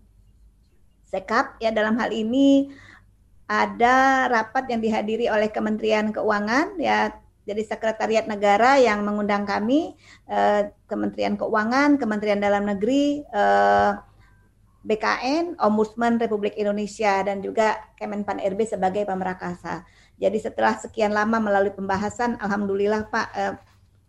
Sekap 1.12 1.60
ya 1.60 1.76
dalam 1.76 2.00
hal 2.00 2.08
ini 2.16 2.72
ada 3.52 4.32
rapat 4.32 4.72
yang 4.72 4.80
dihadiri 4.80 5.28
oleh 5.28 5.52
Kementerian 5.52 6.16
Keuangan 6.16 6.80
ya 6.80 7.12
jadi 7.44 7.68
sekretariat 7.68 8.30
negara 8.30 8.80
yang 8.80 9.04
mengundang 9.04 9.44
kami 9.44 9.98
eh, 10.32 10.72
Kementerian 10.88 11.36
Keuangan, 11.36 12.00
Kementerian 12.00 12.40
Dalam 12.40 12.64
Negeri, 12.70 13.26
eh, 13.26 13.92
BKN, 14.82 15.60
Ombudsman 15.60 16.16
Republik 16.22 16.56
Indonesia 16.56 17.22
dan 17.26 17.44
juga 17.44 17.82
Kemenpan 17.98 18.40
RB 18.40 18.66
sebagai 18.66 19.04
pemerakasa. 19.04 19.84
Jadi 20.22 20.38
setelah 20.38 20.78
sekian 20.78 21.12
lama 21.12 21.42
melalui 21.42 21.74
pembahasan, 21.74 22.38
alhamdulillah 22.40 23.10
Pak 23.10 23.28
eh, 23.34 23.54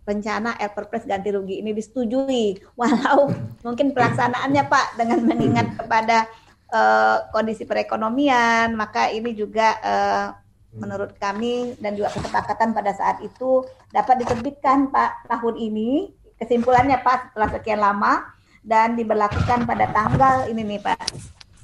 rencana 0.03 0.59
Perpres 0.75 1.07
ganti 1.07 1.31
rugi 1.31 1.63
ini 1.63 1.71
disetujui 1.73 2.59
walau 2.79 3.31
mungkin 3.63 3.95
pelaksanaannya 3.95 4.65
Pak 4.67 4.87
dengan 4.99 5.19
mengingat 5.25 5.67
kepada 5.79 6.27
uh, 6.73 7.29
kondisi 7.31 7.69
perekonomian, 7.69 8.73
maka 8.75 9.13
ini 9.13 9.37
juga 9.37 9.77
uh, 9.85 10.27
menurut 10.73 11.13
kami 11.21 11.77
dan 11.79 11.93
juga 11.93 12.17
kesepakatan 12.17 12.73
pada 12.73 12.97
saat 12.97 13.21
itu 13.21 13.61
dapat 13.93 14.25
diterbitkan 14.25 14.89
Pak 14.89 15.29
tahun 15.29 15.57
ini. 15.61 16.11
Kesimpulannya 16.41 16.99
Pak 17.05 17.31
setelah 17.31 17.49
sekian 17.55 17.79
lama 17.79 18.25
dan 18.67 18.99
diberlakukan 18.99 19.63
pada 19.69 19.87
tanggal 19.95 20.49
ini 20.51 20.75
nih 20.75 20.81
Pak. 20.83 20.99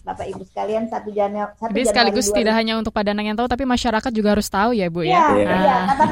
Bapak 0.06 0.24
Ibu 0.24 0.40
sekalian 0.48 0.88
satu 0.88 1.12
Januari 1.12 1.52
satu 1.61 1.68
Jadi 1.68 1.84
sekaligus 1.84 2.32
tidak 2.32 2.56
hanya 2.56 2.80
untuk 2.80 2.96
Pak 2.96 3.04
Danang 3.04 3.28
yang 3.28 3.36
tahu 3.36 3.44
tapi 3.44 3.68
masyarakat 3.68 4.09
juga 4.09 4.32
harus 4.32 4.48
tahu 4.48 4.72
ya 4.72 4.88
Bu 4.88 5.04
ya. 5.04 5.36
Iya, 5.36 5.44
iya. 5.44 5.76
Kata 5.84 6.04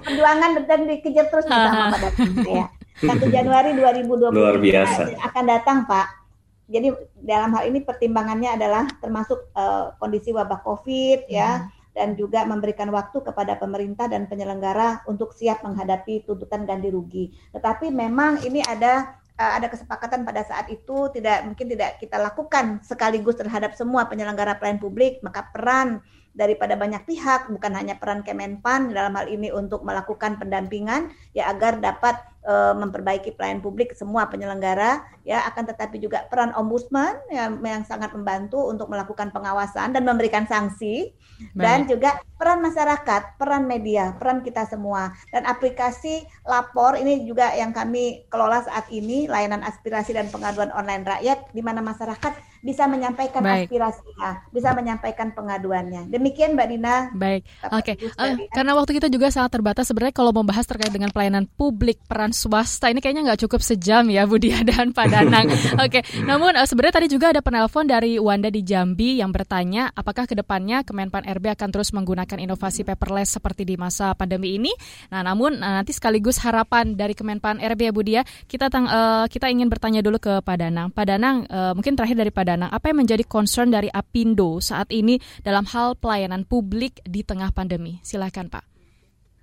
perjuangan 0.00 0.50
dan 0.64 0.80
dikejar 0.88 1.28
terus 1.28 1.44
bersama 1.44 1.84
Pak 1.92 2.00
Danang 2.00 2.48
ya. 2.48 2.66
1 3.02 3.18
Januari 3.28 3.70
2020 3.76 4.32
Luar 4.32 4.56
biasa. 4.56 5.02
akan 5.20 5.44
datang 5.44 5.84
Pak 5.84 6.21
jadi 6.70 6.94
dalam 7.18 7.50
hal 7.58 7.68
ini 7.68 7.82
pertimbangannya 7.82 8.54
adalah 8.54 8.86
termasuk 9.02 9.50
uh, 9.58 9.92
kondisi 9.98 10.30
wabah 10.30 10.62
COVID 10.62 11.26
ya 11.26 11.66
hmm. 11.66 11.68
dan 11.92 12.08
juga 12.14 12.46
memberikan 12.46 12.88
waktu 12.94 13.18
kepada 13.20 13.58
pemerintah 13.58 14.06
dan 14.06 14.30
penyelenggara 14.30 15.02
untuk 15.10 15.34
siap 15.34 15.66
menghadapi 15.66 16.22
tuntutan 16.22 16.62
ganti 16.64 16.88
rugi. 16.88 17.34
Tetapi 17.50 17.90
memang 17.90 18.40
ini 18.46 18.62
ada 18.62 19.18
uh, 19.36 19.52
ada 19.58 19.66
kesepakatan 19.68 20.22
pada 20.22 20.46
saat 20.46 20.70
itu 20.70 21.10
tidak 21.10 21.44
mungkin 21.44 21.66
tidak 21.66 21.98
kita 21.98 22.16
lakukan 22.16 22.78
sekaligus 22.86 23.34
terhadap 23.34 23.74
semua 23.74 24.06
penyelenggara 24.06 24.56
pelayanan 24.56 24.80
publik, 24.80 25.18
maka 25.20 25.50
peran 25.50 25.98
daripada 26.32 26.74
banyak 26.80 27.04
pihak 27.04 27.52
bukan 27.52 27.72
hanya 27.76 28.00
peran 28.00 28.24
Kemenpan 28.24 28.88
dalam 28.88 29.12
hal 29.16 29.28
ini 29.28 29.52
untuk 29.52 29.84
melakukan 29.84 30.40
pendampingan 30.40 31.12
ya 31.36 31.52
agar 31.52 31.76
dapat 31.76 32.16
e, 32.40 32.54
memperbaiki 32.76 33.36
pelayanan 33.36 33.60
publik 33.60 33.92
semua 33.92 34.24
penyelenggara 34.32 35.04
ya 35.28 35.44
akan 35.52 35.68
tetapi 35.68 36.00
juga 36.00 36.24
peran 36.32 36.56
ombudsman 36.56 37.20
yang, 37.28 37.60
yang 37.60 37.84
sangat 37.84 38.16
membantu 38.16 38.64
untuk 38.64 38.88
melakukan 38.88 39.28
pengawasan 39.28 39.92
dan 39.92 40.02
memberikan 40.08 40.48
sanksi 40.48 41.12
Baik. 41.52 41.60
dan 41.60 41.78
juga 41.84 42.10
peran 42.40 42.64
masyarakat, 42.64 43.22
peran 43.36 43.64
media, 43.68 44.16
peran 44.16 44.40
kita 44.40 44.64
semua 44.66 45.12
dan 45.30 45.44
aplikasi 45.44 46.24
lapor 46.48 46.96
ini 46.96 47.28
juga 47.28 47.52
yang 47.54 47.76
kami 47.76 48.24
kelola 48.32 48.64
saat 48.64 48.88
ini 48.88 49.28
layanan 49.28 49.60
aspirasi 49.62 50.16
dan 50.16 50.32
pengaduan 50.32 50.72
online 50.72 51.04
rakyat 51.04 51.52
di 51.52 51.60
mana 51.60 51.84
masyarakat 51.84 52.51
bisa 52.62 52.86
menyampaikan 52.86 53.42
Baik. 53.42 53.66
aspirasinya, 53.66 54.46
bisa 54.54 54.70
menyampaikan 54.70 55.34
pengaduannya. 55.34 56.06
Demikian 56.06 56.54
Mbak 56.54 56.68
Dina. 56.70 56.94
Baik. 57.10 57.42
Oke. 57.74 57.98
Okay. 57.98 58.14
Uh, 58.14 58.38
eh, 58.38 58.46
karena 58.54 58.72
waktu 58.78 59.02
kita 59.02 59.10
juga 59.10 59.34
sangat 59.34 59.58
terbatas 59.58 59.90
sebenarnya 59.90 60.14
kalau 60.14 60.30
membahas 60.30 60.62
terkait 60.62 60.94
dengan 60.94 61.10
pelayanan 61.10 61.50
publik 61.58 61.98
peran 62.06 62.30
swasta 62.30 62.86
ini 62.86 63.02
kayaknya 63.02 63.26
nggak 63.26 63.42
cukup 63.44 63.60
sejam 63.66 64.06
ya 64.06 64.30
Bu 64.30 64.38
Dia 64.38 64.62
dan 64.70 64.94
Pak 64.94 65.06
Danang. 65.10 65.50
Oke. 65.82 66.00
Okay. 66.00 66.02
Namun 66.22 66.54
uh, 66.54 66.62
sebenarnya 66.62 67.02
tadi 67.02 67.08
juga 67.10 67.34
ada 67.34 67.42
penelpon 67.42 67.90
dari 67.90 68.22
Wanda 68.22 68.46
di 68.46 68.62
Jambi 68.62 69.18
yang 69.18 69.34
bertanya 69.34 69.90
apakah 69.90 70.30
ke 70.30 70.38
depannya 70.38 70.86
Kemenpan 70.86 71.26
RB 71.26 71.58
akan 71.58 71.68
terus 71.74 71.90
menggunakan 71.90 72.38
inovasi 72.38 72.86
paperless 72.86 73.42
seperti 73.42 73.66
di 73.66 73.74
masa 73.74 74.14
pandemi 74.14 74.54
ini. 74.54 74.70
Nah, 75.10 75.26
namun 75.26 75.58
uh, 75.58 75.82
nanti 75.82 75.90
sekaligus 75.90 76.38
harapan 76.38 76.94
dari 76.94 77.18
Kemenpan 77.18 77.58
RB 77.58 77.90
ya 77.90 77.92
Bu 77.92 78.02
Dia, 78.06 78.22
kita 78.46 78.70
tang, 78.70 78.86
uh, 78.86 79.26
kita 79.26 79.50
ingin 79.50 79.66
bertanya 79.66 79.98
dulu 79.98 80.22
ke 80.22 80.38
Pak 80.46 80.56
Danang. 80.62 80.94
Pak 80.94 81.04
Danang, 81.10 81.36
uh, 81.50 81.74
mungkin 81.74 81.98
terakhir 81.98 82.14
dari 82.14 82.30
Pak 82.30 82.44
Danang, 82.44 82.51
apa 82.60 82.92
yang 82.92 83.08
menjadi 83.08 83.24
concern 83.24 83.72
dari 83.72 83.88
Apindo 83.88 84.60
saat 84.60 84.92
ini 84.92 85.16
dalam 85.40 85.64
hal 85.72 85.96
pelayanan 85.96 86.44
publik 86.44 87.00
di 87.08 87.24
tengah 87.24 87.48
pandemi? 87.56 88.04
Silakan 88.04 88.52
Pak. 88.52 88.64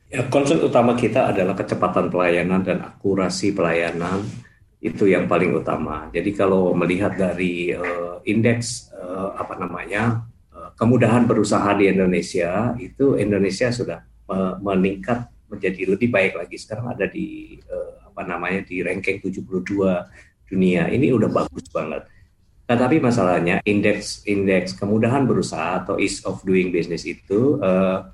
Ya, 0.10 0.26
concern 0.30 0.62
utama 0.66 0.97
kita 0.97 1.30
adalah 1.30 1.53
kecepatan 1.53 2.10
pelayanan 2.10 2.66
dan 2.66 2.82
akurasi 2.82 3.53
pelayanan 3.53 4.26
itu 4.82 5.05
yang 5.05 5.30
paling 5.30 5.53
utama. 5.53 6.10
Jadi 6.10 6.34
kalau 6.34 6.74
melihat 6.74 7.14
dari 7.14 7.78
uh, 7.78 8.18
indeks 8.26 8.89
uh, 8.95 9.38
apa 9.38 9.60
namanya 9.60 10.26
uh, 10.49 10.74
kemudahan 10.74 11.30
berusaha 11.30 11.68
di 11.78 11.93
Indonesia 11.93 12.74
itu 12.82 13.22
Indonesia 13.22 13.70
sudah 13.70 14.01
uh, 14.32 14.57
meningkat 14.57 15.30
menjadi 15.45 15.93
lebih 15.93 16.10
baik 16.10 16.41
lagi. 16.41 16.57
Sekarang 16.57 16.89
ada 16.89 17.05
di 17.05 17.60
uh, 17.70 18.10
apa 18.10 18.26
namanya 18.26 18.66
di 18.66 18.82
ranking 18.82 19.22
72 19.22 19.45
dunia. 20.49 20.89
Ini 20.89 21.14
udah 21.14 21.30
bagus 21.30 21.70
banget. 21.70 22.10
Tetapi 22.70 23.01
masalahnya 23.01 23.65
indeks 23.65 24.22
indeks 24.30 24.78
kemudahan 24.78 25.26
berusaha 25.26 25.82
atau 25.82 25.97
ease 25.97 26.22
of 26.22 26.45
doing 26.45 26.70
business 26.70 27.01
itu 27.01 27.57
uh, 27.57 28.05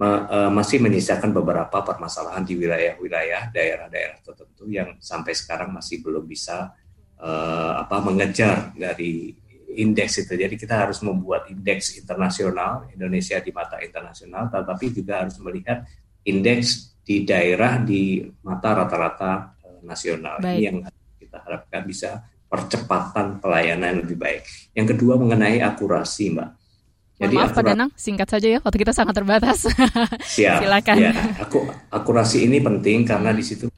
ma 0.00 0.24
uh, 0.24 0.48
masih 0.48 0.80
menyisakan 0.80 1.36
beberapa 1.36 1.84
permasalahan 1.84 2.40
di 2.40 2.56
wilayah-wilayah 2.56 3.52
daerah-daerah 3.52 4.24
tertentu 4.24 4.64
yang 4.72 4.96
sampai 4.96 5.36
sekarang 5.36 5.68
masih 5.76 6.00
belum 6.00 6.24
bisa 6.24 6.72
uh, 7.20 7.84
apa 7.84 8.00
mengejar 8.00 8.72
dari 8.72 9.36
indeks 9.76 10.24
itu. 10.24 10.32
Jadi 10.32 10.56
kita 10.56 10.88
harus 10.88 11.04
membuat 11.04 11.52
indeks 11.52 12.00
internasional 12.00 12.88
Indonesia 12.96 13.36
di 13.36 13.52
mata 13.52 13.76
internasional, 13.84 14.48
tetapi 14.48 14.96
juga 14.96 15.28
harus 15.28 15.36
melihat 15.44 15.84
indeks 16.24 16.96
di 17.04 17.28
daerah 17.28 17.76
di 17.76 18.24
mata 18.40 18.80
rata-rata 18.80 19.52
uh, 19.60 19.84
nasional. 19.84 20.40
Baik. 20.40 20.56
Ini 20.56 20.64
yang 20.64 20.76
kita 21.20 21.44
harapkan 21.44 21.84
bisa 21.84 22.24
percepatan 22.50 23.38
pelayanan 23.38 24.02
lebih 24.02 24.18
baik. 24.18 24.42
Yang 24.74 24.98
kedua 24.98 25.14
mengenai 25.14 25.62
akurasi, 25.62 26.34
Mbak. 26.34 26.48
Jadi 27.20 27.36
maaf 27.36 27.52
Pak 27.52 27.64
Danang, 27.68 27.90
singkat 28.00 28.32
saja 28.32 28.48
ya, 28.48 28.58
waktu 28.64 28.80
kita 28.80 28.96
sangat 28.96 29.12
terbatas. 29.12 29.68
Siap. 30.34 30.64
Silakan. 30.64 30.96
Ya, 30.98 31.12
aku, 31.36 31.68
akurasi 31.92 32.48
ini 32.48 32.64
penting 32.64 33.04
karena 33.04 33.30
di 33.36 33.44
situ 33.44 33.68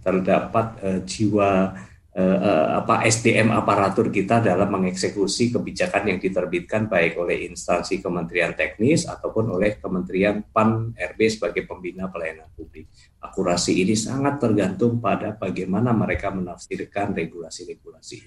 terdapat 0.00 0.66
uh, 0.80 1.00
jiwa 1.02 1.74
apa 2.12 3.08
SDM 3.08 3.56
aparatur 3.56 4.12
kita 4.12 4.44
dalam 4.44 4.68
mengeksekusi 4.68 5.48
kebijakan 5.48 6.12
yang 6.12 6.18
diterbitkan 6.20 6.84
baik 6.84 7.16
oleh 7.16 7.48
instansi 7.48 8.04
Kementerian 8.04 8.52
Teknis 8.52 9.08
ataupun 9.08 9.48
oleh 9.48 9.80
Kementerian 9.80 10.44
PAN 10.52 10.92
RB 10.92 11.20
sebagai 11.32 11.64
pembina 11.64 12.12
pelayanan 12.12 12.52
publik. 12.52 12.92
Akurasi 13.24 13.80
ini 13.80 13.96
sangat 13.96 14.36
tergantung 14.44 15.00
pada 15.00 15.32
bagaimana 15.32 15.96
mereka 15.96 16.28
menafsirkan 16.28 17.16
regulasi-regulasi. 17.16 18.18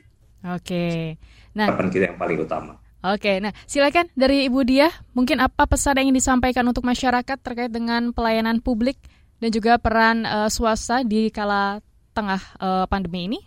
Oke. 0.50 1.18
Nah, 1.54 1.70
harapan 1.70 1.88
kita 1.94 2.04
yang 2.10 2.18
paling 2.18 2.42
utama. 2.42 2.74
Oke, 3.06 3.38
nah 3.38 3.54
silakan 3.70 4.10
dari 4.18 4.50
Ibu 4.50 4.66
Dia, 4.66 4.90
mungkin 5.14 5.38
apa 5.38 5.70
pesan 5.70 6.02
yang 6.02 6.10
ingin 6.10 6.18
disampaikan 6.18 6.66
untuk 6.66 6.82
masyarakat 6.82 7.38
terkait 7.38 7.70
dengan 7.70 8.10
pelayanan 8.10 8.66
publik 8.66 8.98
dan 9.38 9.54
juga 9.54 9.78
peran 9.78 10.26
uh, 10.26 10.50
swasta 10.50 11.06
di 11.06 11.30
kala 11.30 11.86
tengah 12.18 12.42
uh, 12.58 12.90
pandemi 12.90 13.30
ini? 13.30 13.40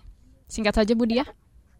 Singkat 0.49 0.75
saja 0.83 0.93
Bu 0.97 1.05
Dia. 1.05 1.29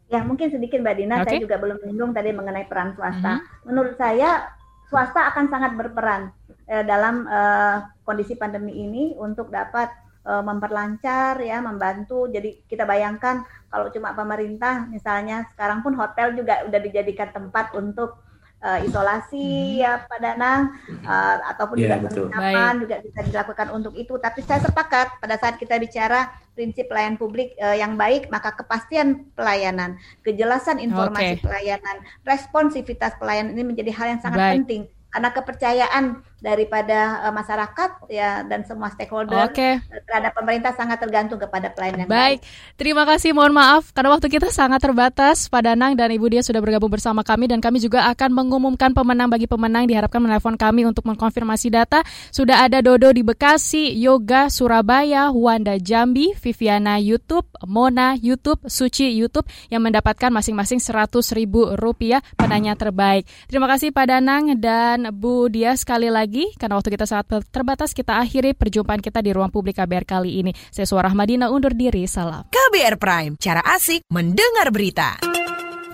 Ya, 0.09 0.25
mungkin 0.25 0.49
sedikit 0.49 0.81
Mbak 0.81 0.97
Dina, 0.97 1.15
okay. 1.21 1.37
saya 1.37 1.45
juga 1.45 1.57
belum 1.61 1.85
menyinggung 1.85 2.13
tadi 2.17 2.33
mengenai 2.33 2.65
peran 2.65 2.97
swasta. 2.97 3.41
Hmm. 3.41 3.45
Menurut 3.69 3.97
saya 4.01 4.49
swasta 4.89 5.29
akan 5.33 5.53
sangat 5.53 5.77
berperan 5.77 6.33
eh, 6.65 6.85
dalam 6.85 7.29
eh, 7.29 7.77
kondisi 8.09 8.33
pandemi 8.37 8.73
ini 8.73 9.13
untuk 9.21 9.53
dapat 9.53 9.93
uh, 10.29 10.45
memperlancar 10.45 11.41
ya, 11.41 11.65
membantu. 11.65 12.29
Jadi 12.29 12.65
kita 12.69 12.85
bayangkan 12.85 13.43
kalau 13.73 13.89
cuma 13.89 14.13
pemerintah 14.13 14.85
misalnya 14.89 15.49
sekarang 15.57 15.81
pun 15.81 15.97
hotel 15.97 16.37
juga 16.37 16.65
udah 16.69 16.81
dijadikan 16.81 17.33
tempat 17.33 17.73
untuk 17.73 18.21
uh, 18.63 18.79
isolasi 18.83 19.79
hmm. 19.79 19.81
ya 19.83 19.93
Pak 20.07 20.19
Danang 20.19 20.63
uh, 21.07 21.37
ataupun 21.55 21.77
yeah, 21.79 21.99
juga 21.99 22.11
penginapan 22.11 22.73
juga 22.83 22.97
bisa 23.03 23.21
dilakukan 23.27 23.69
untuk 23.75 23.95
itu. 23.95 24.15
Tapi 24.19 24.41
saya 24.43 24.61
sepakat 24.63 25.23
pada 25.23 25.37
saat 25.39 25.57
kita 25.59 25.79
bicara 25.79 26.31
prinsip 26.55 26.91
pelayanan 26.91 27.19
publik 27.19 27.55
uh, 27.63 27.75
yang 27.75 27.95
baik, 27.95 28.27
maka 28.35 28.55
kepastian 28.55 29.31
pelayanan, 29.39 29.99
kejelasan 30.27 30.83
informasi 30.83 31.39
okay. 31.39 31.45
pelayanan, 31.45 31.97
responsivitas 32.27 33.15
pelayanan 33.19 33.55
ini 33.55 33.65
menjadi 33.65 33.91
hal 33.95 34.07
yang 34.19 34.21
sangat 34.23 34.41
baik. 34.41 34.55
penting 34.63 34.83
karena 35.09 35.31
kepercayaan 35.33 36.05
daripada 36.39 37.27
uh, 37.27 37.35
masyarakat 37.35 38.07
ya 38.07 38.47
dan 38.47 38.63
semua 38.63 38.95
stakeholder 38.95 39.51
okay. 39.51 39.83
terhadap 40.07 40.33
pemerintah 40.39 40.71
sangat 40.71 41.03
tergantung 41.03 41.39
kepada 41.43 41.75
pelayanan. 41.75 42.07
Baik, 42.07 42.39
baik, 42.39 42.39
terima 42.79 43.03
kasih. 43.03 43.35
Mohon 43.35 43.59
maaf 43.59 43.91
karena 43.91 44.15
waktu 44.15 44.31
kita 44.31 44.49
sangat 44.55 44.79
terbatas. 44.79 45.51
Pak 45.51 45.67
Danang 45.67 45.99
dan 45.99 46.15
Ibu 46.15 46.31
Dia 46.31 46.43
sudah 46.47 46.63
bergabung 46.63 46.95
bersama 46.95 47.27
kami 47.27 47.51
dan 47.51 47.59
kami 47.59 47.83
juga 47.83 48.07
akan 48.15 48.31
mengumumkan 48.31 48.95
pemenang 48.95 49.27
bagi 49.27 49.51
pemenang 49.51 49.91
diharapkan 49.91 50.23
menelpon 50.23 50.55
kami 50.55 50.87
untuk 50.87 51.03
mengkonfirmasi 51.11 51.75
data. 51.75 52.07
Sudah 52.31 52.63
ada 52.63 52.79
Dodo 52.79 53.11
di 53.11 53.27
Bekasi, 53.27 53.99
Yoga 53.99 54.47
Surabaya, 54.47 55.35
Wanda 55.35 55.75
Jambi, 55.83 56.39
Viviana 56.39 57.03
YouTube, 57.03 57.51
Mona 57.67 58.15
YouTube, 58.15 58.63
Suci 58.71 59.11
YouTube 59.11 59.51
yang 59.75 59.83
mendapatkan 59.83 60.31
masing-masing 60.31 60.79
seratus 60.79 61.35
ribu 61.35 61.75
rupiah 61.75 62.23
penanya 62.39 62.79
terbaik. 62.79 63.27
Terima 63.51 63.67
kasih 63.67 63.91
Pak 63.91 64.07
Danang 64.07 64.55
dan 64.63 65.11
Bu 65.11 65.51
Dia 65.51 65.75
sekali 65.75 66.07
lagi 66.13 66.28
lagi 66.29 66.53
karena 66.61 66.77
waktu 66.77 66.93
kita 66.93 67.09
sangat 67.09 67.41
terbatas 67.49 67.97
kita 67.97 68.21
akhiri 68.21 68.53
perjumpaan 68.53 69.01
kita 69.01 69.25
di 69.25 69.33
ruang 69.33 69.49
publik 69.49 69.81
KBR 69.81 70.05
kali 70.05 70.45
ini. 70.45 70.53
Saya 70.69 70.85
Suara 70.85 71.09
Madina 71.17 71.49
undur 71.49 71.73
diri. 71.73 72.05
Salam. 72.05 72.45
KBR 72.53 73.01
Prime, 73.01 73.33
cara 73.41 73.65
asik 73.65 74.05
mendengar 74.13 74.69
berita. 74.69 75.17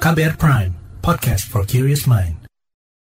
KBR 0.03 0.35
Prime, 0.35 0.75
podcast 0.99 1.47
for 1.47 1.63
curious 1.63 2.11
mind. 2.11 2.44